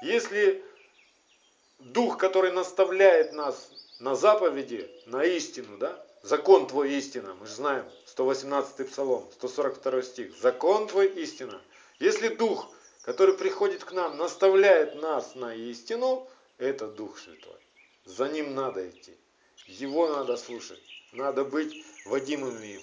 Если 0.00 0.64
Дух, 1.80 2.18
который 2.18 2.52
наставляет 2.52 3.32
нас 3.32 3.68
на 3.98 4.14
заповеди, 4.14 4.88
на 5.06 5.24
истину, 5.24 5.76
да, 5.76 6.05
закон 6.26 6.66
твой 6.66 6.92
истина, 6.94 7.34
мы 7.34 7.46
же 7.46 7.54
знаем, 7.54 7.88
118 8.06 8.90
Псалом, 8.90 9.30
142 9.32 10.02
стих, 10.02 10.36
закон 10.36 10.88
твой 10.88 11.06
истина. 11.22 11.62
Если 12.00 12.28
Дух, 12.28 12.70
который 13.02 13.36
приходит 13.36 13.84
к 13.84 13.92
нам, 13.92 14.16
наставляет 14.16 14.96
нас 14.96 15.34
на 15.36 15.54
истину, 15.54 16.28
это 16.58 16.88
Дух 16.88 17.18
Святой. 17.18 17.60
За 18.04 18.28
ним 18.28 18.54
надо 18.54 18.88
идти. 18.88 19.16
Его 19.66 20.08
надо 20.08 20.36
слушать. 20.36 20.82
Надо 21.12 21.44
быть 21.44 21.84
водимыми 22.06 22.74
им. 22.74 22.82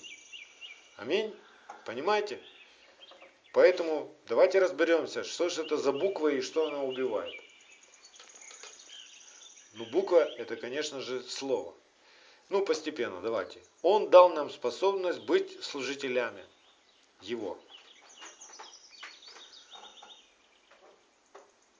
Аминь. 0.97 1.35
Понимаете? 1.85 2.39
Поэтому 3.53 4.15
давайте 4.27 4.59
разберемся, 4.59 5.23
что 5.23 5.49
же 5.49 5.63
это 5.63 5.77
за 5.77 5.91
буква 5.91 6.29
и 6.29 6.41
что 6.41 6.67
она 6.67 6.83
убивает. 6.83 7.33
Ну, 9.73 9.85
буква 9.87 10.19
это, 10.37 10.55
конечно 10.55 11.01
же, 11.01 11.21
слово. 11.23 11.75
Ну, 12.53 12.63
постепенно, 12.63 13.19
давайте. 13.19 13.59
Он 13.81 14.11
дал 14.11 14.29
нам 14.29 14.51
способность 14.51 15.21
быть 15.21 15.63
служителями 15.63 16.45
Его. 17.19 17.57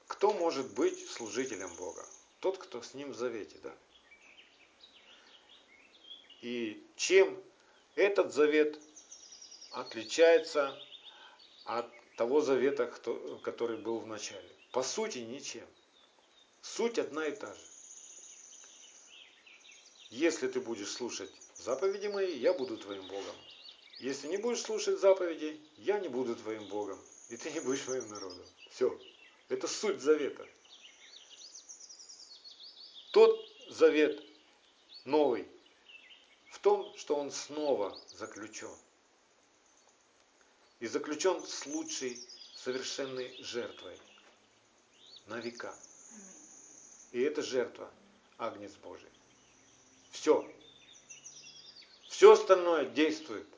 Кто 0.08 0.32
может 0.32 0.74
быть 0.74 1.08
служителем 1.08 1.72
Бога? 1.76 2.04
Тот, 2.40 2.58
кто 2.58 2.82
с 2.82 2.92
Ним 2.92 3.12
в 3.12 3.16
завете, 3.16 3.56
да? 3.62 3.72
И 6.42 6.84
чем 6.96 7.40
этот 7.94 8.34
завет 8.34 8.76
отличается 9.70 10.76
от 11.66 11.86
того 12.16 12.40
завета, 12.40 12.86
который 13.44 13.76
был 13.76 14.00
в 14.00 14.08
начале? 14.08 14.50
По 14.72 14.82
сути, 14.82 15.18
ничем. 15.18 15.68
Суть 16.62 16.98
одна 16.98 17.26
и 17.26 17.36
та 17.36 17.54
же. 17.54 17.73
Если 20.14 20.46
ты 20.46 20.60
будешь 20.60 20.92
слушать 20.92 21.32
заповеди 21.56 22.06
мои, 22.06 22.38
я 22.38 22.52
буду 22.52 22.78
твоим 22.78 23.04
Богом. 23.08 23.34
Если 23.98 24.28
не 24.28 24.36
будешь 24.36 24.62
слушать 24.62 25.00
заповедей, 25.00 25.60
я 25.78 25.98
не 25.98 26.06
буду 26.06 26.36
твоим 26.36 26.68
Богом, 26.68 27.00
и 27.30 27.36
ты 27.36 27.50
не 27.50 27.58
будешь 27.58 27.84
моим 27.88 28.08
народом. 28.08 28.46
Все. 28.70 28.96
Это 29.48 29.66
суть 29.66 30.00
завета. 30.00 30.46
Тот 33.10 33.44
завет 33.70 34.24
новый 35.04 35.48
в 36.52 36.60
том, 36.60 36.96
что 36.96 37.16
он 37.16 37.32
снова 37.32 37.98
заключен. 38.16 38.70
И 40.78 40.86
заключен 40.86 41.44
с 41.44 41.66
лучшей 41.66 42.22
совершенной 42.54 43.34
жертвой 43.42 43.98
на 45.26 45.40
века. 45.40 45.74
И 47.10 47.20
эта 47.20 47.42
жертва– 47.42 47.92
Агнец 48.38 48.74
Божий. 48.76 49.10
Все. 50.14 50.48
Все 52.08 52.32
остальное 52.32 52.86
действует. 52.86 53.48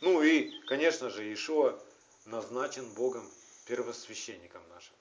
Ну 0.00 0.20
и, 0.20 0.50
конечно 0.66 1.10
же, 1.10 1.22
Иешуа 1.22 1.80
назначен 2.24 2.92
Богом 2.94 3.30
первосвященником 3.64 4.62
нашим. 4.68 4.94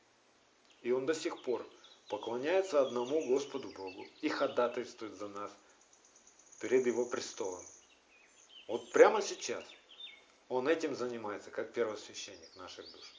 И 0.84 0.92
он 0.92 1.08
до 1.08 1.16
сих 1.16 1.42
пор 1.42 1.68
поклоняется 2.08 2.82
одному 2.82 3.26
Господу 3.26 3.70
Богу 3.70 4.06
и 4.22 4.30
ходатайствует 4.30 5.16
за 5.16 5.28
нас 5.28 5.52
перед 6.62 6.86
Его 6.86 7.06
престолом. 7.06 7.66
Вот 8.68 8.92
прямо 8.92 9.24
сейчас 9.24 9.66
он 10.50 10.68
этим 10.68 10.96
занимается, 10.96 11.50
как 11.50 11.74
первосвященник 11.74 12.56
наших 12.56 12.90
душ, 12.92 13.14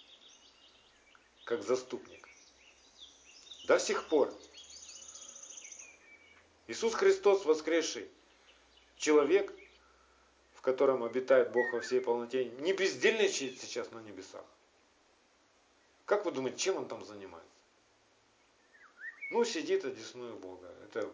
как 1.44 1.64
заступник. 1.64 2.28
До 3.66 3.80
сих 3.80 4.08
пор 4.08 4.32
Иисус 6.66 6.94
Христос, 6.94 7.44
воскресший 7.44 8.08
человек, 8.96 9.52
в 10.54 10.62
котором 10.62 11.04
обитает 11.04 11.52
Бог 11.52 11.72
во 11.72 11.80
всей 11.80 12.00
полноте, 12.00 12.46
не 12.46 12.72
бездельничает 12.72 13.60
сейчас 13.60 13.90
на 13.92 14.00
небесах. 14.00 14.44
Как 16.06 16.24
вы 16.24 16.32
думаете, 16.32 16.58
чем 16.58 16.76
он 16.76 16.88
там 16.88 17.04
занимается? 17.04 17.50
Ну, 19.30 19.44
сидит, 19.44 19.84
одесную 19.84 20.36
Бога. 20.36 20.72
Это 20.84 21.10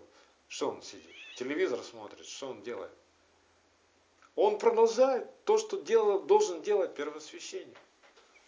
что 0.49 0.71
он 0.71 0.83
сидит? 0.83 1.15
Телевизор 1.37 1.83
смотрит, 1.83 2.27
что 2.27 2.51
он 2.51 2.63
делает? 2.63 2.93
Он 4.37 4.59
продолжает 4.59 5.29
то, 5.45 5.59
что 5.59 5.81
делал, 5.81 6.23
должен 6.23 6.63
делать 6.63 6.95
первосвященник, 6.95 7.77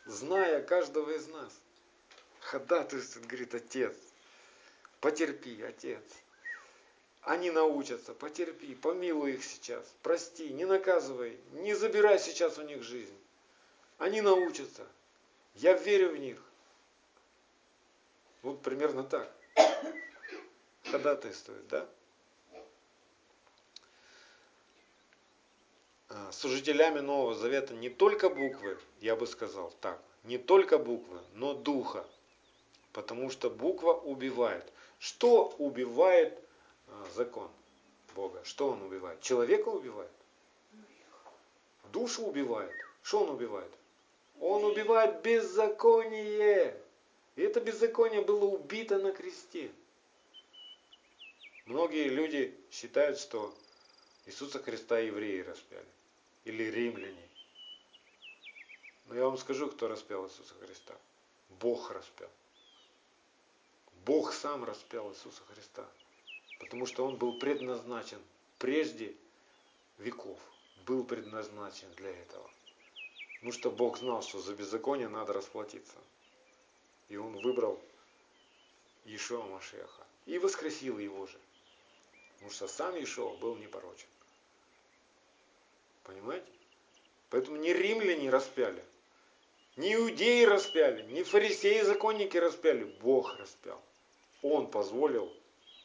зная 0.05 0.63
каждого 0.63 1.11
из 1.11 1.27
нас. 1.29 1.53
Ходатайствует, 2.41 3.27
говорит, 3.27 3.55
отец, 3.55 3.97
потерпи, 5.01 5.63
отец. 5.63 6.03
Они 7.23 7.53
научатся, 7.53 8.15
потерпи, 8.15 8.75
помилуй 8.75 9.35
их 9.35 9.45
сейчас, 9.45 9.85
прости, 10.03 10.53
не 10.53 10.65
наказывай, 10.65 11.39
не 11.53 11.73
забирай 11.75 12.19
сейчас 12.19 12.59
у 12.59 12.63
них 12.63 12.83
жизнь. 12.83 13.17
Они 13.99 14.21
научатся. 14.21 14.85
Я 15.55 15.75
верю 15.75 16.11
в 16.11 16.19
них. 16.19 16.43
Вот 18.43 18.61
примерно 18.63 19.05
так. 19.05 19.33
Ходатайствует, 20.91 21.69
да? 21.69 21.87
А, 26.09 26.33
служителями 26.33 26.99
Нового 26.99 27.35
Завета 27.35 27.73
не 27.75 27.89
только 27.89 28.31
буквы, 28.31 28.77
я 29.01 29.15
бы 29.15 29.29
сказал 29.29 29.73
так, 29.81 30.03
не 30.25 30.39
только 30.39 30.77
буквы, 30.77 31.21
но 31.35 31.55
духа. 31.55 32.05
Потому 32.93 33.31
что 33.31 33.49
буква 33.49 33.93
убивает. 33.93 34.71
Что 34.99 35.55
убивает 35.59 36.42
закон 37.15 37.51
Бога. 38.15 38.43
Что 38.45 38.69
он 38.69 38.83
убивает? 38.83 39.21
Человека 39.21 39.69
убивает? 39.69 40.11
Душу 41.93 42.25
убивает. 42.25 42.73
Что 43.03 43.25
он 43.25 43.31
убивает? 43.31 43.71
Он 44.41 44.65
убивает 44.65 45.23
беззаконие. 45.23 46.77
И 47.37 47.43
это 47.43 47.61
беззаконие 47.61 48.23
было 48.23 48.45
убито 48.45 48.99
на 48.99 49.13
кресте. 49.13 49.71
Многие 51.67 52.09
люди 52.09 52.55
считают, 52.71 53.19
что 53.19 53.55
Иисуса 54.27 54.59
Христа 54.59 54.99
евреи 54.99 55.41
распяли. 55.41 55.87
Или 56.45 56.65
римляне. 56.65 57.29
Но 59.07 59.15
я 59.15 59.25
вам 59.25 59.39
скажу, 59.39 59.69
кто 59.69 59.89
распял 59.89 60.27
Иисуса 60.27 60.55
Христа. 60.55 60.95
Бог 61.61 61.91
распял. 61.91 62.31
Бог 64.05 64.33
сам 64.33 64.65
распял 64.65 65.11
Иисуса 65.13 65.43
Христа. 65.53 65.87
Потому 66.63 66.87
что 66.87 67.05
он 67.05 67.17
был 67.17 67.33
предназначен 67.33 68.21
прежде 68.59 69.17
веков. 69.99 70.39
Был 70.87 71.05
предназначен 71.05 71.89
для 71.97 72.11
этого. 72.11 72.49
Потому 73.35 73.53
что 73.53 73.71
Бог 73.73 73.99
знал, 73.99 74.23
что 74.23 74.39
за 74.39 74.55
беззаконие 74.55 75.09
надо 75.09 75.33
расплатиться. 75.33 75.97
И 77.09 77.17
он 77.17 77.37
выбрал 77.41 77.81
Ишуа 79.05 79.43
Машеха. 79.43 80.07
И 80.27 80.39
воскресил 80.39 80.99
его 80.99 81.27
же. 81.27 81.39
Потому 82.35 82.53
что 82.53 82.69
сам 82.69 82.95
Ишуа 83.03 83.37
был 83.39 83.57
непорочен. 83.57 84.09
Понимаете? 86.05 86.47
Поэтому 87.29 87.57
не 87.57 87.73
римляне 87.73 88.31
распяли, 88.31 88.85
не 89.77 89.95
иудеи 89.95 90.45
распяли, 90.45 91.03
не 91.11 91.25
фарисеи 91.25 91.81
законники 91.81 92.37
распяли. 92.37 92.85
Бог 92.85 93.37
распял. 93.39 93.83
Он 94.43 94.71
позволил 94.71 95.33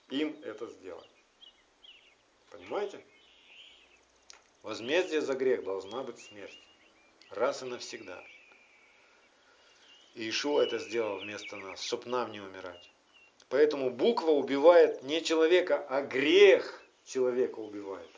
им 0.10 0.38
это 0.44 0.68
сделать. 0.68 1.10
Понимаете? 2.52 3.04
Возмездие 4.64 5.22
за 5.22 5.34
грех 5.34 5.64
должна 5.64 6.04
быть 6.04 6.20
смерть. 6.20 6.60
Раз 7.32 7.62
и 7.62 7.66
навсегда. 7.66 8.24
И 10.16 10.30
Ишуа 10.30 10.62
это 10.64 10.80
сделал 10.80 11.20
вместо 11.20 11.58
нас, 11.58 11.82
чтобы 11.82 12.10
нам 12.10 12.32
не 12.32 12.40
умирать. 12.40 12.90
Поэтому 13.50 13.90
буква 13.90 14.32
убивает 14.32 15.04
не 15.04 15.24
человека, 15.24 15.86
а 15.90 16.02
грех 16.02 16.82
человека 17.06 17.60
убивает. 17.60 18.10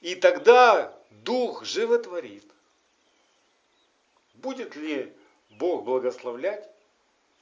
И 0.00 0.14
тогда 0.14 0.96
Дух 1.10 1.64
животворит. 1.64 2.44
Будет 4.34 4.76
ли 4.76 5.12
Бог 5.50 5.84
благословлять 5.84 6.70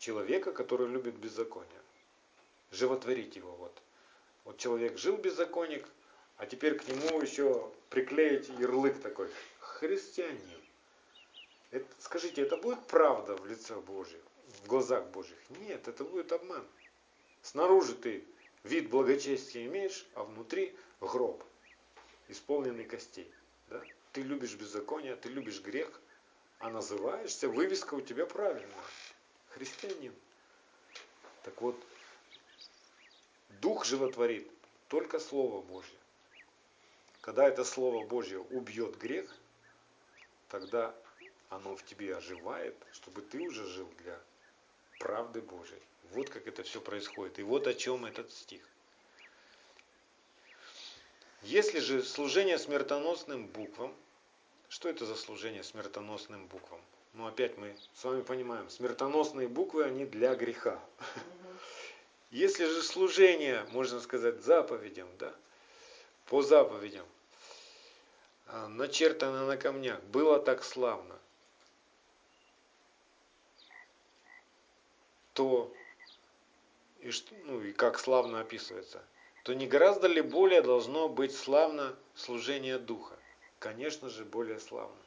человека, 0.04 0.52
который 0.52 0.86
любит 0.88 1.14
беззаконие. 1.14 1.80
Животворить 2.70 3.36
его. 3.36 3.52
Вот. 3.52 3.82
вот 4.44 4.58
человек 4.58 4.98
жил 4.98 5.16
беззаконник, 5.16 5.88
а 6.36 6.44
теперь 6.46 6.74
к 6.76 6.86
нему 6.88 7.22
еще 7.22 7.72
приклеить 7.88 8.48
ярлык 8.58 9.00
такой. 9.00 9.30
Христианин. 9.60 10.60
Это, 11.70 11.86
скажите, 11.98 12.42
это 12.42 12.56
будет 12.58 12.86
правда 12.86 13.34
в 13.36 13.46
лице 13.46 13.74
Божьих, 13.80 14.20
в 14.62 14.66
глазах 14.66 15.06
Божьих? 15.06 15.38
Нет, 15.60 15.88
это 15.88 16.04
будет 16.04 16.32
обман. 16.32 16.66
Снаружи 17.42 17.94
ты 17.94 18.24
вид 18.62 18.90
благочестия 18.90 19.64
имеешь, 19.64 20.06
а 20.14 20.24
внутри 20.24 20.76
гроб, 21.00 21.42
исполненный 22.28 22.84
костей. 22.84 23.32
Да? 23.70 23.82
Ты 24.12 24.20
любишь 24.20 24.54
беззаконие, 24.54 25.16
ты 25.16 25.30
любишь 25.30 25.62
грех, 25.62 26.00
а 26.58 26.68
называешься, 26.70 27.48
вывеска 27.48 27.94
у 27.94 28.00
тебя 28.00 28.26
правильная. 28.26 28.84
Христианин. 29.54 30.12
Так 31.44 31.60
вот, 31.62 31.76
Дух 33.60 33.84
животворит 33.84 34.50
только 34.88 35.20
Слово 35.20 35.62
Божье. 35.62 35.98
Когда 37.20 37.48
это 37.48 37.64
Слово 37.64 38.04
Божье 38.04 38.40
убьет 38.40 38.98
грех, 38.98 39.34
тогда 40.48 40.94
оно 41.50 41.76
в 41.76 41.84
тебе 41.84 42.16
оживает, 42.16 42.74
чтобы 42.92 43.22
ты 43.22 43.40
уже 43.40 43.64
жил 43.66 43.88
для 43.98 44.20
правды 44.98 45.40
Божьей. 45.40 45.82
Вот 46.10 46.30
как 46.30 46.46
это 46.48 46.62
все 46.64 46.80
происходит. 46.80 47.38
И 47.38 47.42
вот 47.42 47.66
о 47.66 47.74
чем 47.74 48.04
этот 48.04 48.32
стих. 48.32 48.62
Если 51.42 51.78
же 51.78 52.02
служение 52.02 52.58
смертоносным 52.58 53.46
буквам, 53.46 53.94
что 54.68 54.88
это 54.88 55.06
за 55.06 55.14
служение 55.14 55.62
смертоносным 55.62 56.46
буквам? 56.48 56.80
Ну, 57.14 57.28
опять 57.28 57.56
мы 57.56 57.76
с 57.94 58.02
вами 58.02 58.22
понимаем, 58.22 58.68
смертоносные 58.68 59.46
буквы, 59.46 59.84
они 59.84 60.04
для 60.04 60.34
греха. 60.34 60.80
Если 62.32 62.64
же 62.64 62.82
служение, 62.82 63.64
можно 63.70 64.00
сказать, 64.00 64.42
заповедям, 64.42 65.08
да, 65.18 65.32
по 66.26 66.42
заповедям, 66.42 67.06
а, 68.48 68.66
начертано 68.66 69.46
на 69.46 69.56
камнях, 69.56 70.02
было 70.02 70.40
так 70.40 70.64
славно, 70.64 71.16
то, 75.34 75.72
и, 76.98 77.12
ну 77.44 77.62
и 77.62 77.72
как 77.72 78.00
славно 78.00 78.40
описывается, 78.40 79.04
то 79.44 79.54
не 79.54 79.68
гораздо 79.68 80.08
ли 80.08 80.20
более 80.20 80.62
должно 80.62 81.08
быть 81.08 81.36
славно 81.36 81.94
служение 82.16 82.78
Духа? 82.78 83.16
Конечно 83.60 84.08
же, 84.08 84.24
более 84.24 84.58
славно. 84.58 85.03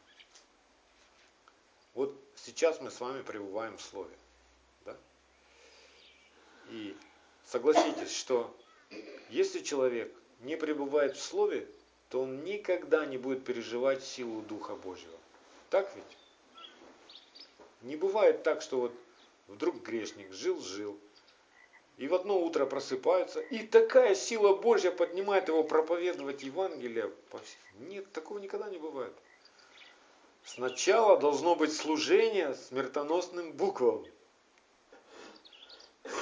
Сейчас 2.38 2.80
мы 2.82 2.92
с 2.92 3.00
вами 3.00 3.22
пребываем 3.22 3.78
в 3.78 3.82
Слове. 3.82 4.14
Да? 4.86 4.96
И 6.70 6.96
согласитесь, 7.46 8.16
что 8.16 8.56
если 9.30 9.60
человек 9.60 10.14
не 10.40 10.56
пребывает 10.56 11.18
в 11.18 11.22
Слове, 11.22 11.68
то 12.10 12.22
он 12.22 12.44
никогда 12.46 13.06
не 13.06 13.18
будет 13.18 13.44
переживать 13.44 14.04
силу 14.04 14.42
Духа 14.42 14.76
Божьего. 14.76 15.18
Так 15.70 15.94
ведь? 15.96 16.18
Не 17.82 17.96
бывает 17.96 18.44
так, 18.44 18.62
что 18.62 18.80
вот 18.80 18.94
Вдруг 19.48 19.82
грешник 19.82 20.34
жил-жил, 20.34 21.00
и 21.98 22.08
в 22.08 22.14
одно 22.14 22.40
утро 22.40 22.66
просыпается, 22.66 23.40
и 23.40 23.66
такая 23.66 24.14
сила 24.14 24.54
Божья 24.54 24.92
поднимает 24.92 25.48
его 25.48 25.64
проповедовать 25.64 26.44
Евангелие. 26.44 27.12
Нет, 27.80 28.12
такого 28.12 28.40
никогда 28.40 28.70
не 28.70 28.78
бывает. 28.78 29.14
Сначала 30.48 31.18
должно 31.18 31.56
быть 31.56 31.76
служение 31.76 32.56
смертоносным 32.56 33.52
буквам. 33.52 34.06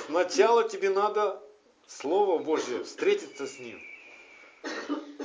Сначала 0.07 0.67
тебе 0.67 0.89
надо 0.89 1.41
Слово 1.87 2.39
Божье, 2.39 2.83
встретиться 2.83 3.45
с 3.45 3.59
ним, 3.59 3.79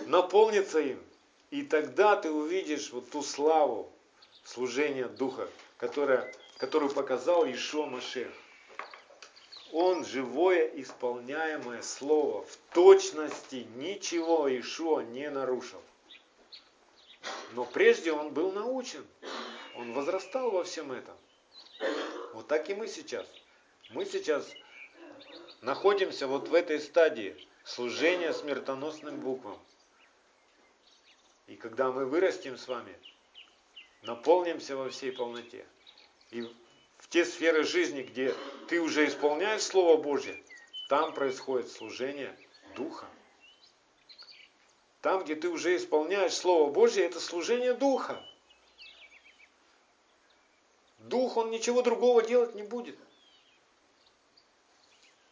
наполниться 0.07 0.81
им. 0.81 1.03
И 1.51 1.63
тогда 1.63 2.15
ты 2.17 2.31
увидишь 2.31 2.93
вот 2.93 3.11
ту 3.11 3.23
славу 3.23 3.91
служения 4.45 5.09
Духа, 5.09 5.49
которая 5.79 6.33
которую 6.59 6.93
показал 6.93 7.51
Ишо 7.51 7.87
Машех. 7.87 8.31
Он 9.73 10.05
живое 10.05 10.67
исполняемое 10.77 11.81
слово. 11.81 12.45
В 12.45 12.75
точности 12.75 13.67
ничего 13.77 14.47
Ишуа 14.47 15.01
не 15.01 15.31
нарушил. 15.31 15.81
Но 17.53 17.65
прежде 17.65 18.13
он 18.13 18.33
был 18.33 18.53
научен. 18.53 19.07
Он 19.77 19.93
возрастал 19.93 20.51
во 20.51 20.65
всем 20.65 20.93
этом. 20.93 21.17
Вот 22.35 22.47
так 22.49 22.69
и 22.71 22.75
мы 22.75 22.87
сейчас. 22.87 23.27
Мы 23.91 24.05
сейчас 24.05 24.49
находимся 25.61 26.27
вот 26.27 26.49
в 26.49 26.55
этой 26.55 26.81
стадии 26.81 27.37
служения 27.65 28.33
смертоносным 28.33 29.21
буквам. 29.21 29.59
И 31.47 31.57
когда 31.57 31.91
мы 31.91 32.07
вырастем 32.07 32.57
с 32.57 32.69
вами, 32.69 32.97
наполнимся 34.03 34.77
во 34.77 34.89
всей 34.89 35.13
полноте, 35.13 35.67
и 36.31 36.43
в 36.43 37.09
те 37.09 37.25
сферы 37.25 37.65
жизни, 37.65 38.03
где 38.03 38.35
ты 38.69 38.81
уже 38.81 39.07
исполняешь 39.07 39.63
Слово 39.63 40.01
Божье, 40.01 40.41
там 40.89 41.13
происходит 41.13 41.71
служение 41.71 42.37
Духа. 42.77 43.07
Там, 45.01 45.25
где 45.25 45.35
ты 45.35 45.49
уже 45.49 45.77
исполняешь 45.77 46.35
Слово 46.35 46.71
Божье, 46.71 47.05
это 47.05 47.21
служение 47.21 47.73
Духа. 47.73 48.23
Дух, 50.99 51.37
он 51.39 51.51
ничего 51.51 51.81
другого 51.83 52.23
делать 52.23 52.55
не 52.55 52.63
будет. 52.63 52.99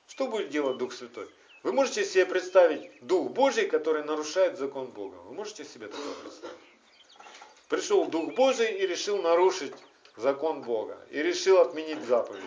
Что 0.06 0.26
будет 0.26 0.48
делать 0.48 0.78
Дух 0.78 0.92
Святой? 0.92 1.28
Вы 1.62 1.72
можете 1.72 2.04
себе 2.04 2.24
представить 2.24 3.04
Дух 3.04 3.30
Божий, 3.32 3.68
который 3.68 4.04
нарушает 4.04 4.58
закон 4.58 4.86
Бога? 4.86 5.16
Вы 5.16 5.34
можете 5.34 5.64
себе 5.64 5.88
такое 5.88 6.14
представить? 6.22 6.56
Пришел 7.68 8.06
Дух 8.06 8.34
Божий 8.34 8.72
и 8.78 8.86
решил 8.86 9.20
нарушить 9.20 9.74
закон 10.16 10.62
Бога 10.62 10.98
и 11.10 11.22
решил 11.22 11.58
отменить 11.58 12.02
заповедь. 12.04 12.42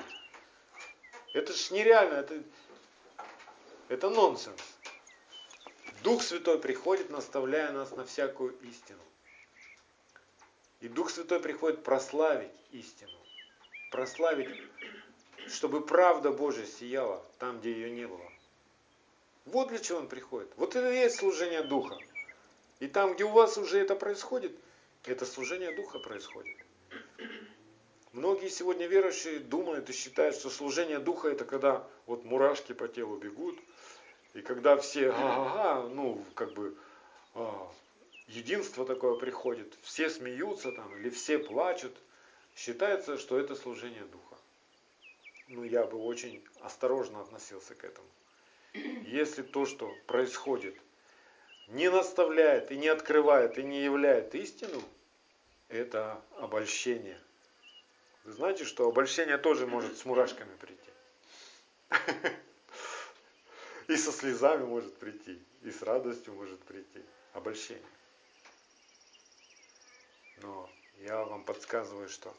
Это 1.34 1.54
ж 1.54 1.72
нереально, 1.72 2.16
это, 2.16 2.44
это 3.90 4.10
нонсенс. 4.10 4.60
Дух 6.04 6.24
Святой 6.24 6.60
приходит, 6.60 7.10
наставляя 7.10 7.72
нас 7.72 7.96
на 7.96 8.06
всякую 8.06 8.56
истину. 8.64 9.02
И 10.80 10.88
Дух 10.88 11.12
Святой 11.12 11.40
приходит 11.40 11.84
прославить 11.84 12.52
истину. 12.72 13.18
Прославить, 13.92 14.50
чтобы 15.48 15.86
правда 15.86 16.32
Божья 16.32 16.66
сияла 16.66 17.24
там, 17.38 17.60
где 17.60 17.72
ее 17.72 17.92
не 17.92 18.08
было. 18.08 18.32
Вот 19.46 19.70
для 19.70 19.80
чего 19.80 20.00
Он 20.00 20.08
приходит. 20.08 20.52
Вот 20.58 20.76
это 20.76 20.92
и 20.92 20.98
есть 20.98 21.18
служение 21.18 21.62
Духа. 21.62 21.98
И 22.80 22.88
там, 22.88 23.14
где 23.14 23.24
у 23.24 23.30
вас 23.30 23.58
уже 23.58 23.80
это 23.80 23.96
происходит, 23.96 24.58
это 25.06 25.26
служение 25.26 25.76
Духа 25.76 26.00
происходит. 26.00 26.56
Многие 28.14 28.50
сегодня 28.50 28.88
верующие 28.88 29.40
думают 29.40 29.90
и 29.90 29.94
считают, 29.94 30.36
что 30.36 30.50
служение 30.50 31.00
духа 31.00 31.30
это 31.30 31.46
когда 31.46 31.88
вот 32.08 32.26
мурашки 32.26 32.74
по 32.74 32.90
телу 32.90 33.16
бегут, 33.16 33.58
и 34.34 34.42
когда 34.42 34.78
все 34.78 35.10
ага, 35.10 35.88
ну 35.90 36.24
как 36.36 36.54
бы 36.54 36.78
а, 37.34 37.72
единство 38.28 38.86
такое 38.86 39.16
приходит, 39.16 39.74
все 39.82 40.10
смеются 40.10 40.72
там 40.72 40.96
или 40.98 41.10
все 41.10 41.40
плачут, 41.40 41.96
считается, 42.56 43.18
что 43.18 43.40
это 43.40 43.56
служение 43.56 44.06
духа. 44.06 44.36
Ну 45.48 45.64
я 45.64 45.84
бы 45.86 45.98
очень 45.98 46.44
осторожно 46.62 47.22
относился 47.22 47.76
к 47.76 47.84
этому. 47.84 48.08
Если 48.74 49.42
то, 49.42 49.66
что 49.66 49.94
происходит, 50.08 50.76
не 51.68 51.90
наставляет 51.90 52.72
и 52.72 52.78
не 52.78 52.88
открывает 52.88 53.58
и 53.58 53.64
не 53.64 53.84
являет 53.84 54.34
истину, 54.36 54.82
это 55.70 56.22
обольщение– 56.38 57.20
вы 58.24 58.34
знаете, 58.34 58.66
что 58.66 58.88
обольщение 58.88 59.38
тоже 59.38 59.66
может 59.66 59.98
с 59.98 60.06
мурашками 60.06 60.56
прийти. 60.56 60.90
И 63.92 63.98
со 63.98 64.14
слезами 64.14 64.64
может 64.64 64.96
прийти, 64.96 65.38
и 65.64 65.70
с 65.70 65.82
радостью 65.82 66.34
может 66.34 66.62
прийти. 66.62 67.04
Обольщение. 67.34 67.84
Но 70.38 70.70
я 71.00 71.22
вам 71.26 71.44
подсказываю, 71.44 72.08
что 72.08 72.34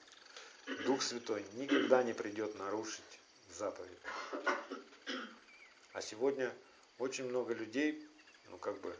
Дух 0.86 1.02
Святой 1.02 1.44
никогда 1.52 2.02
не 2.04 2.14
придет 2.14 2.58
нарушить 2.58 3.20
заповедь. 3.50 3.98
А 5.92 6.00
сегодня 6.00 6.50
очень 6.98 7.24
много 7.24 7.52
людей, 7.52 8.02
ну 8.48 8.56
как 8.56 8.80
бы, 8.80 8.96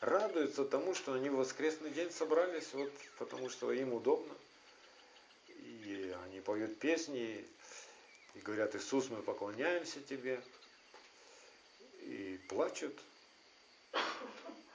радуются 0.00 0.64
тому, 0.64 0.94
что 0.94 1.12
они 1.12 1.28
в 1.28 1.36
воскресный 1.36 1.90
день 1.90 2.10
собрались, 2.10 2.72
вот 2.72 2.90
потому 3.18 3.50
что 3.50 3.70
им 3.70 3.92
удобно 3.92 4.34
и 5.48 6.16
они 6.24 6.40
поют 6.40 6.78
песни 6.78 7.44
и 8.34 8.38
говорят, 8.38 8.74
Иисус, 8.74 9.10
мы 9.10 9.20
поклоняемся 9.20 10.00
Тебе, 10.00 10.40
и 12.02 12.38
плачут. 12.48 12.98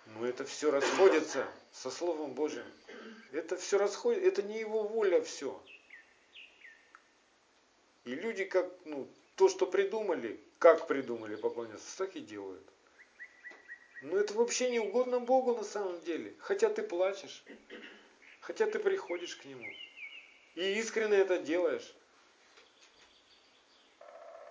Но 0.08 0.26
это 0.26 0.46
все 0.46 0.72
расходится 0.72 1.48
со 1.72 1.92
Словом 1.92 2.34
Божьим. 2.34 2.66
Это 3.32 3.58
все 3.58 3.78
расходится, 3.78 4.28
это 4.28 4.44
не 4.44 4.60
Его 4.60 4.84
воля 4.84 5.22
все. 5.22 5.62
И 8.06 8.16
люди 8.16 8.46
как, 8.46 8.72
ну, 8.86 9.08
то, 9.36 9.50
что 9.50 9.68
придумали, 9.68 10.40
как 10.60 10.88
придумали 10.88 11.36
поклоняться, 11.36 11.98
так 11.98 12.16
и 12.16 12.22
делают. 12.22 12.66
Но 14.02 14.18
это 14.18 14.34
вообще 14.34 14.70
не 14.70 14.80
угодно 14.80 15.20
Богу 15.20 15.56
на 15.56 15.64
самом 15.64 16.00
деле. 16.02 16.34
Хотя 16.40 16.70
ты 16.70 16.84
плачешь, 16.84 17.44
хотя 18.40 18.66
ты 18.68 18.80
приходишь 18.80 19.36
к 19.36 19.46
Нему. 19.46 19.68
И 20.56 20.80
искренне 20.80 21.18
это 21.18 21.40
делаешь. 21.40 21.94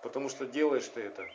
Потому 0.03 0.29
что 0.29 0.45
делаешь 0.45 0.87
ты 0.93 1.01
это 1.01 1.27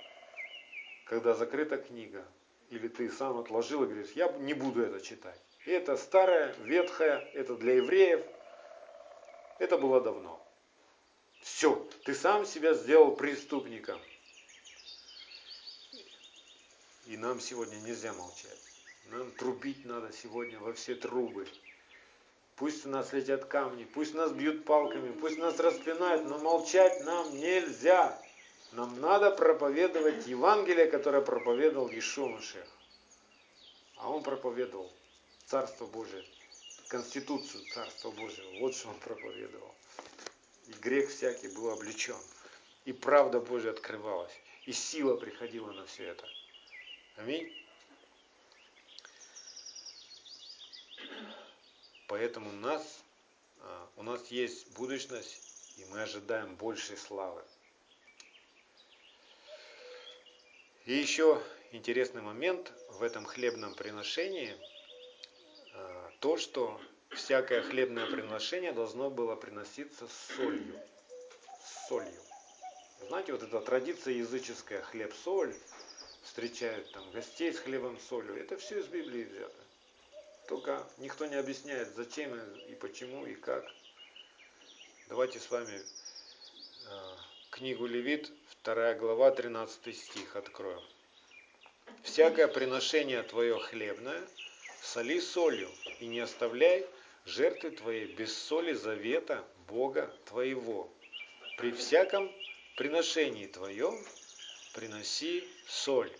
когда 1.13 1.35
закрыта 1.35 1.77
книга, 1.77 2.25
или 2.71 2.89
ты 2.89 3.11
сам 3.11 3.37
отложил 3.37 3.85
и 3.85 3.87
говоришь, 3.87 4.13
я 4.13 4.33
не 4.39 4.55
буду 4.55 4.83
это 4.83 4.99
читать. 4.99 5.39
И 5.67 5.71
это 5.71 5.99
старое, 5.99 6.55
ветхое, 6.61 7.19
это 7.35 7.55
для 7.55 7.75
евреев. 7.75 8.25
Это 9.59 9.77
было 9.77 10.01
давно. 10.01 10.43
Все, 11.43 11.87
ты 12.07 12.15
сам 12.15 12.47
себя 12.47 12.73
сделал 12.73 13.15
преступником. 13.15 14.01
И 17.05 17.19
нам 17.19 17.41
сегодня 17.41 17.77
нельзя 17.81 18.15
молчать. 18.15 18.63
Нам 19.11 19.31
трубить 19.33 19.85
надо 19.85 20.15
сегодня 20.15 20.59
во 20.61 20.73
все 20.73 20.95
трубы. 20.95 21.47
Пусть 22.57 22.87
у 22.87 22.89
нас 22.89 23.13
летят 23.13 23.45
камни, 23.45 23.85
пусть 23.85 24.15
нас 24.15 24.33
бьют 24.33 24.65
палками, 24.65 25.13
пусть 25.13 25.37
нас 25.37 25.61
распинают, 25.61 26.25
но 26.25 26.39
молчать 26.39 27.05
нам 27.05 27.39
нельзя. 27.39 28.19
Нам 28.73 29.01
надо 29.01 29.31
проповедовать 29.31 30.27
Евангелие, 30.27 30.87
которое 30.87 31.21
проповедовал 31.21 31.91
Ишуа 31.91 32.29
Машех. 32.29 32.67
А 33.97 34.11
он 34.11 34.23
проповедовал 34.23 34.91
Царство 35.45 35.87
Божие, 35.87 36.25
Конституцию 36.89 37.63
Царства 37.75 38.11
Божьего. 38.11 38.61
Вот 38.61 38.75
что 38.75 38.89
он 38.89 38.99
проповедовал. 39.01 39.75
И 40.69 40.73
грех 40.73 41.11
всякий 41.11 41.49
был 41.49 41.71
облечен. 41.71 42.17
И 42.87 42.95
правда 42.95 43.41
Божья 43.41 43.71
открывалась. 43.71 44.33
И 44.65 44.73
сила 44.73 45.17
приходила 45.17 45.71
на 45.73 45.85
все 45.85 46.05
это. 46.05 46.27
Аминь. 47.17 47.53
Поэтому 52.07 52.49
у 52.49 52.55
нас, 52.55 53.03
а, 53.61 53.89
у 53.97 54.03
нас 54.03 54.29
есть 54.29 54.73
будущность, 54.73 55.75
и 55.77 55.85
мы 55.87 56.03
ожидаем 56.03 56.57
большей 56.57 56.97
славы. 56.97 57.43
И 60.85 60.95
еще 60.95 61.41
интересный 61.71 62.23
момент 62.23 62.73
в 62.89 63.05
этом 63.05 63.25
хлебном 63.25 63.75
приношении, 63.75 64.57
а, 65.75 66.11
то, 66.19 66.37
что 66.37 66.81
всякое 67.11 67.63
хлебное 67.63 68.07
приношение 68.07 68.73
должно 68.73 69.09
было 69.09 69.37
приноситься 69.37 70.09
с 70.09 70.35
солью. 70.35 70.81
С 71.65 71.89
солью. 71.89 72.21
Знаете, 73.07 73.33
вот 73.33 73.45
эта 73.45 73.61
традиция 73.61 74.15
языческая, 74.15 74.83
хлеб-соль, 74.83 75.55
встречают 76.25 76.91
там 76.93 77.09
гостей 77.13 77.53
с 77.53 77.61
хлебом 77.61 77.97
солью, 78.01 78.37
это 78.37 78.57
все 78.57 78.81
из 78.81 78.87
Библии 78.87 79.23
взято. 79.23 79.65
Только 80.49 80.85
никто 80.99 81.27
не 81.27 81.37
объясняет, 81.37 81.95
зачем 81.95 82.37
и 82.69 82.75
почему 82.75 83.25
и 83.25 83.35
как. 83.37 83.65
Давайте 85.09 85.39
с 85.39 85.49
вами 85.49 85.81
э, 86.87 87.17
книгу 87.53 87.85
Левит, 87.87 88.33
2 88.65 88.95
глава, 88.95 89.31
13 89.31 89.95
стих 89.95 90.37
откроем. 90.37 90.83
«Всякое 92.03 92.49
приношение 92.49 93.23
твое 93.23 93.59
хлебное 93.59 94.23
соли 94.81 95.21
солью, 95.21 95.71
и 96.01 96.07
не 96.07 96.21
оставляй 96.21 96.87
жертвы 97.27 97.73
твоей 97.73 98.07
без 98.07 98.35
соли 98.35 98.73
завета 98.73 99.45
Бога 99.69 100.11
твоего. 100.25 100.91
При 101.59 101.73
всяком 101.73 102.33
приношении 102.77 103.47
твоем 103.47 104.03
приноси 104.73 105.47
соль». 105.69 106.11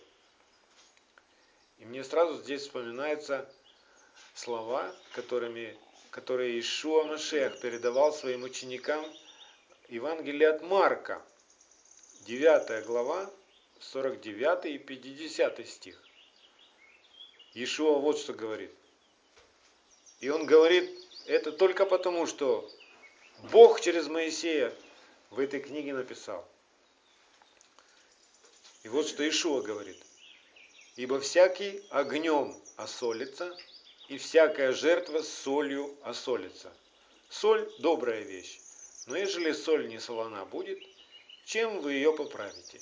И 1.79 1.85
мне 1.85 2.03
сразу 2.03 2.39
здесь 2.43 2.61
вспоминается 2.61 3.51
слова, 4.35 4.95
которыми, 5.13 5.75
которые 6.11 6.59
Ишуа 6.59 7.05
Машех 7.05 7.59
передавал 7.59 8.13
своим 8.13 8.43
ученикам 8.43 9.03
Евангелие 9.89 10.49
от 10.49 10.61
Марка, 10.61 11.21
9 12.21 12.85
глава, 12.85 13.29
49 13.79 14.65
и 14.65 14.77
50 14.77 15.67
стих. 15.67 16.01
Ишуа 17.53 17.99
вот 17.99 18.17
что 18.17 18.33
говорит. 18.33 18.71
И 20.21 20.29
он 20.29 20.45
говорит 20.45 20.89
это 21.25 21.51
только 21.51 21.85
потому, 21.85 22.27
что 22.27 22.71
Бог 23.51 23.81
через 23.81 24.07
Моисея 24.07 24.73
в 25.29 25.39
этой 25.39 25.59
книге 25.59 25.93
написал. 25.93 26.47
И 28.83 28.87
вот 28.87 29.07
что 29.07 29.27
Ишуа 29.27 29.61
говорит. 29.61 30.01
Ибо 30.95 31.19
всякий 31.19 31.83
огнем 31.89 32.55
осолится, 32.77 33.55
и 34.07 34.17
всякая 34.17 34.71
жертва 34.71 35.21
солью 35.21 35.93
осолится. 36.03 36.71
Соль– 37.29 37.69
добрая 37.79 38.21
вещь, 38.21 38.59
но 39.05 39.17
ежели 39.17 39.51
соль 39.51 39.87
не 39.87 39.99
солона 39.99 40.45
будет, 40.45 40.79
чем 41.45 41.81
вы 41.81 41.93
ее 41.93 42.15
поправите? 42.15 42.81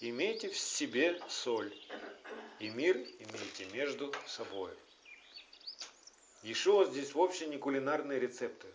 Имейте 0.00 0.50
в 0.50 0.58
себе 0.58 1.20
соль, 1.28 1.74
и 2.58 2.68
мир 2.68 2.96
имейте 2.96 3.64
между 3.72 4.12
собой. 4.26 4.72
Ишуа 6.42 6.84
здесь 6.84 7.14
вовсе 7.14 7.46
не 7.46 7.56
кулинарные 7.56 8.20
рецепты 8.20 8.68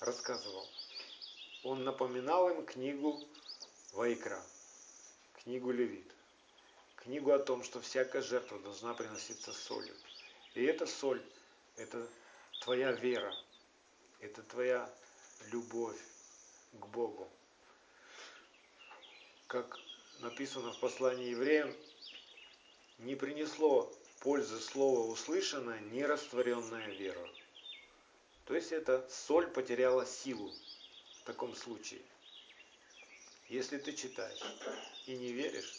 рассказывал. 0.00 0.68
Он 1.64 1.82
напоминал 1.82 2.50
им 2.50 2.64
книгу 2.64 3.20
Вайкра, 3.92 4.40
книгу 5.42 5.72
Левит, 5.72 6.08
книгу 6.96 7.32
о 7.32 7.40
том, 7.40 7.64
что 7.64 7.80
всякая 7.80 8.22
жертва 8.22 8.60
должна 8.60 8.94
приноситься 8.94 9.52
солью. 9.52 9.94
И 10.54 10.62
эта 10.62 10.86
соль, 10.86 11.22
это 11.76 12.06
твоя 12.60 12.92
вера, 12.92 13.34
это 14.20 14.42
твоя 14.44 14.88
любовь 15.46 15.98
к 16.72 16.86
Богу. 16.86 17.28
Как 19.46 19.78
написано 20.20 20.72
в 20.72 20.80
послании 20.80 21.30
евреям, 21.30 21.74
не 22.98 23.14
принесло 23.14 23.92
пользы 24.20 24.60
слово 24.60 25.10
услышанное, 25.10 25.80
не 25.80 26.04
растворенная 26.04 26.88
вера. 26.94 27.28
То 28.44 28.54
есть 28.54 28.72
эта 28.72 29.08
соль 29.10 29.48
потеряла 29.48 30.06
силу 30.06 30.52
в 31.20 31.24
таком 31.24 31.54
случае. 31.54 32.02
Если 33.48 33.78
ты 33.78 33.92
читаешь 33.92 34.42
и 35.06 35.16
не 35.16 35.32
веришь, 35.32 35.72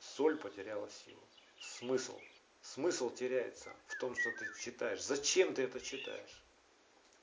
соль 0.00 0.36
потеряла 0.36 0.90
силу 0.90 1.22
смысл. 1.60 2.18
Смысл 2.62 3.10
теряется 3.10 3.74
в 3.88 3.98
том, 3.98 4.14
что 4.16 4.30
ты 4.32 4.46
читаешь. 4.60 5.02
Зачем 5.02 5.54
ты 5.54 5.62
это 5.62 5.80
читаешь? 5.80 6.43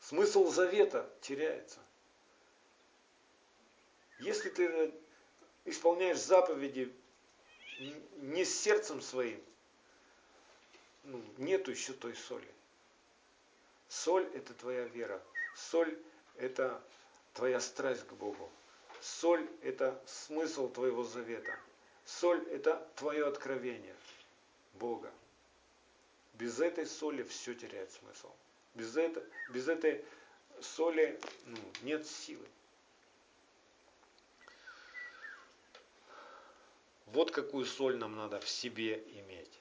Смысл 0.02 0.49
завета 0.49 1.10
теряется. 1.22 1.80
Если 4.20 4.49
ты 4.49 4.93
исполняешь 5.66 6.20
заповеди 6.20 6.93
не 8.18 8.43
с 8.43 8.60
сердцем 8.62 9.02
своим, 9.02 9.41
ну, 11.04 11.24
нету 11.38 11.72
еще 11.72 11.93
той 11.93 12.16
соли. 12.16 12.52
Соль– 13.88 14.26
это 14.36 14.54
твоя 14.54 14.86
вера. 14.86 15.22
Соль– 15.56 15.97
это 16.38 16.82
твоя 17.34 17.60
страсть 17.60 18.06
к 18.06 18.14
Богу. 18.14 18.49
Соль– 19.02 19.47
это 19.62 20.02
смысл 20.06 20.70
твоего 20.70 21.04
завета. 21.04 21.58
Соль– 22.06 22.47
это 22.52 22.88
твое 22.95 23.28
откровение. 23.28 23.95
Бога. 24.74 25.12
Без 26.34 26.60
этой 26.60 26.86
соли 26.86 27.24
все 27.24 27.54
теряет 27.54 27.91
смысл. 27.91 28.32
Без, 28.76 28.95
это, 28.95 29.24
без 29.49 29.67
этой 29.67 30.03
соли 30.61 31.19
ну, 31.45 31.57
нет 31.84 32.05
силы. 32.07 32.45
Вот 37.07 37.32
какую 37.32 37.65
соль 37.65 37.97
нам 37.97 38.15
надо 38.15 38.39
в 38.39 38.47
себе 38.47 39.03
иметь. 39.19 39.51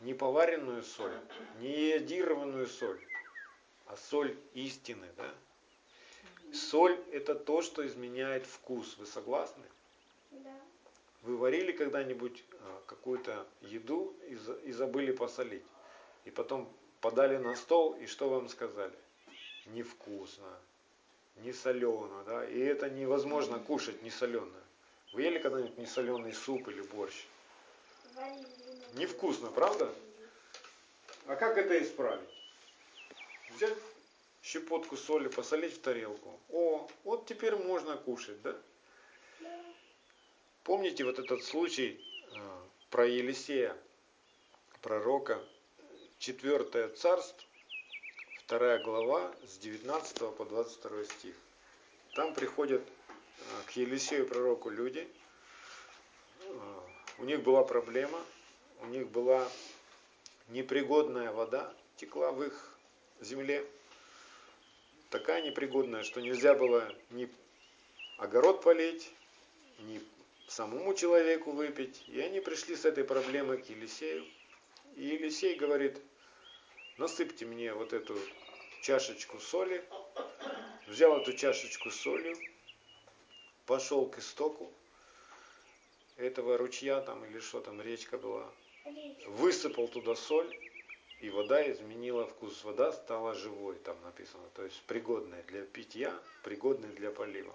Не 0.00 0.12
поваренную 0.12 0.82
соль, 0.82 1.18
не 1.60 1.90
иодированную 1.90 2.66
соль, 2.66 3.00
а 3.86 3.96
соль 3.96 4.36
истины. 4.52 5.08
Да? 5.16 5.34
Соль 6.52 7.00
это 7.10 7.34
то, 7.34 7.62
что 7.62 7.86
изменяет 7.86 8.44
вкус. 8.44 8.98
Вы 8.98 9.06
согласны? 9.06 9.64
Да. 10.30 10.60
Вы 11.22 11.38
варили 11.38 11.72
когда-нибудь 11.72 12.44
а, 12.60 12.82
какую-то 12.86 13.46
еду 13.62 14.14
и 14.64 14.72
забыли 14.72 15.12
посолить? 15.12 15.64
И 16.26 16.30
потом 16.30 16.70
подали 17.04 17.36
на 17.36 17.54
стол, 17.54 17.92
и 18.00 18.06
что 18.06 18.30
вам 18.30 18.48
сказали? 18.48 18.94
Невкусно, 19.66 20.58
не 21.36 21.52
солено, 21.52 22.24
да? 22.24 22.46
И 22.46 22.58
это 22.58 22.88
невозможно 22.88 23.58
кушать 23.58 24.02
не 24.02 24.08
соленое. 24.08 24.64
Вы 25.12 25.24
ели 25.24 25.38
когда-нибудь 25.38 25.76
не 25.76 25.84
соленый 25.84 26.32
суп 26.32 26.66
или 26.68 26.80
борщ? 26.80 27.26
Невкусно, 28.94 29.50
правда? 29.50 29.92
А 31.26 31.36
как 31.36 31.58
это 31.58 31.78
исправить? 31.82 32.30
Взять 33.54 33.76
щепотку 34.42 34.96
соли, 34.96 35.28
посолить 35.28 35.74
в 35.74 35.80
тарелку. 35.82 36.40
О, 36.48 36.88
вот 37.04 37.26
теперь 37.26 37.54
можно 37.54 37.98
кушать, 37.98 38.40
да? 38.40 38.56
Помните 40.62 41.04
вот 41.04 41.18
этот 41.18 41.44
случай 41.44 42.02
э, 42.34 42.38
про 42.88 43.06
Елисея, 43.06 43.76
пророка, 44.80 45.44
4 46.18 46.88
царство, 46.90 47.44
2 48.48 48.78
глава, 48.78 49.34
с 49.46 49.58
19 49.58 50.36
по 50.36 50.44
22 50.44 51.04
стих. 51.04 51.34
Там 52.14 52.34
приходят 52.34 52.82
э, 52.82 53.42
к 53.66 53.70
Елисею 53.72 54.26
пророку 54.26 54.70
люди 54.70 55.08
у 57.18 57.24
них 57.24 57.42
была 57.42 57.62
проблема, 57.62 58.20
у 58.80 58.86
них 58.86 59.08
была 59.08 59.48
непригодная 60.48 61.32
вода, 61.32 61.72
текла 61.96 62.32
в 62.32 62.42
их 62.42 62.76
земле, 63.20 63.64
такая 65.10 65.42
непригодная, 65.42 66.02
что 66.02 66.20
нельзя 66.20 66.54
было 66.54 66.92
ни 67.10 67.28
огород 68.18 68.62
полить, 68.62 69.10
ни 69.80 70.00
самому 70.48 70.94
человеку 70.94 71.52
выпить. 71.52 72.02
И 72.08 72.20
они 72.20 72.40
пришли 72.40 72.76
с 72.76 72.84
этой 72.84 73.04
проблемой 73.04 73.58
к 73.58 73.68
Елисею. 73.70 74.24
И 74.96 75.06
Елисей 75.06 75.54
говорит, 75.56 76.00
насыпьте 76.96 77.46
мне 77.46 77.74
вот 77.74 77.92
эту 77.92 78.16
чашечку 78.80 79.38
соли. 79.38 79.84
Взял 80.86 81.16
эту 81.16 81.32
чашечку 81.32 81.90
с 81.90 81.96
солью, 81.96 82.36
пошел 83.64 84.06
к 84.06 84.18
истоку 84.18 84.70
этого 86.16 86.58
ручья 86.58 87.00
там 87.00 87.24
или 87.24 87.40
что 87.40 87.60
там, 87.60 87.80
речка 87.80 88.18
была. 88.18 88.52
Высыпал 89.26 89.88
туда 89.88 90.14
соль, 90.14 90.52
и 91.20 91.30
вода 91.30 91.70
изменила 91.70 92.26
вкус. 92.26 92.62
Вода 92.64 92.92
стала 92.92 93.34
живой, 93.34 93.76
там 93.76 93.96
написано. 94.02 94.44
То 94.54 94.62
есть 94.62 94.82
пригодная 94.82 95.42
для 95.44 95.62
питья, 95.62 96.14
пригодная 96.42 96.90
для 96.90 97.10
полива. 97.10 97.54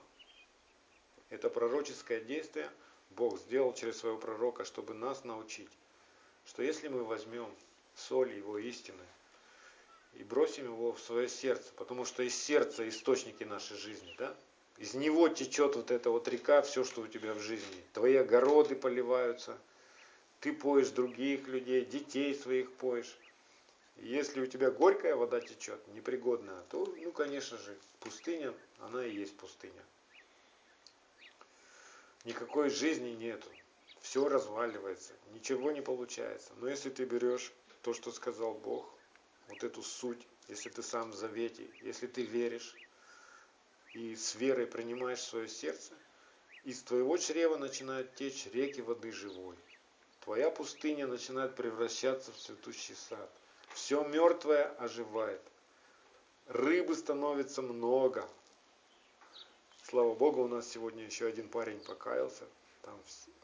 Это 1.29 1.49
пророческое 1.49 2.19
действие 2.19 2.69
Бог 3.11 3.37
сделал 3.39 3.73
через 3.73 3.99
своего 3.99 4.17
пророка, 4.17 4.65
чтобы 4.65 4.95
нас 4.95 5.23
научить, 5.23 5.69
что 6.49 6.63
если 6.63 6.87
мы 6.87 7.03
возьмем 7.03 7.47
соль 7.95 8.33
Его 8.33 8.57
истины 8.57 9.03
и 10.13 10.23
бросим 10.23 10.65
его 10.65 10.93
в 10.93 10.99
свое 10.99 11.29
сердце, 11.29 11.71
потому 11.75 12.05
что 12.05 12.23
из 12.23 12.35
сердца 12.35 12.87
источники 12.89 13.43
нашей 13.43 13.77
жизни, 13.77 14.15
да? 14.17 14.35
Из 14.77 14.95
него 14.95 15.29
течет 15.29 15.75
вот 15.75 15.91
эта 15.91 16.09
вот 16.09 16.27
река, 16.27 16.61
все, 16.63 16.83
что 16.83 17.01
у 17.01 17.07
тебя 17.07 17.33
в 17.33 17.39
жизни. 17.39 17.83
Твои 17.93 18.15
огороды 18.15 18.75
поливаются, 18.75 19.59
ты 20.39 20.51
поешь 20.51 20.89
других 20.89 21.47
людей, 21.47 21.85
детей 21.85 22.33
своих 22.33 22.71
поешь. 22.73 23.15
Если 23.97 24.41
у 24.41 24.47
тебя 24.47 24.71
горькая 24.71 25.15
вода 25.15 25.41
течет, 25.41 25.85
непригодная, 25.89 26.61
то, 26.71 26.85
ну, 26.97 27.11
конечно 27.11 27.57
же, 27.57 27.77
пустыня, 27.99 28.53
она 28.79 29.05
и 29.05 29.13
есть 29.13 29.37
пустыня. 29.37 29.83
Никакой 32.23 32.69
жизни 32.69 33.09
нету. 33.09 33.49
Все 34.01 34.27
разваливается, 34.27 35.13
ничего 35.33 35.71
не 35.71 35.81
получается. 35.81 36.51
Но 36.57 36.69
если 36.69 36.89
ты 36.89 37.05
берешь 37.05 37.51
то, 37.81 37.93
что 37.93 38.11
сказал 38.11 38.53
Бог, 38.53 38.89
вот 39.47 39.63
эту 39.63 39.83
суть, 39.83 40.25
если 40.47 40.69
ты 40.69 40.81
сам 40.83 41.11
в 41.11 41.15
завете, 41.15 41.67
если 41.81 42.07
ты 42.07 42.23
веришь 42.23 42.75
и 43.93 44.15
с 44.15 44.35
верой 44.35 44.67
принимаешь 44.67 45.21
свое 45.21 45.47
сердце, 45.47 45.93
из 46.63 46.81
твоего 46.81 47.17
чрева 47.17 47.57
начинают 47.57 48.15
течь 48.15 48.47
реки 48.47 48.81
воды 48.81 49.11
живой. 49.11 49.55
Твоя 50.21 50.49
пустыня 50.49 51.07
начинает 51.07 51.55
превращаться 51.55 52.31
в 52.31 52.37
цветущий 52.37 52.95
сад. 52.95 53.29
Все 53.73 54.03
мертвое 54.03 54.65
оживает. 54.77 55.41
Рыбы 56.47 56.95
становится 56.95 57.61
много. 57.61 58.27
Слава 59.83 60.13
Богу, 60.15 60.43
у 60.43 60.47
нас 60.47 60.67
сегодня 60.67 61.03
еще 61.03 61.27
один 61.27 61.49
парень 61.49 61.79
покаялся 61.79 62.45
там 62.89 62.99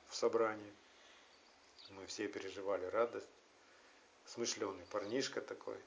в 0.09 0.15
собрании. 0.15 0.73
Мы 1.89 2.05
все 2.07 2.27
переживали 2.27 2.85
радость. 2.85 3.27
Смышленый 4.25 4.83
парнишка 4.87 5.39
такой, 5.39 5.77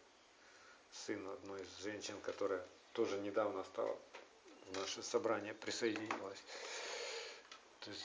сын 0.92 1.26
одной 1.28 1.60
из 1.60 1.78
женщин, 1.82 2.20
которая 2.20 2.64
тоже 2.92 3.18
недавно 3.18 3.64
стала 3.64 3.98
в 4.66 4.78
наше 4.78 5.02
собрание 5.02 5.54
присоединилась. 5.54 6.42
То 7.80 7.90
есть 7.90 8.04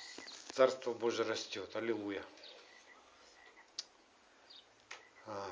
Царство 0.53 0.93
Божие 0.93 1.27
растет. 1.27 1.75
Аллилуйя. 1.75 2.23
А, 5.27 5.47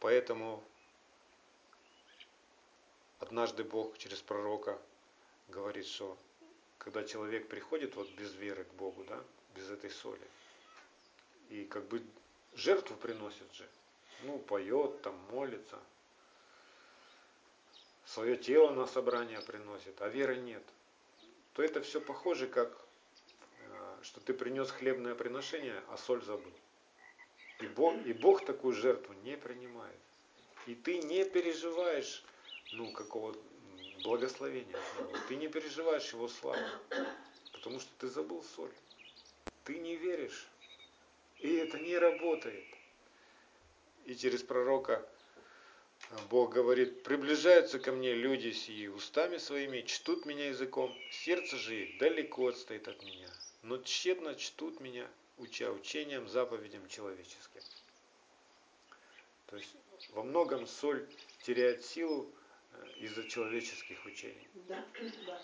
поэтому 0.00 0.64
однажды 3.20 3.62
Бог 3.62 3.96
через 3.98 4.20
пророка 4.20 4.80
говорит, 5.48 5.86
что 5.86 6.18
когда 6.86 7.02
человек 7.02 7.48
приходит 7.48 7.96
вот 7.96 8.08
без 8.12 8.32
веры 8.36 8.62
к 8.62 8.72
Богу, 8.74 9.02
да, 9.08 9.20
без 9.56 9.68
этой 9.68 9.90
соли, 9.90 10.28
и 11.50 11.64
как 11.64 11.84
бы 11.88 12.00
жертву 12.54 12.96
приносит 12.96 13.52
же, 13.54 13.68
ну, 14.22 14.38
поет, 14.38 15.02
там, 15.02 15.16
молится, 15.32 15.80
свое 18.04 18.36
тело 18.36 18.70
на 18.70 18.86
собрание 18.86 19.40
приносит, 19.40 20.00
а 20.00 20.08
веры 20.08 20.36
нет, 20.36 20.62
то 21.54 21.64
это 21.64 21.82
все 21.82 22.00
похоже, 22.00 22.46
как 22.46 22.70
э, 23.62 23.96
что 24.02 24.20
ты 24.20 24.32
принес 24.32 24.70
хлебное 24.70 25.16
приношение, 25.16 25.82
а 25.88 25.96
соль 25.96 26.22
забыл. 26.22 26.54
И 27.58 27.66
Бог, 27.66 27.96
и 28.06 28.12
Бог 28.12 28.44
такую 28.44 28.74
жертву 28.74 29.12
не 29.24 29.36
принимает. 29.36 29.98
И 30.66 30.76
ты 30.76 30.98
не 30.98 31.24
переживаешь, 31.24 32.24
ну, 32.74 32.92
какого 32.92 33.34
благословения 34.06 34.78
Ты 35.28 35.36
не 35.36 35.48
переживаешь 35.48 36.12
его 36.12 36.28
славу, 36.28 36.62
потому 37.52 37.80
что 37.80 37.90
ты 37.98 38.08
забыл 38.08 38.42
соль. 38.54 38.72
Ты 39.64 39.78
не 39.78 39.96
веришь. 39.96 40.46
И 41.40 41.56
это 41.56 41.78
не 41.78 41.98
работает. 41.98 42.64
И 44.06 44.14
через 44.14 44.42
пророка 44.42 45.04
Бог 46.30 46.52
говорит, 46.52 47.02
приближаются 47.02 47.80
ко 47.80 47.90
мне 47.90 48.14
люди 48.14 48.52
сии 48.52 48.86
устами 48.86 49.38
своими, 49.38 49.80
чтут 49.80 50.24
меня 50.24 50.48
языком, 50.48 50.96
сердце 51.10 51.56
же 51.56 51.74
их 51.82 51.98
далеко 51.98 52.48
отстоит 52.48 52.86
от 52.86 53.02
меня, 53.02 53.28
но 53.62 53.78
тщетно 53.78 54.36
чтут 54.36 54.78
меня, 54.80 55.10
уча 55.38 55.72
учением, 55.72 56.28
заповедям 56.28 56.86
человеческим. 56.88 57.62
То 59.46 59.56
есть 59.56 59.74
во 60.12 60.22
многом 60.22 60.68
соль 60.68 61.08
теряет 61.42 61.84
силу 61.84 62.30
из-за 63.00 63.28
человеческих 63.28 64.04
учений. 64.04 64.48
Да, 64.68 64.84
да. 65.26 65.42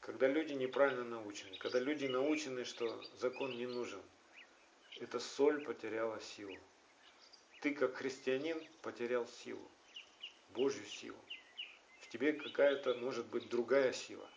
Когда 0.00 0.28
люди 0.28 0.52
неправильно 0.52 1.04
научены, 1.04 1.56
когда 1.58 1.78
люди 1.78 2.06
научены, 2.06 2.64
что 2.64 3.02
закон 3.18 3.56
не 3.56 3.66
нужен, 3.66 4.02
эта 5.00 5.20
соль 5.20 5.62
потеряла 5.64 6.20
силу. 6.20 6.56
Ты 7.60 7.74
как 7.74 7.94
христианин 7.94 8.60
потерял 8.82 9.26
силу, 9.26 9.70
Божью 10.50 10.84
силу. 10.86 11.18
В 12.00 12.08
тебе 12.08 12.32
какая-то 12.32 12.94
может 12.94 13.26
быть 13.26 13.48
другая 13.48 13.92
сила. 13.92 14.28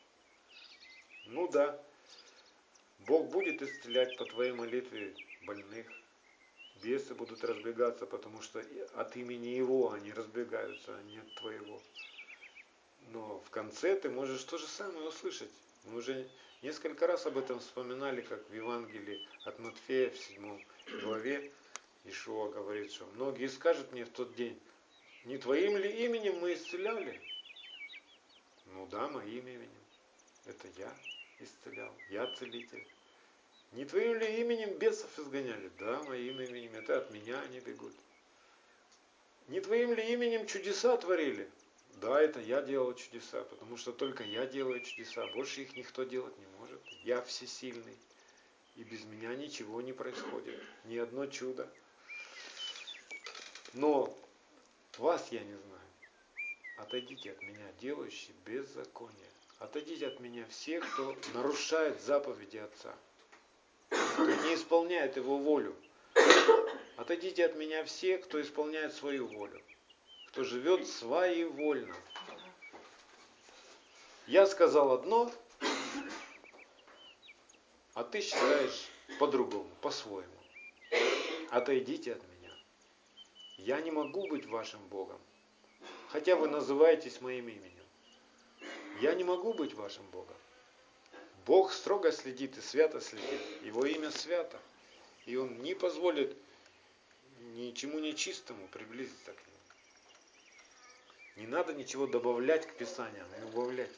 Ну 1.25 1.47
да, 1.47 1.83
Бог 2.99 3.31
будет 3.31 3.61
исцелять 3.61 4.15
по 4.17 4.25
твоей 4.25 4.51
молитве 4.51 5.15
больных. 5.45 5.87
Бесы 6.83 7.15
будут 7.15 7.43
разбегаться, 7.43 8.05
потому 8.05 8.41
что 8.41 8.63
от 8.93 9.15
имени 9.17 9.47
Его 9.47 9.91
они 9.91 10.11
разбегаются, 10.11 10.95
а 10.95 11.03
не 11.03 11.17
от 11.17 11.35
твоего. 11.35 11.81
Но 13.11 13.39
в 13.45 13.49
конце 13.49 13.95
ты 13.95 14.09
можешь 14.09 14.43
то 14.43 14.57
же 14.57 14.67
самое 14.67 15.07
услышать. 15.07 15.49
Мы 15.85 15.97
уже 15.97 16.27
несколько 16.61 17.07
раз 17.07 17.25
об 17.25 17.37
этом 17.37 17.59
вспоминали, 17.59 18.21
как 18.21 18.47
в 18.49 18.53
Евангелии 18.53 19.27
от 19.45 19.59
Матфея 19.59 20.09
в 20.09 20.17
7 20.17 20.63
главе 21.01 21.51
Ишуа 22.05 22.49
говорит, 22.49 22.91
что 22.91 23.05
многие 23.15 23.47
скажут 23.47 23.91
мне 23.91 24.05
в 24.05 24.09
тот 24.09 24.35
день, 24.35 24.59
не 25.25 25.37
твоим 25.37 25.77
ли 25.77 26.05
именем 26.05 26.39
мы 26.39 26.53
исцеляли? 26.53 27.19
Ну 28.67 28.85
да, 28.87 29.07
моим 29.07 29.47
именем. 29.47 29.69
Это 30.45 30.67
я 30.77 30.93
исцелял, 31.39 31.93
я 32.09 32.27
целитель. 32.35 32.87
Не 33.71 33.85
твоим 33.85 34.17
ли 34.19 34.41
именем 34.41 34.77
бесов 34.77 35.17
изгоняли? 35.17 35.71
Да, 35.79 36.03
моим 36.03 36.39
именем. 36.39 36.75
Это 36.75 36.99
от 36.99 37.11
меня 37.11 37.41
они 37.41 37.59
бегут. 37.59 37.93
Не 39.47 39.61
твоим 39.61 39.93
ли 39.93 40.13
именем 40.13 40.45
чудеса 40.45 40.95
творили? 40.97 41.49
Да, 42.01 42.21
это 42.21 42.39
я 42.39 42.61
делал 42.61 42.93
чудеса, 42.93 43.43
потому 43.43 43.77
что 43.77 43.91
только 43.91 44.23
я 44.23 44.45
делаю 44.45 44.81
чудеса. 44.81 45.25
Больше 45.33 45.61
их 45.61 45.75
никто 45.75 46.03
делать 46.03 46.37
не 46.37 46.45
может. 46.59 46.81
Я 47.03 47.21
всесильный. 47.21 47.97
И 48.75 48.83
без 48.83 49.03
меня 49.05 49.33
ничего 49.35 49.81
не 49.81 49.93
происходит. 49.93 50.61
Ни 50.85 50.97
одно 50.97 51.25
чудо. 51.27 51.69
Но 53.73 54.17
вас 54.97 55.27
я 55.31 55.39
не 55.41 55.55
знаю. 55.55 55.81
Отойдите 56.77 57.31
от 57.31 57.41
меня, 57.41 57.71
делающие 57.79 58.35
беззаконие. 58.45 59.29
Отойдите 59.59 60.07
от 60.07 60.19
меня 60.19 60.45
все, 60.49 60.81
кто 60.81 61.15
нарушает 61.33 62.01
заповеди 62.01 62.57
Отца 62.57 62.93
кто 64.15 64.25
не 64.25 64.55
исполняет 64.55 65.17
его 65.17 65.37
волю. 65.37 65.75
Отойдите 66.95 67.45
от 67.45 67.55
меня 67.55 67.83
все, 67.83 68.17
кто 68.17 68.41
исполняет 68.41 68.93
свою 68.93 69.27
волю, 69.27 69.61
кто 70.35 70.43
живет 70.43 70.85
своевольно. 70.85 71.95
Я 74.27 74.45
сказал 74.47 74.91
одно, 74.91 75.31
а 77.93 78.03
ты 78.03 78.19
считаешь 78.19 78.89
по-другому, 79.17 79.69
по-своему. 79.79 80.27
Отойдите 81.51 82.15
от 82.15 82.21
меня. 82.27 82.51
Я 83.59 83.79
не 83.79 83.91
могу 83.91 84.27
быть 84.27 84.45
вашим 84.45 84.85
Богом, 84.89 85.21
хотя 86.09 86.35
вы 86.35 86.49
называетесь 86.49 87.21
моим 87.21 87.47
именем. 87.47 87.85
Я 88.99 89.13
не 89.13 89.23
могу 89.23 89.53
быть 89.53 89.73
вашим 89.73 90.05
Богом. 90.07 90.35
Бог 91.45 91.71
строго 91.71 92.11
следит 92.11 92.57
и 92.57 92.61
свято 92.61 92.99
следит. 92.99 93.39
Его 93.63 93.85
имя 93.85 94.11
свято. 94.11 94.59
И 95.27 95.37
Он 95.37 95.61
не 95.61 95.75
позволит 95.75 96.35
ничему 97.53 97.99
нечистому 97.99 98.67
приблизиться 98.67 99.31
к 99.31 99.47
нему. 99.47 99.54
Не 101.35 101.47
надо 101.47 101.73
ничего 101.73 102.07
добавлять 102.07 102.65
к 102.65 102.75
Писаниям 102.75 103.27
и 103.39 103.43
убавлять. 103.43 103.91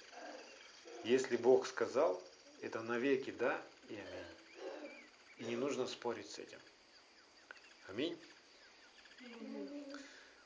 Если 1.03 1.37
Бог 1.37 1.67
сказал, 1.67 2.21
это 2.61 2.81
навеки 2.81 3.31
да 3.31 3.61
и 3.89 3.95
аминь. 3.95 4.27
И 5.37 5.43
не 5.45 5.55
нужно 5.55 5.87
спорить 5.87 6.29
с 6.31 6.39
этим. 6.39 6.59
Аминь. 7.89 8.17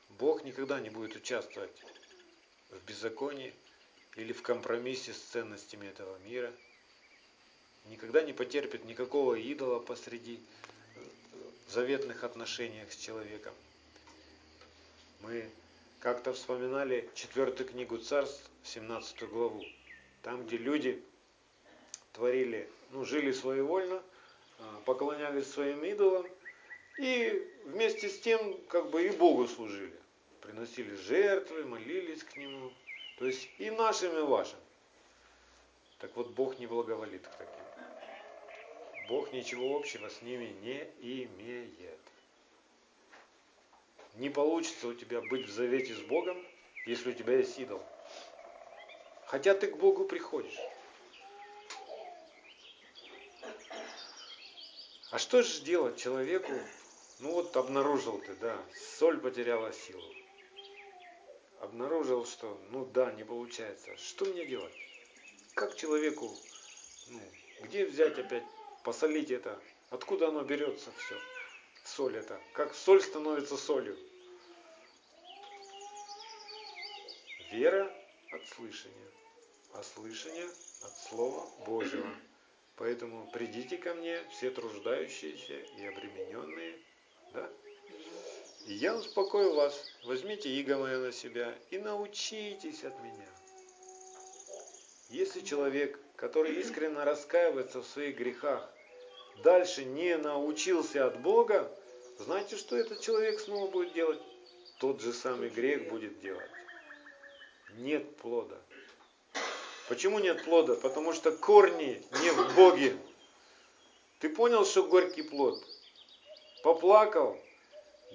Бог 0.09 0.43
никогда 0.43 0.79
не 0.79 0.89
будет 0.89 1.15
участвовать 1.15 1.71
в 2.69 2.83
беззаконии 2.85 3.53
или 4.15 4.33
в 4.33 4.41
компромиссе 4.41 5.13
с 5.13 5.17
ценностями 5.17 5.87
этого 5.87 6.17
мира. 6.19 6.51
Никогда 7.85 8.21
не 8.21 8.33
потерпит 8.33 8.85
никакого 8.85 9.35
идола 9.35 9.79
посреди 9.79 10.39
заветных 11.69 12.23
отношениях 12.23 12.91
с 12.91 12.97
человеком. 12.97 13.53
Мы 15.21 15.49
как-то 16.01 16.33
вспоминали 16.33 17.07
четвертую 17.13 17.69
книгу 17.69 17.97
царств, 17.99 18.49
17 18.63 19.29
главу, 19.29 19.63
там, 20.23 20.45
где 20.45 20.57
люди 20.57 21.01
творили, 22.11 22.67
ну, 22.89 23.05
жили 23.05 23.31
своевольно, 23.31 24.01
а, 24.59 24.81
поклонялись 24.85 25.49
своим 25.49 25.85
идолам, 25.85 26.25
и 26.99 27.47
вместе 27.65 28.09
с 28.09 28.19
тем, 28.19 28.59
как 28.67 28.89
бы 28.89 29.05
и 29.05 29.11
Богу 29.11 29.47
служили. 29.47 29.93
Приносили 30.41 30.95
жертвы, 30.95 31.65
молились 31.65 32.23
к 32.23 32.35
Нему. 32.35 32.73
То 33.19 33.27
есть 33.27 33.47
и 33.59 33.69
нашим, 33.69 34.17
и 34.17 34.21
вашим. 34.21 34.59
Так 35.99 36.15
вот, 36.15 36.31
Бог 36.31 36.57
не 36.57 36.65
благоволит 36.65 37.27
к 37.27 37.35
таким. 37.37 37.63
Бог 39.07 39.31
ничего 39.33 39.77
общего 39.77 40.09
с 40.09 40.21
ними 40.23 40.55
не 40.61 41.23
имеет. 41.25 42.00
Не 44.15 44.29
получится 44.29 44.87
у 44.87 44.93
тебя 44.93 45.21
быть 45.21 45.47
в 45.47 45.51
завете 45.51 45.93
с 45.93 46.01
Богом, 46.01 46.45
если 46.85 47.11
у 47.11 47.13
тебя 47.13 47.37
есть 47.37 47.57
идол. 47.59 47.81
Хотя 49.25 49.53
ты 49.53 49.67
к 49.67 49.77
Богу 49.77 50.05
приходишь. 50.05 50.57
А 55.11 55.19
что 55.19 55.43
же 55.43 55.61
делать 55.61 55.97
человеку? 55.97 56.51
Ну 57.19 57.33
вот 57.33 57.55
обнаружил 57.55 58.17
ты, 58.19 58.33
да, 58.35 58.57
соль 58.97 59.19
потеряла 59.19 59.71
силу. 59.73 60.03
Обнаружил, 61.59 62.25
что, 62.25 62.59
ну 62.71 62.85
да, 62.85 63.11
не 63.11 63.23
получается. 63.23 63.95
Что 63.97 64.25
мне 64.25 64.45
делать? 64.45 64.73
Как 65.53 65.75
человеку, 65.75 66.35
ну, 67.09 67.19
где 67.61 67.85
взять 67.85 68.17
опять, 68.17 68.43
посолить 68.83 69.31
это? 69.31 69.61
Откуда 69.89 70.29
оно 70.29 70.43
берется 70.43 70.91
все? 70.97 71.15
Соль 71.83 72.17
это. 72.17 72.39
Как 72.53 72.73
соль 72.73 73.01
становится 73.01 73.57
солью? 73.57 73.97
Вера 77.51 77.91
от 78.31 78.47
слышания, 78.47 79.11
а 79.73 79.83
слышание 79.83 80.47
от 80.83 80.97
Слова 81.09 81.45
Божьего. 81.65 82.07
Поэтому 82.77 83.29
придите 83.31 83.77
ко 83.77 83.93
мне, 83.93 84.23
все 84.31 84.51
труждающиеся 84.51 85.59
и 85.77 85.85
обремененные, 85.85 86.79
да? 87.33 87.49
И 88.67 88.73
я 88.73 88.95
успокою 88.95 89.53
вас. 89.53 89.83
Возьмите 90.03 90.49
иго 90.49 90.77
мое 90.77 90.99
на 90.99 91.11
себя 91.11 91.57
и 91.71 91.77
научитесь 91.77 92.83
от 92.83 92.97
меня. 93.01 93.27
Если 95.09 95.41
человек, 95.41 95.99
который 96.15 96.55
искренне 96.55 97.03
раскаивается 97.03 97.81
в 97.81 97.87
своих 97.87 98.15
грехах, 98.15 98.70
дальше 99.37 99.85
не 99.85 100.17
научился 100.17 101.05
от 101.05 101.19
Бога, 101.19 101.71
знаете, 102.19 102.55
что 102.57 102.77
этот 102.77 103.01
человек 103.01 103.39
снова 103.39 103.69
будет 103.69 103.93
делать? 103.93 104.19
Тот 104.79 105.01
же 105.01 105.13
самый 105.13 105.49
грех 105.49 105.89
будет 105.89 106.19
делать. 106.21 106.49
Нет 107.77 108.17
плода. 108.17 108.57
Почему 109.87 110.19
нет 110.19 110.43
плода? 110.45 110.75
Потому 110.75 111.13
что 111.13 111.31
корни 111.31 112.03
не 112.21 112.29
в 112.29 112.55
Боге. 112.55 112.95
Ты 114.19 114.29
понял, 114.29 114.65
что 114.65 114.83
горький 114.83 115.23
плод? 115.23 115.57
Поплакал, 116.63 117.39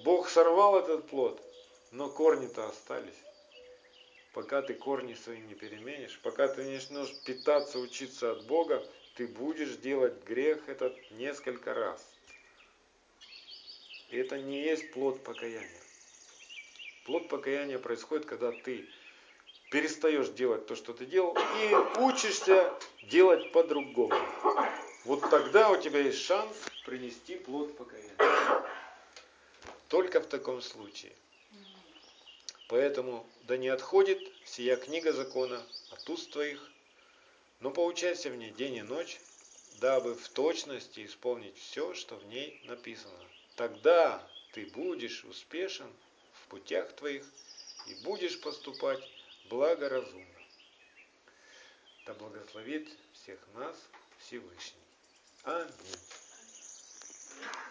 Бог 0.03 0.29
сорвал 0.29 0.79
этот 0.79 1.07
плод, 1.07 1.41
но 1.91 2.09
корни-то 2.09 2.67
остались. 2.67 3.23
Пока 4.33 4.61
ты 4.61 4.73
корни 4.73 5.15
свои 5.15 5.39
не 5.39 5.55
переменишь, 5.55 6.19
пока 6.23 6.47
ты 6.47 6.63
не 6.63 6.75
начнешь 6.75 7.13
питаться, 7.25 7.79
учиться 7.79 8.31
от 8.31 8.45
Бога, 8.45 8.85
ты 9.17 9.25
будешь 9.27 9.77
делать 9.77 10.23
грех 10.25 10.69
этот 10.69 10.95
несколько 11.11 11.73
раз. 11.73 12.07
И 14.09 14.17
это 14.17 14.39
не 14.39 14.61
есть 14.61 14.91
плод 14.91 15.23
покаяния. 15.23 15.81
Плод 17.03 17.27
покаяния 17.27 17.79
происходит, 17.79 18.27
когда 18.27 18.51
ты 18.51 18.87
перестаешь 19.71 20.29
делать 20.29 20.67
то, 20.67 20.75
что 20.75 20.93
ты 20.93 21.07
делал, 21.07 21.35
и 21.35 21.99
учишься 21.99 22.71
делать 23.09 23.51
по-другому. 23.51 24.15
Вот 25.03 25.27
тогда 25.31 25.71
у 25.71 25.81
тебя 25.81 25.99
есть 25.99 26.21
шанс 26.21 26.55
принести 26.85 27.37
плод 27.37 27.75
покаяния. 27.75 28.15
Только 29.87 30.21
в 30.21 30.27
таком 30.27 30.61
случае. 30.61 31.13
Поэтому 32.69 33.25
да 33.43 33.57
не 33.57 33.69
отходит 33.69 34.19
сия 34.45 34.75
книга 34.75 35.11
закона 35.11 35.59
от 35.91 36.07
уст 36.07 36.31
твоих, 36.31 36.61
но 37.59 37.71
поучайся 37.71 38.29
в 38.29 38.35
ней 38.35 38.51
день 38.51 38.75
и 38.75 38.81
ночь, 38.81 39.19
дабы 39.79 40.15
в 40.15 40.29
точности 40.29 41.05
исполнить 41.05 41.57
все, 41.57 41.93
что 41.93 42.15
в 42.15 42.25
ней 42.25 42.61
написано. 42.65 43.17
Тогда 43.55 44.27
ты 44.53 44.65
будешь 44.67 45.23
успешен 45.23 45.91
в 46.33 46.47
путях 46.47 46.93
твоих 46.93 47.25
и 47.87 47.95
будешь 48.03 48.39
поступать 48.41 49.03
благоразумно. 49.49 50.25
Да 52.05 52.13
благословит 52.13 52.87
всех 53.13 53.39
нас 53.53 53.75
Всевышний. 54.19 54.81
Аминь. 55.43 55.71